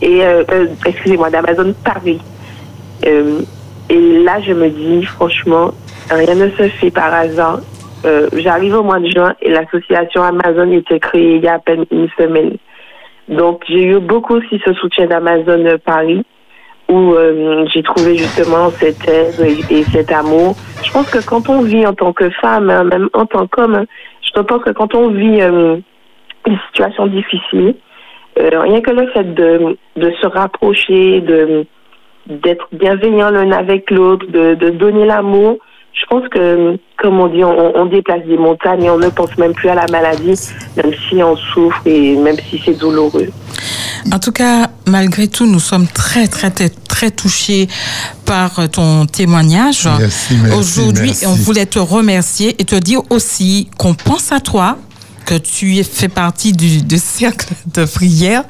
[0.00, 2.20] Et, euh, euh, excusez-moi, d'Amazon Paris.
[3.06, 3.40] Euh,
[3.88, 5.72] et là, je me dis, franchement,
[6.10, 7.60] rien ne se fait par hasard.
[8.04, 11.58] Euh, J'arrive au mois de juin et l'association Amazon était créée il y a à
[11.58, 12.56] peine une semaine.
[13.28, 16.24] Donc, j'ai eu beaucoup aussi ce soutien d'Amazon Paris,
[16.90, 20.56] où euh, j'ai trouvé justement cette aide et, et cet amour.
[20.82, 23.74] Je pense que quand on vit en tant que femme, hein, même en tant qu'homme,
[23.74, 23.84] hein,
[24.22, 25.76] je pense que quand on vit euh,
[26.46, 27.74] une situation difficile,
[28.38, 31.66] euh, rien que le fait de, de se rapprocher, de
[32.26, 35.56] d'être bienveillant l'un avec l'autre, de, de donner l'amour,
[36.00, 39.36] je pense que, comme on dit, on, on déplace des montagnes et on ne pense
[39.38, 40.38] même plus à la maladie,
[40.76, 43.28] même si on souffre et même si c'est douloureux.
[44.12, 47.68] En tout cas, malgré tout, nous sommes très, très, très, très touchés
[48.24, 49.88] par ton témoignage.
[49.98, 51.26] Merci, merci, Aujourd'hui, merci.
[51.26, 54.78] on voulait te remercier et te dire aussi qu'on pense à toi,
[55.26, 58.44] que tu fais partie du, du cercle de prière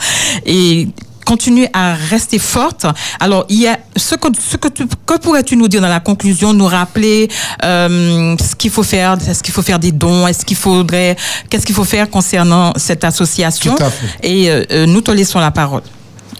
[0.46, 0.88] et
[1.32, 2.86] continue à rester forte.
[3.20, 6.00] Alors, il y a ce que, ce que, tu- que pourrais-tu nous dire dans la
[6.10, 7.28] conclusion, nous rappeler
[7.64, 11.16] euh, ce qu'il faut faire, est-ce qu'il faut faire des dons, est-ce qu'il faudrait,
[11.48, 13.74] qu'est-ce qu'il faut faire concernant cette association?
[13.74, 14.06] Tout à fait.
[14.32, 15.82] Et euh, euh, nous te laissons la parole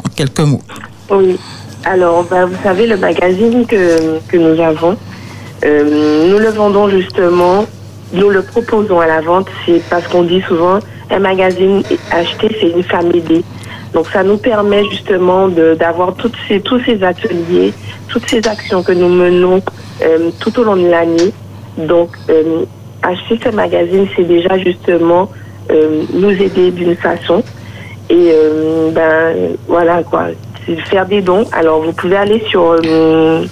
[0.04, 0.62] en quelques mots.
[1.10, 1.38] Oui.
[1.84, 4.96] Alors, ben, vous savez, le magazine que, que nous avons,
[5.64, 7.66] euh, nous le vendons justement,
[8.14, 10.78] nous le proposons à la vente, c'est parce qu'on dit souvent,
[11.10, 13.44] un magazine acheté, c'est une femme aidée.
[13.94, 16.14] Donc, ça nous permet justement de- d'avoir
[16.46, 17.72] ces, tous ces ateliers,
[18.08, 19.62] toutes ces actions que nous menons
[20.02, 21.32] euh, tout au long de l'année.
[21.78, 22.64] Donc, euh,
[23.02, 25.30] acheter ce magazine, c'est déjà justement
[25.70, 27.42] euh, nous aider d'une façon.
[28.10, 30.28] Et euh, ben voilà quoi,
[30.90, 31.44] faire des dons.
[31.52, 33.44] Alors vous pouvez aller sur euh,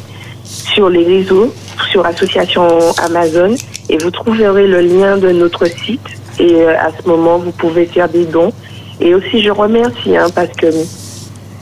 [0.45, 1.53] sur les réseaux,
[1.91, 2.67] sur l'association
[3.05, 3.55] Amazon,
[3.91, 6.01] et vous trouverez le lien de notre site.
[6.39, 8.53] Et euh, à ce moment, vous pouvez faire des dons.
[9.01, 10.67] Et aussi, je remercie hein, parce que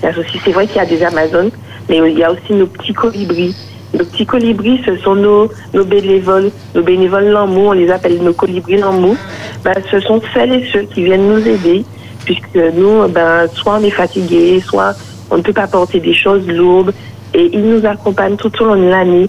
[0.01, 1.51] c'est vrai qu'il y a des Amazones,
[1.89, 3.55] mais il y a aussi nos petits colibris.
[3.93, 8.33] Nos petits colibris, ce sont nos, nos bénévoles, nos bénévoles Lamou, on les appelle nos
[8.33, 9.17] colibris Lamou.
[9.63, 11.85] Ben, ce sont celles et ceux qui viennent nous aider,
[12.25, 14.95] puisque nous, ben, soit on est fatigué, soit
[15.31, 16.93] on ne peut pas porter des choses lourdes,
[17.35, 19.29] et ils nous accompagnent tout au long de l'année.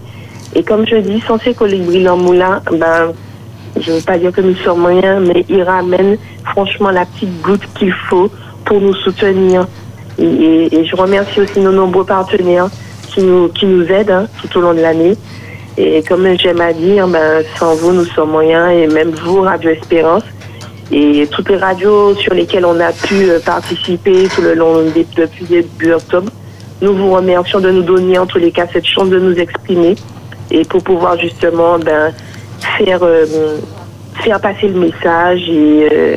[0.55, 3.13] Et comme je dis, sans ces colibris Lamou-là, ben,
[3.79, 7.41] je ne veux pas dire que nous sommes rien, mais ils ramènent franchement la petite
[7.41, 8.29] goutte qu'il faut
[8.65, 9.67] pour nous soutenir.
[10.17, 12.67] Et, et je remercie aussi nos nombreux partenaires
[13.09, 15.15] qui nous, qui nous aident hein, tout au long de l'année.
[15.77, 19.71] Et comme j'aime à dire, ben, sans vous, nous sommes rien, et même vous, Radio
[19.71, 20.23] Espérance,
[20.91, 25.05] et toutes les radios sur lesquelles on a pu euh, participer tout le long des-
[25.17, 26.31] depuis début octobre,
[26.81, 29.95] nous vous remercions de nous donner en tous les cas cette chance de nous exprimer
[30.51, 32.13] et pour pouvoir justement ben,
[32.77, 33.57] faire, euh,
[34.23, 36.15] faire passer le message et euh,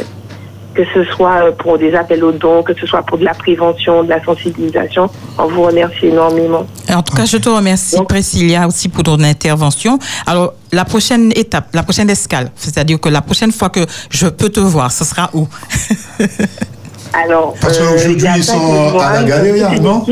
[0.74, 4.04] que ce soit pour des appels aux dons, que ce soit pour de la prévention,
[4.04, 6.66] de la sensibilisation, on vous remercie énormément.
[6.92, 9.98] En tout cas, je te remercie, Priscilla, aussi pour ton intervention.
[10.26, 13.80] Alors, la prochaine étape, la prochaine escale, c'est-à-dire que la prochaine fois que
[14.10, 15.48] je peux te voir, ce sera où?
[17.12, 20.04] Alors, Parce qu'aujourd'hui, a ils sont à la Galeria, c'est non?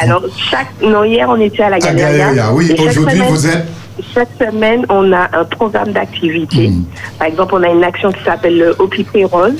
[0.00, 2.18] Alors, chaque, non, hier, on était à la À Galeria.
[2.18, 2.72] Galeria, oui.
[2.78, 3.66] Aujourd'hui, semaine- vous êtes
[4.14, 6.68] Chaque semaine, on a un programme d'activité.
[6.68, 6.84] Hmm.
[7.18, 9.54] Par exemple, on a une action qui s'appelle le près rose.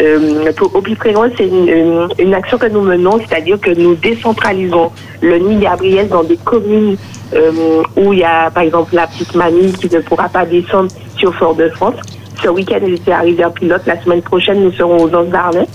[0.00, 3.94] Euh, pour- près rose, c'est une, une- une action que nous menons, c'est-à-dire que nous
[3.94, 4.90] décentralisons
[5.20, 6.96] le nid Gabriel dans des communes
[7.34, 10.90] euh, où il y a, par exemple, la petite mamie qui ne pourra pas descendre
[11.16, 11.94] sur Fort-de-France.
[12.42, 13.82] Ce week-end, ils étaient à Rivière-Pilote.
[13.86, 15.66] La semaine prochaine, nous serons aux Anses d'Arlay.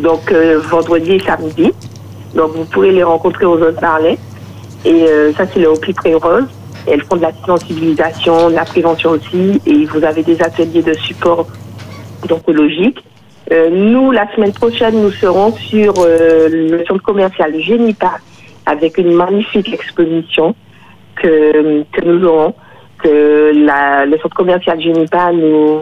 [0.00, 1.70] Donc, euh, vendredi et samedi.
[2.34, 4.18] Donc, vous pourrez les rencontrer aux Anses d'Arlay.
[4.84, 6.44] Et euh, ça, c'est le Au plus près rose.
[6.86, 9.60] Elles font de la sensibilisation, de la prévention aussi.
[9.66, 11.46] Et vous avez des ateliers de support
[12.30, 13.04] oncologique.
[13.52, 18.18] Euh, nous, la semaine prochaine, nous serons sur euh, le centre commercial Génipa
[18.66, 20.54] avec une magnifique exposition
[21.16, 22.54] que, que nous aurons,
[22.98, 25.80] que la, le centre commercial Génipa nous,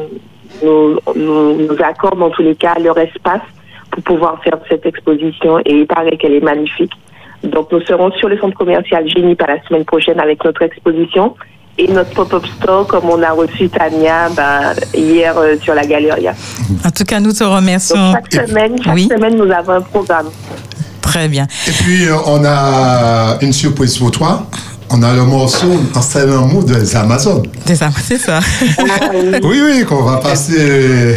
[0.63, 3.43] nous, nous, nous accordent dans tous les cas leur espace
[3.91, 6.93] pour pouvoir faire cette exposition et il paraît qu'elle est magnifique.
[7.45, 11.35] Donc nous serons sur le centre commercial Génie par la semaine prochaine avec notre exposition
[11.79, 16.35] et notre pop-up store comme on a reçu Tania ben, hier euh, sur la Galeria.
[16.85, 18.13] En tout cas, nous te remercions.
[18.13, 19.09] Donc chaque semaine, chaque Oui.
[19.11, 20.27] semaine nous avons un programme.
[21.01, 21.47] Très bien.
[21.67, 24.47] Et puis, euh, on a une surprise pour toi.
[24.93, 27.47] On a le morceau en Sailor Moon des Amazones.
[27.65, 28.41] C'est ça, c'est ça.
[29.43, 31.17] Oui, oui, qu'on va passer.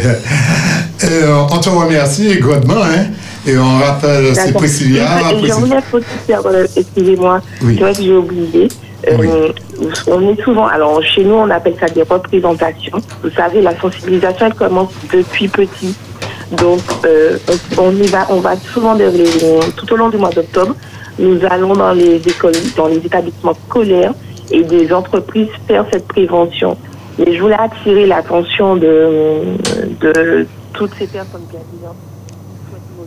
[1.02, 2.82] Et, euh, on te remercie grandement.
[2.82, 3.06] Hein,
[3.46, 4.52] et on rappelle, c'est.
[4.52, 5.06] Priscilla.
[6.76, 7.74] Excusez-moi, Oui.
[7.76, 8.68] c'est vrai que j'ai oublié.
[9.10, 9.48] Euh,
[10.06, 12.96] On est souvent, alors chez nous on appelle ça des représentations.
[13.22, 15.94] Vous savez, la sensibilisation elle commence depuis petit.
[16.52, 17.36] Donc euh,
[17.76, 19.10] on, y va, on va souvent les-
[19.76, 20.74] tout au long du mois d'octobre.
[21.18, 24.14] Nous allons dans les écoles, dans les établissements scolaires
[24.50, 26.76] et des entreprises faire cette prévention.
[27.18, 29.40] Mais je voulais attirer l'attention de,
[30.00, 31.96] de toutes ces personnes bienveillantes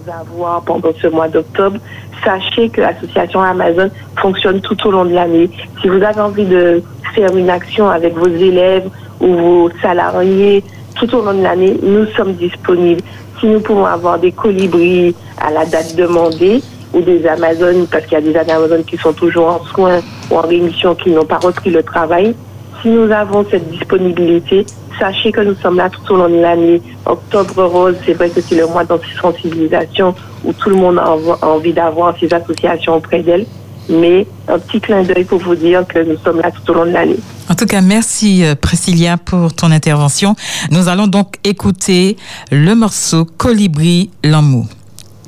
[0.09, 1.79] avoir pendant ce mois d'octobre.
[2.23, 5.49] Sachez que l'association Amazon fonctionne tout au long de l'année.
[5.81, 6.81] Si vous avez envie de
[7.13, 8.89] faire une action avec vos élèves
[9.19, 10.63] ou vos salariés
[10.95, 13.01] tout au long de l'année, nous sommes disponibles.
[13.39, 16.61] Si nous pouvons avoir des colibris à la date demandée
[16.93, 19.99] ou des Amazones, parce qu'il y a des Amazones qui sont toujours en soins
[20.31, 22.34] ou en rémission qui n'ont pas repris le travail,
[22.81, 24.65] si nous avons cette disponibilité,
[24.99, 26.82] sachez que nous sommes là tout au long de l'année.
[27.06, 30.14] Octobre rose, c'est vrai que c'est le mois de sensibilisation
[30.44, 33.45] où tout le monde a env- a envie d'avoir ces associations auprès d'elles.
[33.90, 36.86] Mais un petit clin d'œil pour vous dire que nous sommes là tout au long
[36.86, 37.15] de l'année.
[37.49, 40.36] En tout cas, merci euh, Priscilla pour ton intervention.
[40.72, 42.18] Nous allons donc écouter
[42.52, 44.65] le morceau Colibri l'amour.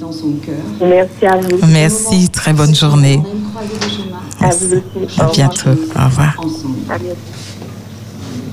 [0.01, 0.55] dans son cœur.
[0.81, 1.57] Merci à vous.
[1.71, 3.21] Merci, très bonne journée.
[4.41, 4.75] À vous
[5.05, 5.21] aussi.
[5.21, 5.69] À bientôt.
[5.97, 6.35] Au revoir.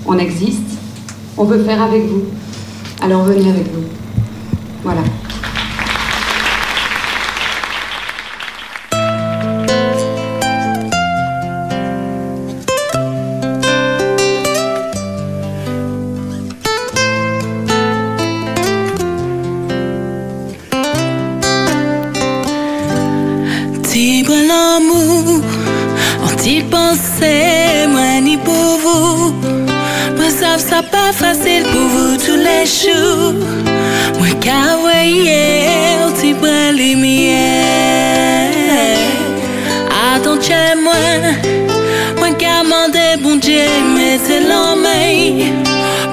[0.07, 0.79] On existe,
[1.39, 2.25] on veut faire avec vous.
[3.03, 3.85] Alors venez avec vous.
[4.83, 5.03] Voilà.
[30.59, 33.35] Savent ça pas facile pour vous tous les jours.
[34.19, 35.67] Moi qu'à voyer,
[36.07, 38.51] on t'y prend les miens.
[40.15, 40.95] Attends chez moi,
[42.19, 44.87] moi demander bon Dieu, mais c'est l'homme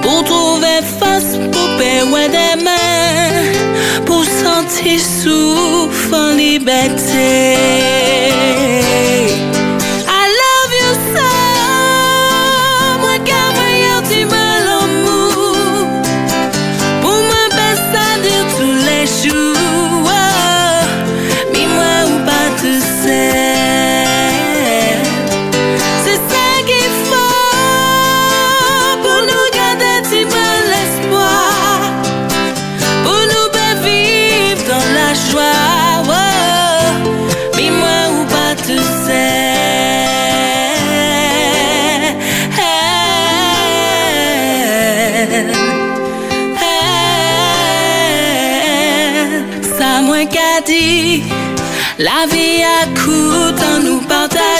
[0.02, 8.03] pour trouver force pour payer des mains, pour sentir souffle en liberté.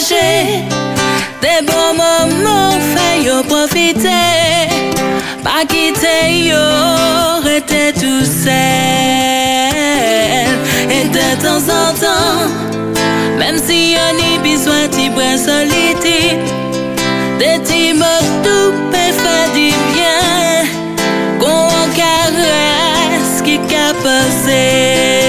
[0.07, 4.69] Des bons moments, fait profiter.
[5.43, 6.67] Pas quitter yo,
[7.43, 8.53] rester tout seul.
[10.91, 12.51] Et de temps en temps,
[13.39, 16.39] même si on y besoin d'y brin solitude,
[17.39, 17.95] des petits
[18.43, 20.69] tout peut faire du bien.
[21.41, 25.24] Qu'on caresse qui capacé si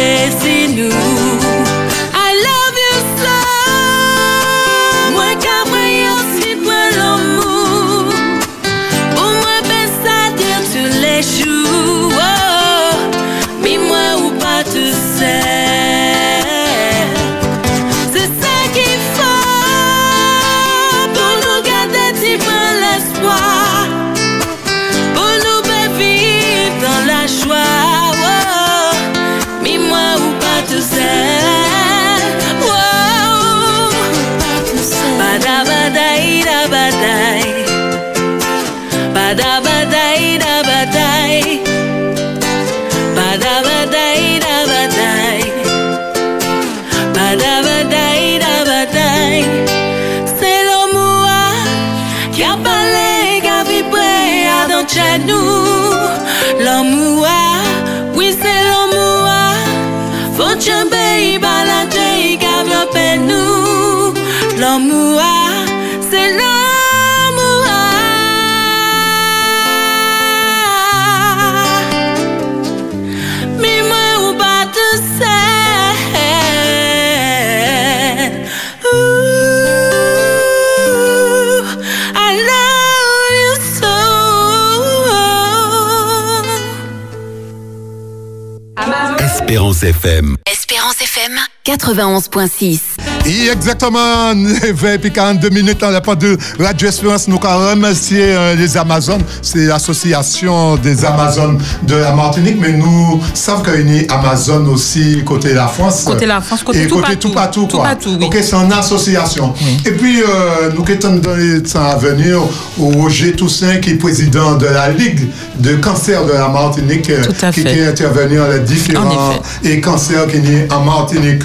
[90.51, 92.94] Espérance FM 91.6.
[93.27, 97.27] Et exactement 20 et 42 minutes dans la part de Radio Espérance.
[97.27, 99.23] Nous allons remercier euh, les Amazones.
[99.41, 102.57] C'est l'association des Amazones de la Martinique.
[102.59, 106.03] Mais nous savons qu'il y a Amazon aussi côté la France.
[106.03, 107.27] Côté la France, côté et tout côté partout.
[107.29, 107.67] tout partout.
[107.67, 107.85] Tout quoi.
[107.85, 108.25] partout, oui.
[108.27, 109.55] Ok, c'est une association.
[109.85, 112.41] Et puis, euh, nous sommes dans les temps à venir
[112.79, 117.23] au Roger Toussaint, qui est président de la Ligue de cancer de la Martinique, euh,
[117.23, 117.75] Tout à qui fait.
[117.75, 119.33] peut intervenir les En différents
[119.63, 121.41] et cancers qui sont en Martinique.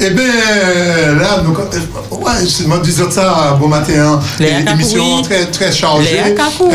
[0.00, 5.46] Eh bien, là, donc, euh, ouais, je me disais ça, bon matin, hein, émission très,
[5.46, 6.20] très chargée.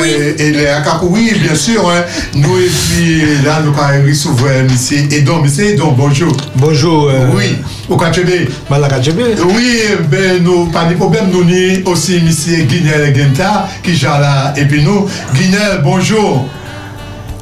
[0.05, 2.03] Et, et les Akakoui, bien sûr, hein,
[2.35, 6.31] nous, et puis là, nous, quand ils s'ouvrent, ici, et donc, monsieur Edon, bonjour.
[6.55, 7.09] Bonjour.
[7.09, 7.57] Euh, oui,
[7.89, 8.49] au Kachébé.
[8.69, 9.35] Mal à Kachébé.
[9.55, 14.65] Oui, ben, nous, pas de problème, nous, ni aussi, monsieur Guinel Genta, qui jala, et
[14.65, 16.45] puis nous, Guinel, bonjour.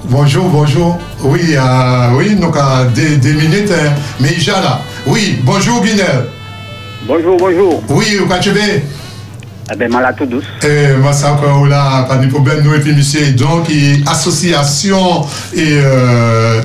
[0.10, 0.98] Bonjour, bonjour.
[1.22, 3.91] Oui, euh, oui, donc à des, des minutes, hein,
[4.22, 4.80] mais il là.
[5.06, 6.28] Oui, bonjour Guinel.
[7.07, 7.84] Bonjour, bonjour.
[7.89, 8.57] Oui, au Kachebe.
[9.71, 10.43] Eh ben, mal à tout douce.
[10.63, 15.21] Eh, moi, ça encore là, pas de problème, nous et puis monsieur, donc, et association
[15.53, 16.61] et euh,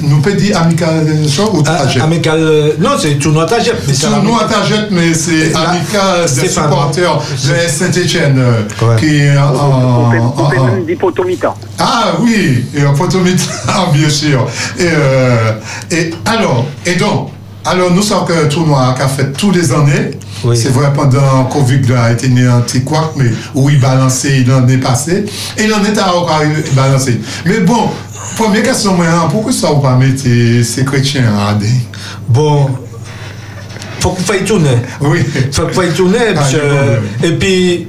[0.00, 2.38] nous peut dire amical show ou trajet Amical.
[2.40, 3.72] euh, Non, c'est tournoi Tajet.
[4.00, 4.44] Tournoi.
[4.50, 6.64] Tajet, mais c'est La- amical des Stéphane.
[6.64, 8.42] supporters de Saint-Etienne
[8.82, 8.96] Ouais.
[8.98, 9.52] qui est en.
[9.52, 11.54] Vous pouvez- vous en- pouvez en- même dire potomita.
[11.78, 13.44] Ah oui, et en photomètre,
[13.92, 14.48] bien sûr.
[14.80, 15.52] Et, euh,
[15.92, 17.30] et alors, et donc,
[17.64, 20.10] Alors, nous savons qu'un tournoi qu'a fait tous les années.
[20.44, 20.56] Oui.
[20.56, 24.44] C'est vrai, pendant Covid, il a été né un petit couac, mais où il balançait,
[24.46, 25.18] l'année passée.
[25.18, 25.24] est passé.
[25.58, 27.20] Et il en est encore balancer.
[27.46, 27.90] Mais bon,
[28.36, 28.96] première question,
[29.30, 31.68] pourquoi ça vous pas mettre ces chrétiens à Adé?
[32.28, 32.68] Bon,
[34.00, 34.78] faut qu'on fasse tourner.
[35.00, 35.20] Oui.
[35.52, 36.18] Faut qu'on fasse tourner.
[36.30, 37.28] Ah, parce, euh, oui.
[37.28, 37.86] Et puis,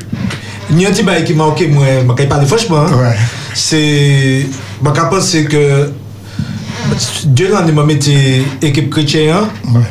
[0.69, 2.85] il y a un petit bail qui m'a manqué, moi, je ne parler franchement.
[2.85, 3.15] Ouais.
[3.55, 4.45] C'est,
[4.83, 5.91] je pense que
[7.34, 8.15] Dye rande mwen mette
[8.65, 9.85] ekip kretyen an,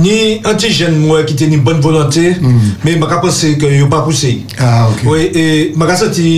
[0.00, 4.02] ni antijen mwen ki te ni bon volante, men mwen ka pense ke yo pa
[4.06, 4.32] puse.
[4.58, 5.04] Ah, ok.
[5.28, 5.46] E
[5.76, 6.30] mwen ka senti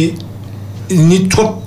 [0.90, 1.58] ni trop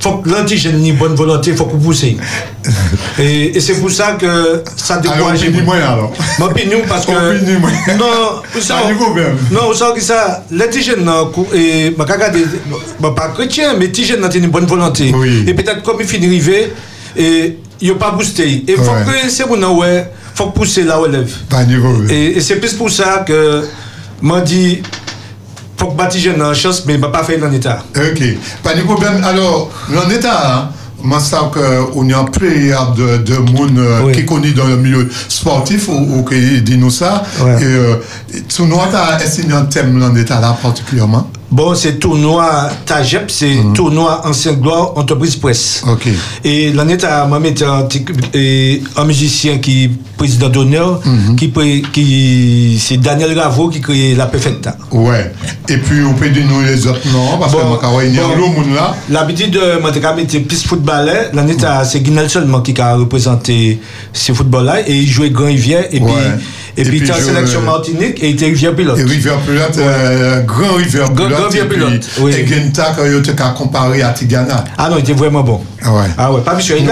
[0.00, 2.04] faut que l'antigène ni bonne volonté, faut qu'on pousse.
[2.04, 5.42] Et, et c'est pour ça que ça décourage.
[5.42, 6.12] Alors, moi alors.
[6.38, 7.12] Mon opinion parce que.
[7.98, 8.76] non, ça.
[9.50, 11.08] Non, ça que ça, l'antigène,
[11.54, 12.44] et ma caca des,
[13.00, 15.12] pas chrétien, mais l'antigène n'a une bonne volonté.
[15.46, 16.72] Et peut-être comme il finit arrivé,
[17.16, 18.62] E, yo pa booste yi.
[18.68, 19.28] E fok ouais.
[19.32, 19.92] se pou nan wè,
[20.38, 21.36] fok pousse la wè lev.
[21.52, 22.06] Tan nivou.
[22.10, 23.38] E, e se pis pou sa ke
[24.20, 24.80] man di
[25.78, 27.86] fok bati jen nan chans, men ba pa fè nan etat.
[27.94, 28.24] Ok,
[28.64, 29.22] pa di problem.
[29.26, 34.16] Alors, nan etat, man sa ke ou nyan preyab de, de moun euh, oui.
[34.16, 37.20] ki koni dan le milieu sportif ou ki di nou sa,
[37.62, 41.27] e sou nou ata esi nyan tem nan etat la partikulyaman?
[41.50, 43.72] Bon, c'est tournoi TAGEP, c'est mm -hmm.
[43.72, 45.82] tournoi Ancien Gloire Entreprise Presse.
[45.86, 46.12] Okay.
[46.44, 51.36] Et l'année, moi, un, un musicien qui est président d'honneur, mm -hmm.
[51.36, 54.76] qui, qui c'est Daniel Raveau qui crée la Perfecta.
[54.92, 55.32] Ouais.
[55.72, 58.52] Et puis, on peut nous les autres noms, parce bon, que il y a bon,
[58.78, 58.94] là.
[59.08, 59.90] L'habitude, moi,
[60.24, 61.22] était plus footballeur.
[61.32, 61.84] L'année, mm -hmm.
[61.88, 63.80] c'est Guinel seulement qui a représenté
[64.12, 65.86] ce football-là et il jouait Grand Rivière.
[65.94, 66.12] Et ouais.
[66.12, 66.44] puis,
[66.76, 68.98] et, Et puis, puis, t'as je- sélection Martinique, et il était Rivière Pilote.
[68.98, 71.30] Et Rivière Pilote, euh, grand Rivière Grand- Pilote.
[71.38, 72.32] Grand Rivière Pilote, oui.
[72.36, 74.64] Et Genta, quand il était comparé à Tigana.
[74.76, 75.60] Ah non, il était vraiment bon.
[75.84, 76.08] Ouais.
[76.16, 76.90] Ah ouais, pas monsieur, il Nous,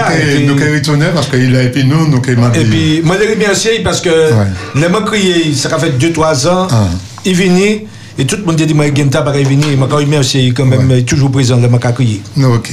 [0.55, 3.79] il qui retourné parce qu'il a été nous, nous, m'a Et puis, moi, je essayé
[3.83, 4.09] parce que
[4.75, 6.87] les mots criés, ça a fait 2-3 ans, Ah.
[7.25, 7.85] il venait,
[8.17, 10.65] et tout le monde dit, moi, Genta, pas venir, il m'a quand même essayé, quand
[10.65, 12.21] même, il est toujours présent, les mots criés.
[12.43, 12.71] Ok.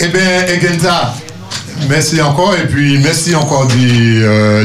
[0.00, 1.14] Eh bien, Egenta,
[1.88, 4.64] merci encore et puis merci encore d'y euh,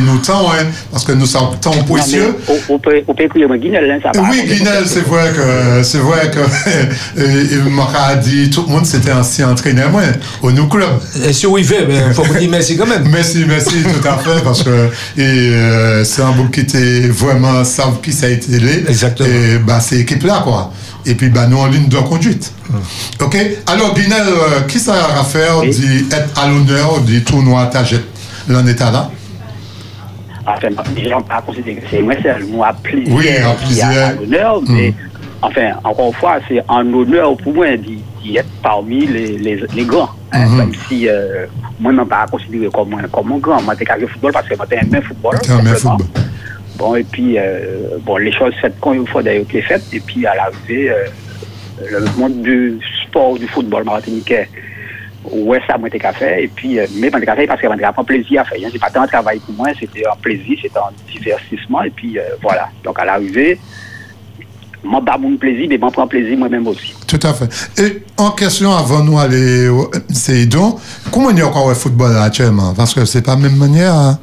[0.00, 2.34] nous temps, hein, parce que nous sommes temps précieux.
[2.68, 4.28] On peut on peut écrire Guinel, hein, ça va.
[4.30, 9.12] Oui, Guinel, c'est vrai que c'est vrai que Maka a dit tout le monde c'était
[9.12, 10.02] ancien entraîneur moi
[10.42, 10.90] au nous club.
[11.26, 13.06] Et si oui fait, il faut vous dire merci quand même.
[13.18, 18.00] Merci, merci tout à fait parce que euh, c'est un book qui était vraiment savent
[18.02, 18.70] qui ça a été là.
[18.88, 19.28] Exactement.
[19.28, 20.72] Et bah c'est équipe là quoi.
[21.08, 22.52] et puis bah, nous en ligne de conduite.
[22.68, 23.24] Mmh.
[23.24, 23.36] Ok
[23.66, 25.70] Alors, Binel, euh, qui ça a à faire oui.
[26.08, 28.02] d'être à l'honneur du tournoi Tajet
[28.48, 29.10] l'en état là
[30.46, 33.86] Enfin, les gens pas considérer que c'est moi seul, moi à plaisir, oui, à, plaisir.
[33.86, 34.66] à l'honneur, mm.
[34.70, 34.94] mais
[35.42, 38.02] enfin, encore une fois, c'est un honneur pour moi d'y
[38.34, 40.08] être parmi les, les, les grands.
[40.32, 40.36] Mm-hmm.
[40.36, 40.56] Hein, -hmm.
[40.56, 41.46] Même si euh,
[41.80, 42.70] mwen mwen pa konsidere
[43.10, 45.36] komon gran Mwen te kaje foutbol, paske mwen te mwen foutbol
[46.78, 46.88] moi.
[46.88, 49.82] Bon, et puis, euh, bon, les choses faites quand il faut d'ailleurs été faites.
[49.92, 51.06] Et puis, à l'arrivée, euh,
[51.90, 54.48] le monde du sport, du football martiniquais,
[55.30, 56.38] ouais, ça m'a été faire.
[56.38, 58.58] Et puis, euh, mais m'a été qu'à faire parce que été un plaisir à faire.
[58.64, 58.68] hein.
[58.72, 61.82] C'est pas tant un travail pour moi, c'était un plaisir, c'était un divertissement.
[61.82, 62.68] Et puis, euh, voilà.
[62.84, 63.58] Donc, à l'arrivée,
[64.84, 66.94] moi, pas mon plaisir, mais moi, prends plaisir moi-même aussi.
[67.06, 67.48] Tout à fait.
[67.82, 70.78] Et en question, avant nous aller, au- c'est donc,
[71.12, 72.74] comment il y a encore le football actuellement?
[72.74, 74.18] Parce que c'est pas la même manière, hein,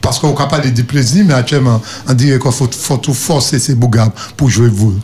[0.00, 3.14] parce qu'on ne peut pas du plaisir, mais actuellement, on dirait qu'il faut, faut tout
[3.14, 4.94] forcer ces bougas pour jouer vous.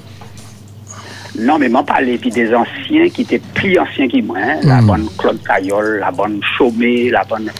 [1.39, 4.39] Non, mais m'en parler puis des anciens qui étaient plus anciens que moi.
[4.41, 4.57] hein.
[4.63, 4.87] La Mm.
[4.87, 7.51] bonne Claude Cayol, la bonne Chaumet, la bonne.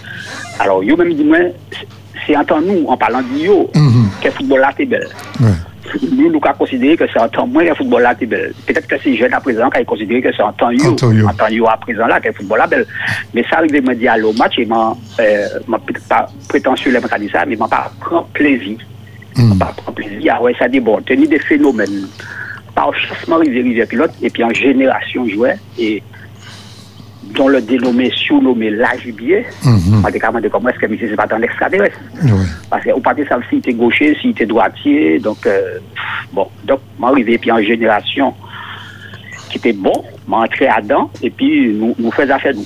[0.59, 1.37] Alors, yo même dit moi,
[1.71, 1.87] c'est-
[2.25, 4.07] c'est en temps nous, en parlant de yo, Mhm.
[4.19, 5.07] que le football là, c'est belle.
[6.11, 8.53] Nous, nous, avons considéré que c'est en temps moi que le football là, c'est belle.
[8.65, 11.11] Peut-être que c'est jeune à présent qui considéré que c'est en temps yo, En temps
[11.11, 11.27] yo.
[11.27, 12.85] en temps yo à présent là, que le football là, belle.
[13.33, 15.47] Mais ça arrive de me dire au match, et m'a, euh,
[16.09, 18.77] pas prétentieux, là, m'a dit ça, mais m'a pas prend plaisir.
[19.37, 20.33] M'a pas prend plaisir.
[20.35, 21.05] Ah ouais, ça déborde.
[21.05, 22.07] Tenir des phénomènes
[22.75, 26.03] par chassement rivière rivière pilote et puis en génération jouait et
[27.35, 28.69] dont le dénommé surnommé
[29.63, 30.03] Mhm.
[30.05, 31.97] on dit comment comment est-ce que monsieur c'est pas un extraterrestre
[32.69, 35.79] parce que au parti ça s'il était gaucher s'il était droitier donc euh,
[36.33, 36.47] bon.
[36.65, 38.33] Donc m'arrivé puis en génération
[39.49, 42.65] qui était bon m'entrer à dents et puis nous nous faisons affaire nous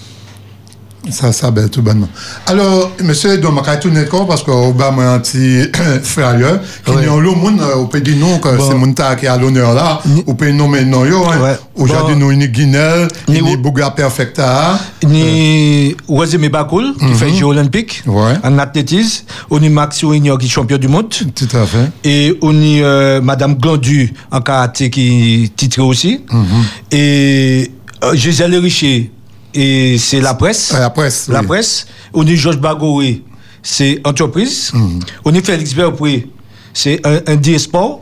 [1.09, 2.07] Ça, ça, ben, tout bonnement.
[2.45, 5.63] Alors, monsieur, donc, je vais de corps parce qu'on va un petit
[6.03, 6.37] frère,
[6.85, 9.37] qui a l'autre monde, on peut dire non, que c'est mon tas qui est à
[9.37, 11.57] l'honneur là, on peut nommer non, yo, hein.
[11.75, 14.79] Aujourd'hui, nous, ni Guinel, ni Bouga Perfecta.
[15.03, 17.15] Ni Wazeme Bakoul, qui Mhm.
[17.15, 18.03] fait Jeux olympiques
[18.43, 19.25] en athlétisme.
[19.49, 21.09] On a Maxio Ignor, qui est champion du monde.
[21.09, 21.89] Tout à fait.
[22.03, 26.21] Et on a euh, Madame Glandu, en karaté, qui est titrée aussi.
[26.31, 26.45] Mhm.
[26.91, 27.71] Et
[28.03, 29.11] euh, Gisèle Richer,
[29.53, 30.71] et c'est la presse.
[30.73, 31.27] la presse.
[31.27, 31.47] La oui.
[31.47, 31.87] presse.
[32.13, 33.23] On a Georges Bagoé,
[33.63, 34.71] c'est entreprise.
[34.73, 34.99] Mhm.
[35.25, 36.27] On a Félix Verpré,
[36.73, 37.35] c'est un, un.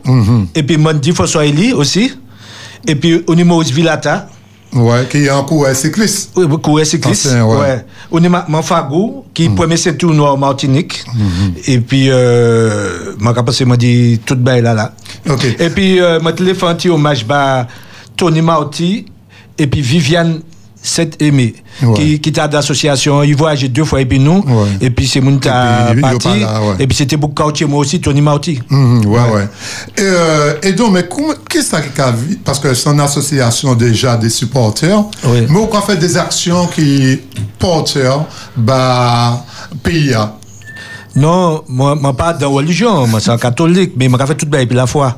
[0.05, 0.47] Mhm.
[0.55, 2.11] Et puis Mandi Fossoaili aussi.
[2.87, 4.29] Et puis on a Maurice Villata.
[4.71, 6.29] Ouais, qui est en cours cycliste.
[6.35, 7.25] Oui, coureur cycliste.
[7.25, 7.57] Ancien, ouais.
[7.57, 7.85] ouais.
[8.11, 11.03] On est Ma- Manfagou, qui est premier ceinture noire en Martinique.
[11.65, 14.93] Et puis, euh, ma capacité m'a dit tout belle là là.
[15.59, 17.65] Et puis, euh, ma téléphone hommage à
[18.15, 19.05] Tony Marty
[19.57, 20.41] et puis Viviane
[20.81, 21.55] Saint-Aimé,
[21.95, 23.23] qui, qui était d'association.
[23.23, 24.43] Il voyageait deux fois et puis nous.
[24.81, 26.29] Et puis, c'est mon parti.
[26.79, 28.59] Et puis, c'était beaucoup quartier moi aussi, Tony Marty.
[28.69, 29.47] Mhm, ouais, ouais.
[29.97, 31.07] Et, euh, et donc, mais
[31.49, 35.97] qu'est-ce qui a vu Parce que c'est une association déjà des supporters, mais on faire
[35.97, 37.19] des actions qui
[37.57, 38.25] porteurs,
[38.55, 39.45] bah,
[39.83, 40.15] pays.
[41.19, 41.29] Hein.
[41.29, 44.61] Non, moi, moi pas de religion, moi c'est un catholique, mais moi fait toute bien
[44.61, 45.15] et puis la foi.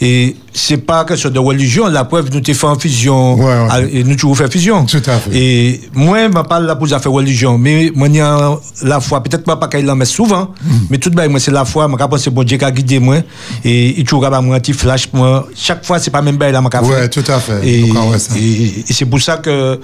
[0.00, 3.36] Et c'est pas question de religion, la preuve nous t'ai fait en fusion,
[3.70, 4.86] à- et nous toujours fait fusion.
[5.32, 9.44] Et moi, je parle là pour faire religion, mais moi y a la foi, peut-être
[9.44, 10.50] pas qu'il en met souvent,
[10.90, 12.98] mais tout bien moi c'est la foi, moi pense c'est bon Dieu qui a guidé
[12.98, 13.18] moi,
[13.64, 14.24] et il toujours
[14.54, 15.46] un petit flash pour moi.
[15.56, 17.66] Chaque fois c'est pas même bien là, qu'a Ouais, tout à fait.
[17.66, 19.80] Et, ah et- c'est pour ça que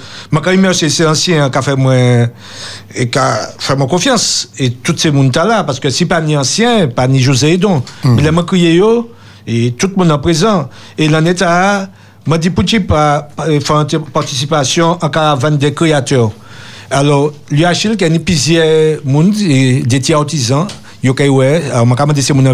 [0.57, 1.95] même c'est ancien qui a fait moi
[2.95, 4.49] et qui a fait moi confiance.
[4.59, 7.83] Et tous ces monde là parce que si pas ni ancien pas ni José Edon
[8.05, 9.11] mais les yo
[9.47, 10.69] et tout le monde en présent.
[10.99, 11.89] Et l'en état
[12.27, 13.61] m'a dit pour pas une
[14.13, 16.31] participation en caravane des créateurs.
[16.91, 18.21] Alors l'UHL qui a une
[19.43, 20.67] et des artisans
[21.03, 22.45] yo kay ouais alors m'a demandé c'est mon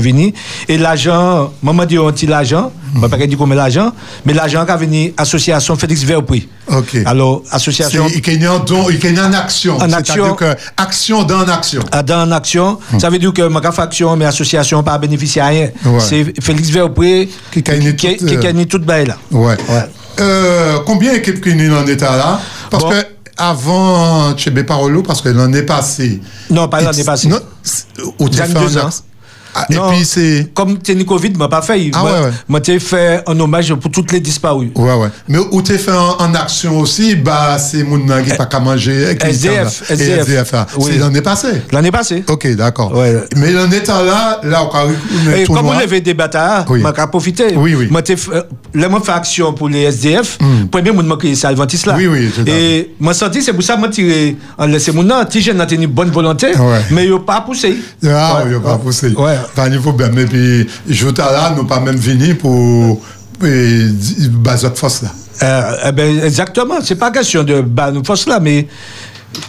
[0.69, 3.93] et l'argent maman dit on petit l'argent m'a pas dit combien l'argent
[4.25, 6.97] mais l'argent qui a venu association Félix Verprix OK.
[7.05, 9.77] alors association Il y a un don, il y a une action.
[9.77, 10.35] En action.
[10.35, 11.81] que action dans action.
[11.93, 15.71] Ah, dans action, ça veut dire que ma faction, mes associations, pas bénéficié à rien.
[15.99, 19.17] C'est Félix Verpré qui qui, euh, gagne toute baille là.
[19.31, 19.57] Ouais.
[20.85, 22.41] Combien d'équipes qui sont en état là?
[22.71, 26.21] Parce que avant Chebe Parolo, parce que l'année passée.
[26.51, 27.29] Non, pas l'année passée.
[27.29, 27.41] Non,
[28.21, 28.91] Gagne fait deux ans.
[29.57, 30.49] Ah, et puis c'est.
[30.55, 31.91] Comme t'es Covid, m'a pas fait.
[31.95, 32.31] Ah Moi- ouais, ouais.
[32.49, 34.71] Moi, t'ai fait un hommage pour toutes les disparus.
[34.75, 35.09] Ouais, ouais.
[35.29, 39.17] Mais où tu fait en, en action aussi, bah, c'est mon qui pas qu'à manger.
[39.19, 39.91] qui SDF.
[39.91, 40.51] Et SDF.
[40.55, 40.67] Ah.
[40.77, 40.91] Oui.
[40.93, 41.63] C'est l'année passée.
[41.73, 42.25] L'année passée.
[42.29, 42.93] Ok, d'accord.
[43.37, 46.81] Mais l'année là, là, on a Et un comme on avait des bâtards, Oui.
[46.81, 47.55] m'a qu'à profiter.
[47.57, 47.89] Oui, oui.
[47.91, 48.43] Moi, t'ai fait, euh,
[48.75, 50.39] là, fait action pour les SDF.
[50.71, 51.03] Premier, moi,
[51.35, 51.95] ça, Alventis là.
[51.97, 55.61] Oui, oui, Et moi, senti, c'est pour ça, moi, tiré, en laissé mon nom, jeune,
[55.61, 56.49] a tenu bonne volonté,
[56.91, 57.77] mais il n'a pas poussé.
[58.07, 59.13] Ah, il pas poussé.
[59.17, 59.37] Ouais.
[59.71, 60.11] Il faut bien.
[60.13, 63.03] Mais puis, je là, nous pas même venir pour.
[63.45, 63.87] Et,
[64.31, 65.11] base de force là.
[65.43, 68.67] Euh, eh ben, exactement, c'est pas question de bah, nous force là, mais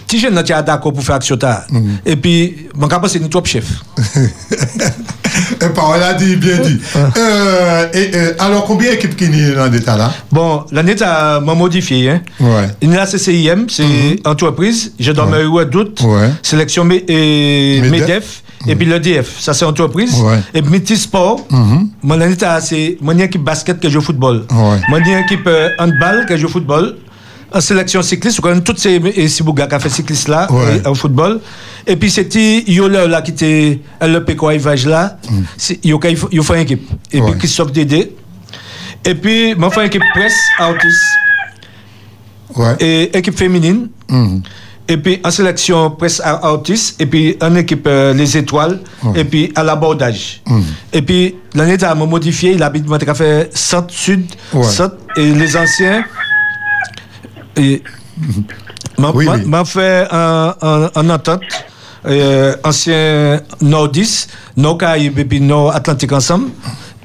[0.10, 1.64] si je n'étais d'accord pour faire action tard.
[2.06, 3.66] Et puis, mon capable, c'est ni trop chef.
[5.62, 6.80] Et parole a dit, bien dit.
[7.18, 10.12] Euh, et, euh, alors, combien d'équipes qui sont dans l'état là?
[10.32, 12.10] Bon, l'année, ça m'a modifié.
[12.10, 12.22] Hein.
[12.40, 12.68] Ouais.
[12.82, 14.94] Il y a la CCIM, c'est entreprise.
[15.00, 15.66] Je dois me ouais.
[15.66, 16.02] doute.
[16.02, 16.30] Ouais.
[16.42, 18.44] Sélection et Medef.
[18.66, 20.16] Et puis le DF, ça c'est entreprise.
[20.22, 20.40] Ouais.
[20.54, 21.90] Et puis Métis Sport, Mhm.
[22.04, 22.20] mon
[22.62, 24.46] c'est mon équipe basket que je football.
[24.52, 24.80] Ouais.
[24.90, 25.48] Mon équipe
[25.80, 26.96] handball que je football.
[27.54, 30.82] En sélection cycliste, on connaît toutes ces Sibouga qui a fait cycliste là, Ouais.
[30.84, 31.40] et- au football.
[31.86, 35.18] Et puis c'était Yola là qui était le PK Ivage là.
[35.56, 35.98] C'est- Il a
[36.32, 36.90] il faut une équipe.
[37.14, 37.26] Et Mm.
[37.26, 38.14] Puis Christophe Dédé.
[39.06, 41.06] Et puis, moi, fait une équipe presse, artiste.
[42.80, 43.88] Et équipe féminine.
[44.10, 44.42] Mhm.
[44.90, 47.02] Et puis en sélection presse ar- artiste.
[47.02, 48.80] Et puis en équipe euh, les étoiles.
[49.04, 49.22] Ouais.
[49.22, 50.42] Et puis à l'abordage.
[50.48, 50.64] Mhm.
[50.94, 52.54] Et puis l'année ça m'a modifié.
[52.54, 54.64] Il habite fait centre, sud, Ouais.
[54.64, 54.96] centre.
[55.18, 56.04] Et les anciens.
[57.56, 57.82] Et
[58.98, 59.46] m'a Oui, oui.
[59.66, 61.42] fait un, un, un entente.
[62.06, 66.52] Euh, ancien Nord-10, Nord-Caraïbes et puis Nord-Atlantique ensemble.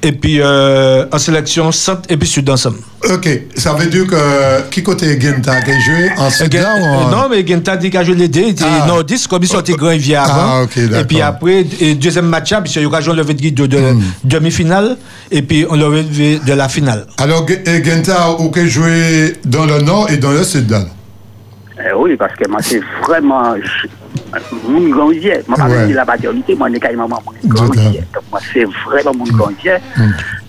[0.04, 2.78] Et puis euh, en sélection centre et puis sud ensemble.
[3.12, 7.08] Ok, ça veut dire que qui côté Genta qui a joué en Soudan ou en...
[7.10, 8.40] Non, mais Genta dit qu'il joué les deux.
[8.40, 8.86] Il Ah.
[8.88, 10.54] nordiste, comme ils sont grand rivière avant.
[10.58, 13.22] Ah, ok, et puis après, et deuxième match, puis il y a eu le
[13.52, 14.02] de, de, de Hmm.
[14.24, 14.96] demi-finale.
[15.30, 17.06] Et puis on l'a levé de la finale.
[17.18, 17.46] Alors,
[17.84, 20.74] Genta, ou qui a joué dans le nord et dans le sud.
[21.78, 23.54] Eh oui, parce que moi, c'est vraiment.
[24.34, 25.40] Je- Mon grandier.
[25.48, 25.86] Moi, pas Ouais.
[25.86, 27.18] dire la paternité, moi, je suis carrément mon
[27.48, 28.02] grandier.
[28.14, 29.76] Donc, moi, c'est vraiment mon grandier.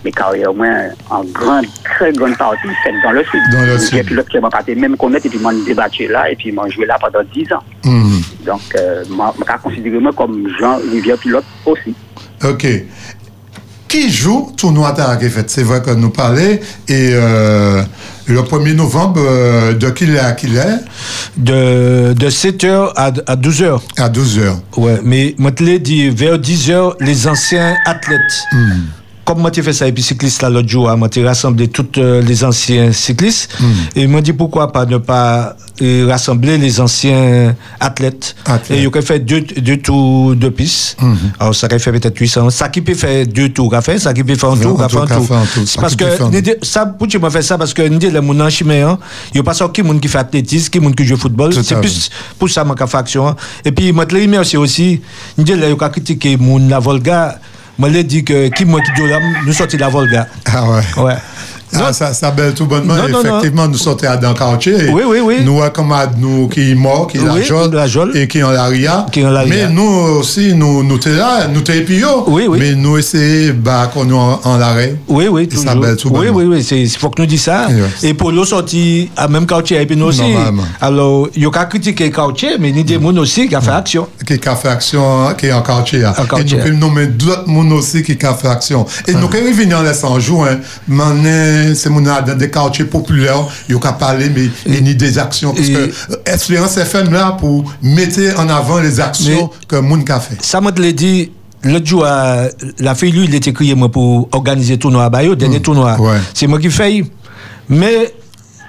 [0.04, 0.66] Mais carrière, moi,
[1.10, 3.40] en grande, très grande partie, c'est dans le sud.
[3.52, 4.04] Dans le sud.
[4.04, 6.52] puis, l'autre qui m'a pas été même connaître, et puis, je débattu là, et puis,
[6.52, 7.62] moi, joué là pendant 10 ans.
[7.84, 8.20] Mhm.
[8.46, 9.14] Donc, euh, je
[9.62, 11.94] considère moi comme Jean Rivière Pilote aussi.
[12.44, 12.66] Ok.
[13.88, 14.92] Qui joue tournoi
[15.22, 16.58] est fait C'est vrai que nous parlons.
[16.88, 17.82] Et euh,
[18.26, 20.78] le 1er novembre, euh, de qui est à qui est
[21.36, 23.80] De, de 7h à, à 12h.
[23.98, 24.56] À 12h.
[24.76, 25.34] Ouais, mais
[25.64, 28.20] l'ai dit, vers 10h, les anciens athlètes.
[28.52, 28.80] Hmm.
[29.24, 31.68] Comme moi, j'ai fait ça, et puis cycliste là l'autre jour, hein, moi, j'ai rassemblé
[31.68, 33.50] tous euh, les anciens cyclistes.
[33.58, 33.72] Hmm.
[33.96, 38.36] Et m'a dit pourquoi pas ne pas euh, rassembler les anciens athlètes?
[38.70, 41.00] Et il a fait deux, deux tours de piste.
[41.00, 41.16] Mhm.
[41.40, 42.50] Alors, ça aurait fait peut-être 800.
[42.50, 44.88] Ça qui peut faire deux tours, a fait, ça qui peut faire un tour, a
[44.88, 45.26] fait un tour.
[45.66, 48.28] C'est parce faire que, ça, pour tu m'as fait ça, parce que, nous, les gens
[48.28, 51.16] en il n'y a pas ça qui monde qui fait athlétisme, qui monde qui joue
[51.16, 51.52] football.
[51.52, 53.26] C'est à plus pour ça, moi, qu'a fait action.
[53.26, 53.36] hein.
[53.64, 55.00] Et puis, moi, je aussi,
[55.36, 57.38] nous, il y a critiqué mon la Volga.
[57.78, 60.28] Moi, je dit que, qui, moi, qui dit, là, nous sortis de la Volga.
[60.46, 61.02] Ah ouais.
[61.02, 61.16] Ouais.
[61.72, 62.94] Ah, ça, ça belle tout bonnement.
[62.94, 64.90] Non, non, Effectivement, nous sortons à dans le quartier.
[64.90, 65.36] Oui, oui, oui.
[65.44, 67.42] Nous, comme nous qui est mort, qui est Oui,
[67.72, 69.06] la Jole, et qui est en l'aria.
[69.48, 72.24] Mais nous aussi, nous, nous t'es là, nous t'es pio.
[72.28, 72.58] Oui, oui.
[72.60, 74.96] Mais nous essayons, bah, qu'on nous en, en l'arrêt.
[75.08, 75.64] Oui, oui, toujours.
[75.64, 76.38] ça belle tout oui, bonnement.
[76.38, 77.66] oui, oui, c'est il faut que nous disions ça.
[77.70, 78.04] Yes.
[78.04, 80.22] Et pour l'eau sorti à même quartier, et puis nous aussi.
[80.80, 83.48] Alors, il y a qu'à critiquer le quartier, mais il y a des gens aussi
[83.48, 84.08] qui ont fait action.
[84.26, 86.00] Qui a fait action, qui est en quartier.
[86.00, 86.14] là.
[86.18, 86.58] En quartier.
[86.58, 88.86] Et nous pouvons nommer d'autres monde aussi qui a fait action.
[89.06, 90.58] Et nous, quand ils viennent en laissant jour, hein,
[90.88, 94.94] maintenant, c'est mon dans des quartiers populaires, ils ont qu'à parler, mais il y a
[94.94, 95.52] des actions.
[95.54, 100.08] Parce que euh, Espérance FM là pour mettre en avant les actions que le monde
[100.10, 100.42] a fait.
[100.42, 101.30] Ça m'a te l'a dit.
[101.62, 102.48] L'autre jour, euh,
[102.78, 105.98] la fille, lui, il était crié moi pour organiser le tournoi à Bayo, dernier tournoi.
[105.98, 106.18] Ouais.
[106.34, 107.02] C'est moi qui fais.
[107.70, 108.12] Mais,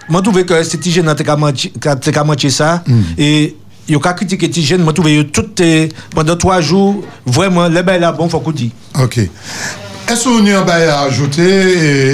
[0.07, 2.83] moi, je trouvais que c'était Tigène qui a manqué ça.
[3.17, 3.57] Et,
[3.87, 5.45] il y a qu'à critiquer Tigène, moi, je trouvais que tout,
[6.15, 8.71] pendant trois jours, vraiment, le bail là, bon, faut qu'on dise.
[8.99, 9.19] Ok.
[10.07, 11.41] Est-ce qu'on y a à ajouter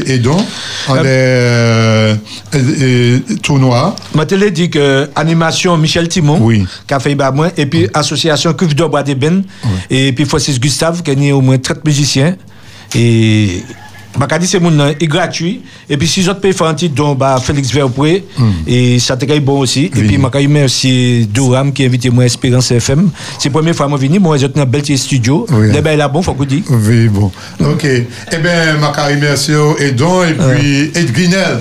[0.06, 0.40] et, et donc
[0.88, 2.16] en les euh,
[2.54, 3.24] et- et
[4.52, 6.40] dit que animation Michel Timon,
[6.88, 9.44] qui a fait bah, moi, et puis association Cuve de Bois des Ben,
[9.90, 12.36] et puis Francis Gustave, qui a au moins 30 musiciens.
[12.96, 13.64] Et
[14.18, 17.38] Bakadi c'est mon est gratuit et puis si autres pays font un petit don bah
[17.42, 18.44] Félix Verpré mm.
[18.68, 20.02] et ça te bon aussi e oui.
[20.02, 23.10] et puis Makadi merci Douram qui a invité moi à Espérance FM
[23.40, 25.72] c'est la première fois que je venu moi j'ai un bel studio oui.
[25.72, 27.32] là ben là bon faut que dit oui bon
[27.62, 28.06] OK mm.
[28.32, 30.44] eh bien Makadi merci et don et ah.
[30.56, 31.60] puis Ed Guinel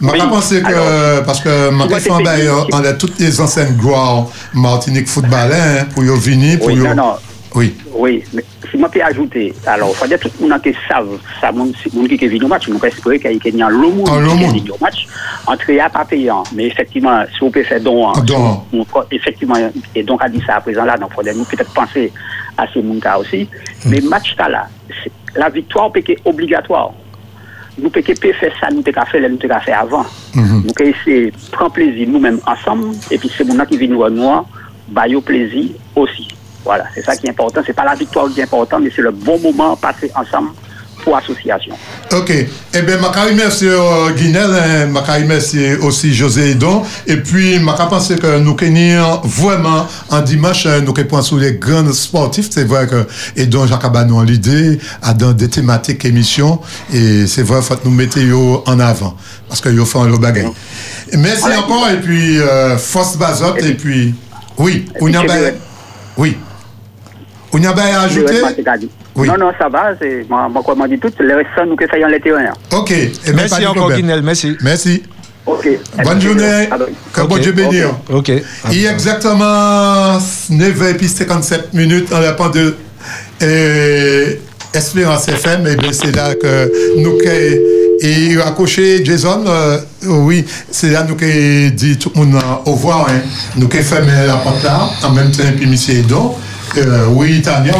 [0.00, 0.18] je oui.
[0.28, 5.82] pense que, Alors, parce que Marie Fambay, on a toutes les anciennes gloires Martinique footballeurs
[5.82, 6.78] hein, pour y venir, pour oui, y...
[6.78, 7.14] Non, non.
[7.54, 7.72] Oui.
[7.94, 11.18] Oui, mais si moi peux ajouter, alors, il faut dire tout le monde qui savent,
[11.40, 13.36] ça, mon monde qui est venu au match, on peut espérer qu'il y a
[13.68, 14.58] lot monde qui monde.
[14.58, 15.06] venu au match,
[15.46, 16.42] entrée à pas payant.
[16.54, 18.62] Mais effectivement, si on peut faire don, hein, Don.
[18.72, 19.54] on- on- effectivement,
[19.94, 22.12] et donc a dit ça à présent là, donc il faudrait nous peut-être penser
[22.58, 23.48] à ces monde-là aussi.
[23.86, 24.66] Mais match là,
[25.36, 26.90] la victoire peut être obligatoire.
[27.78, 30.04] Nous peut pas faire ça, nous pas faire, nous faire avant.
[30.34, 33.96] Nous pouvons essayer de prendre plaisir nous-mêmes ensemble, et puis c'est mon qui vient nous
[33.98, 34.44] voir,
[34.88, 36.28] bah, au plaisir aussi.
[36.64, 37.60] Voilà, c'est ça qui est important.
[37.66, 40.50] C'est pas la victoire qui est importante, mais c'est le bon moment passé ensemble
[41.04, 41.74] pour l'association.
[42.12, 42.30] Ok.
[42.30, 46.82] Eh bien, je remercie euh, Guinel, hein, je remercie aussi José Edon.
[47.06, 51.54] Et puis, je pense que nous gagnons vraiment en dimanche, hein, nous point sur les
[51.54, 52.48] grands sportifs.
[52.50, 54.78] C'est vrai que Edon Jacques Abanou l'idée
[55.18, 56.60] dans des thématiques émissions.
[56.92, 59.16] Et c'est vrai, faut que nous mettions en avant.
[59.48, 60.48] Parce que nous faisons le bagage.
[61.12, 61.88] Merci encore.
[61.90, 63.62] Et puis, euh, force bazote.
[63.62, 64.14] Et puis,
[64.56, 65.22] oui, on y a
[66.16, 66.36] Oui.
[67.54, 68.42] On y a à ajouter?
[69.14, 69.28] Oui.
[69.28, 71.86] Non, non, ça va, c'est, moi, moi, comme on dit tout, le reste, nous que
[71.86, 72.52] faisons les terrains.
[72.72, 72.90] Ok.
[72.90, 73.92] Eh bien, Merci encore.
[73.92, 74.56] Guinel, merci.
[74.60, 75.04] Merci.
[75.46, 75.68] Ok.
[76.02, 76.68] Bonne journée.
[77.12, 77.36] Que bon.
[77.38, 77.84] Dieu bénisse.
[78.12, 78.32] Ok.
[78.72, 80.18] Il y a exactement
[80.50, 82.74] 9 et puis 57 minutes en la pan de
[83.42, 84.32] euh,
[84.72, 85.66] Espérance FM.
[85.68, 91.14] Et bien, c'est là que nous que- et accroché Jason, euh, oui, c'est là nous
[91.14, 92.40] que dit tout le monde euh,
[92.70, 93.06] au revoir.
[93.08, 93.20] Hein.
[93.56, 96.34] Nous que fermer la porte là, en même temps, puis monsieur Edon.
[96.76, 97.72] Euh, oui, Tania.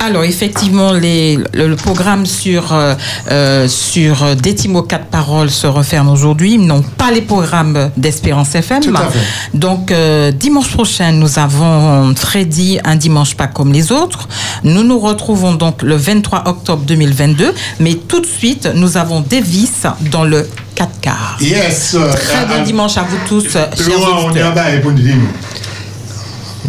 [0.00, 2.94] Alors effectivement, les, le, le programme sur euh,
[3.30, 8.80] euh, sur euh, Détimo 4 paroles se referme aujourd'hui, non pas les programmes d'Espérance FM.
[8.82, 9.18] Tout à fait.
[9.54, 14.28] Donc euh, dimanche prochain, nous avons Freddy un dimanche pas comme les autres.
[14.64, 19.86] Nous nous retrouvons donc le 23 octobre 2022, mais tout de suite, nous avons Davis
[20.12, 21.36] dans le 4 quarts.
[21.40, 21.96] Yes.
[21.96, 24.48] Très bon dimanche à vous tous, chers on y auditeurs.
[24.48, 25.14] a bail pour nous dire.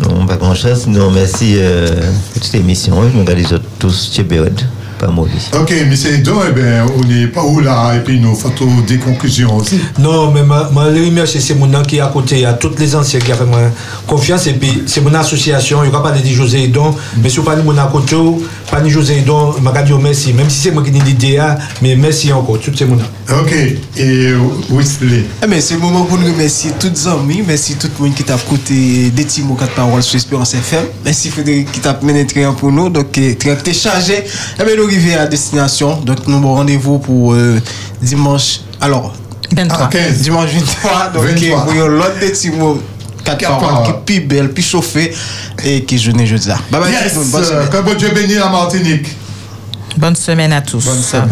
[0.02, 0.88] Non, pas grand chose.
[0.88, 2.96] Non, merci euh, pour cette émission.
[3.10, 4.60] Je me regarde tous chez Béred,
[5.00, 5.32] pas mauvais.
[5.60, 8.82] Ok, mais c'est deux, eh ben, on n'est pas où là, et puis nous faisons
[8.86, 9.80] des conclusions aussi.
[9.98, 12.80] Non, mais moi, les remercie, c'est mon qui est à côté, il y a toutes
[12.80, 13.72] les anciens qui ont fait
[14.06, 17.38] confiance, et puis c'est mon association, il n'y aura pas de José Edon, mais si
[17.38, 18.18] vous parlez de mon à côté,
[18.70, 21.42] pas de José Edon, je dire merci, même si c'est moi qui ai l'idée,
[21.82, 22.98] mais merci encore, tout c'est mon
[23.32, 23.54] Ok,
[23.98, 24.34] et
[24.70, 25.26] Wesley.
[25.44, 28.16] Eh bien, c'est le moment pour nous remercier toutes les amis, merci tout le monde
[28.16, 32.26] qui t'a écouté des Timo 4 paroles sur Espérance FM, merci Frédéric qui t'a mené
[32.26, 34.24] très pour nous, donc eh, très chargé.
[34.60, 35.98] Eh bien, nous arrivons à destination.
[36.02, 37.60] Donc, nous avons rendez-vous pour euh,
[38.02, 38.62] dimanche.
[38.82, 39.14] Alors,
[39.56, 39.90] 23.
[40.20, 41.10] dimanche 23.
[41.14, 41.60] Donc, 23.
[41.60, 42.80] euh, pour l'autre des petits mots,
[43.24, 43.86] quatre Quatre paroles paroles.
[43.86, 45.14] qui est plus belle, plus chauffée
[45.64, 46.50] et qui jeûne jeudi.
[46.72, 47.16] Bye bye Yes.
[47.32, 47.70] Bonne euh, semaine.
[47.70, 49.08] que bon Dieu bénisse la Martinique.
[49.98, 50.86] Bonne semaine à tous.
[50.86, 51.30] Bonne semaine.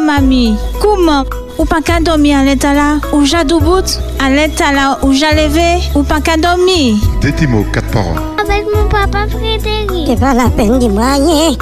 [0.00, 1.24] Mamie, comment?
[1.58, 2.96] Ou pas qu'à dormir à l'état là?
[3.12, 3.84] Ou j'ai bout?
[4.18, 5.78] À l'état là Ou j'ai levé?
[5.94, 6.96] Ou pas qu'à dormir?
[7.20, 8.16] Détimo, quatre paroles.
[8.42, 11.52] Avec mon papa Frédéric C'est pas la peine de moi rien.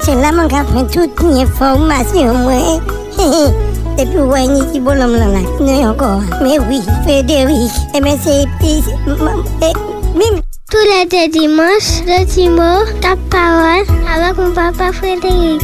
[0.00, 2.80] C'est là mon qui prend toute mes informations, moi.
[3.98, 5.38] Depuis ouais, ni qui bonhomme là, là.
[5.60, 6.20] Non, encore.
[6.42, 7.70] Mais oui, Frédéric.
[7.94, 8.44] Eh bien, c'est...
[8.60, 8.82] c'est-
[10.14, 10.40] Mime.
[10.70, 15.62] Tous les deux dimanches, le Timo, ta parole avec mon papa Frédéric.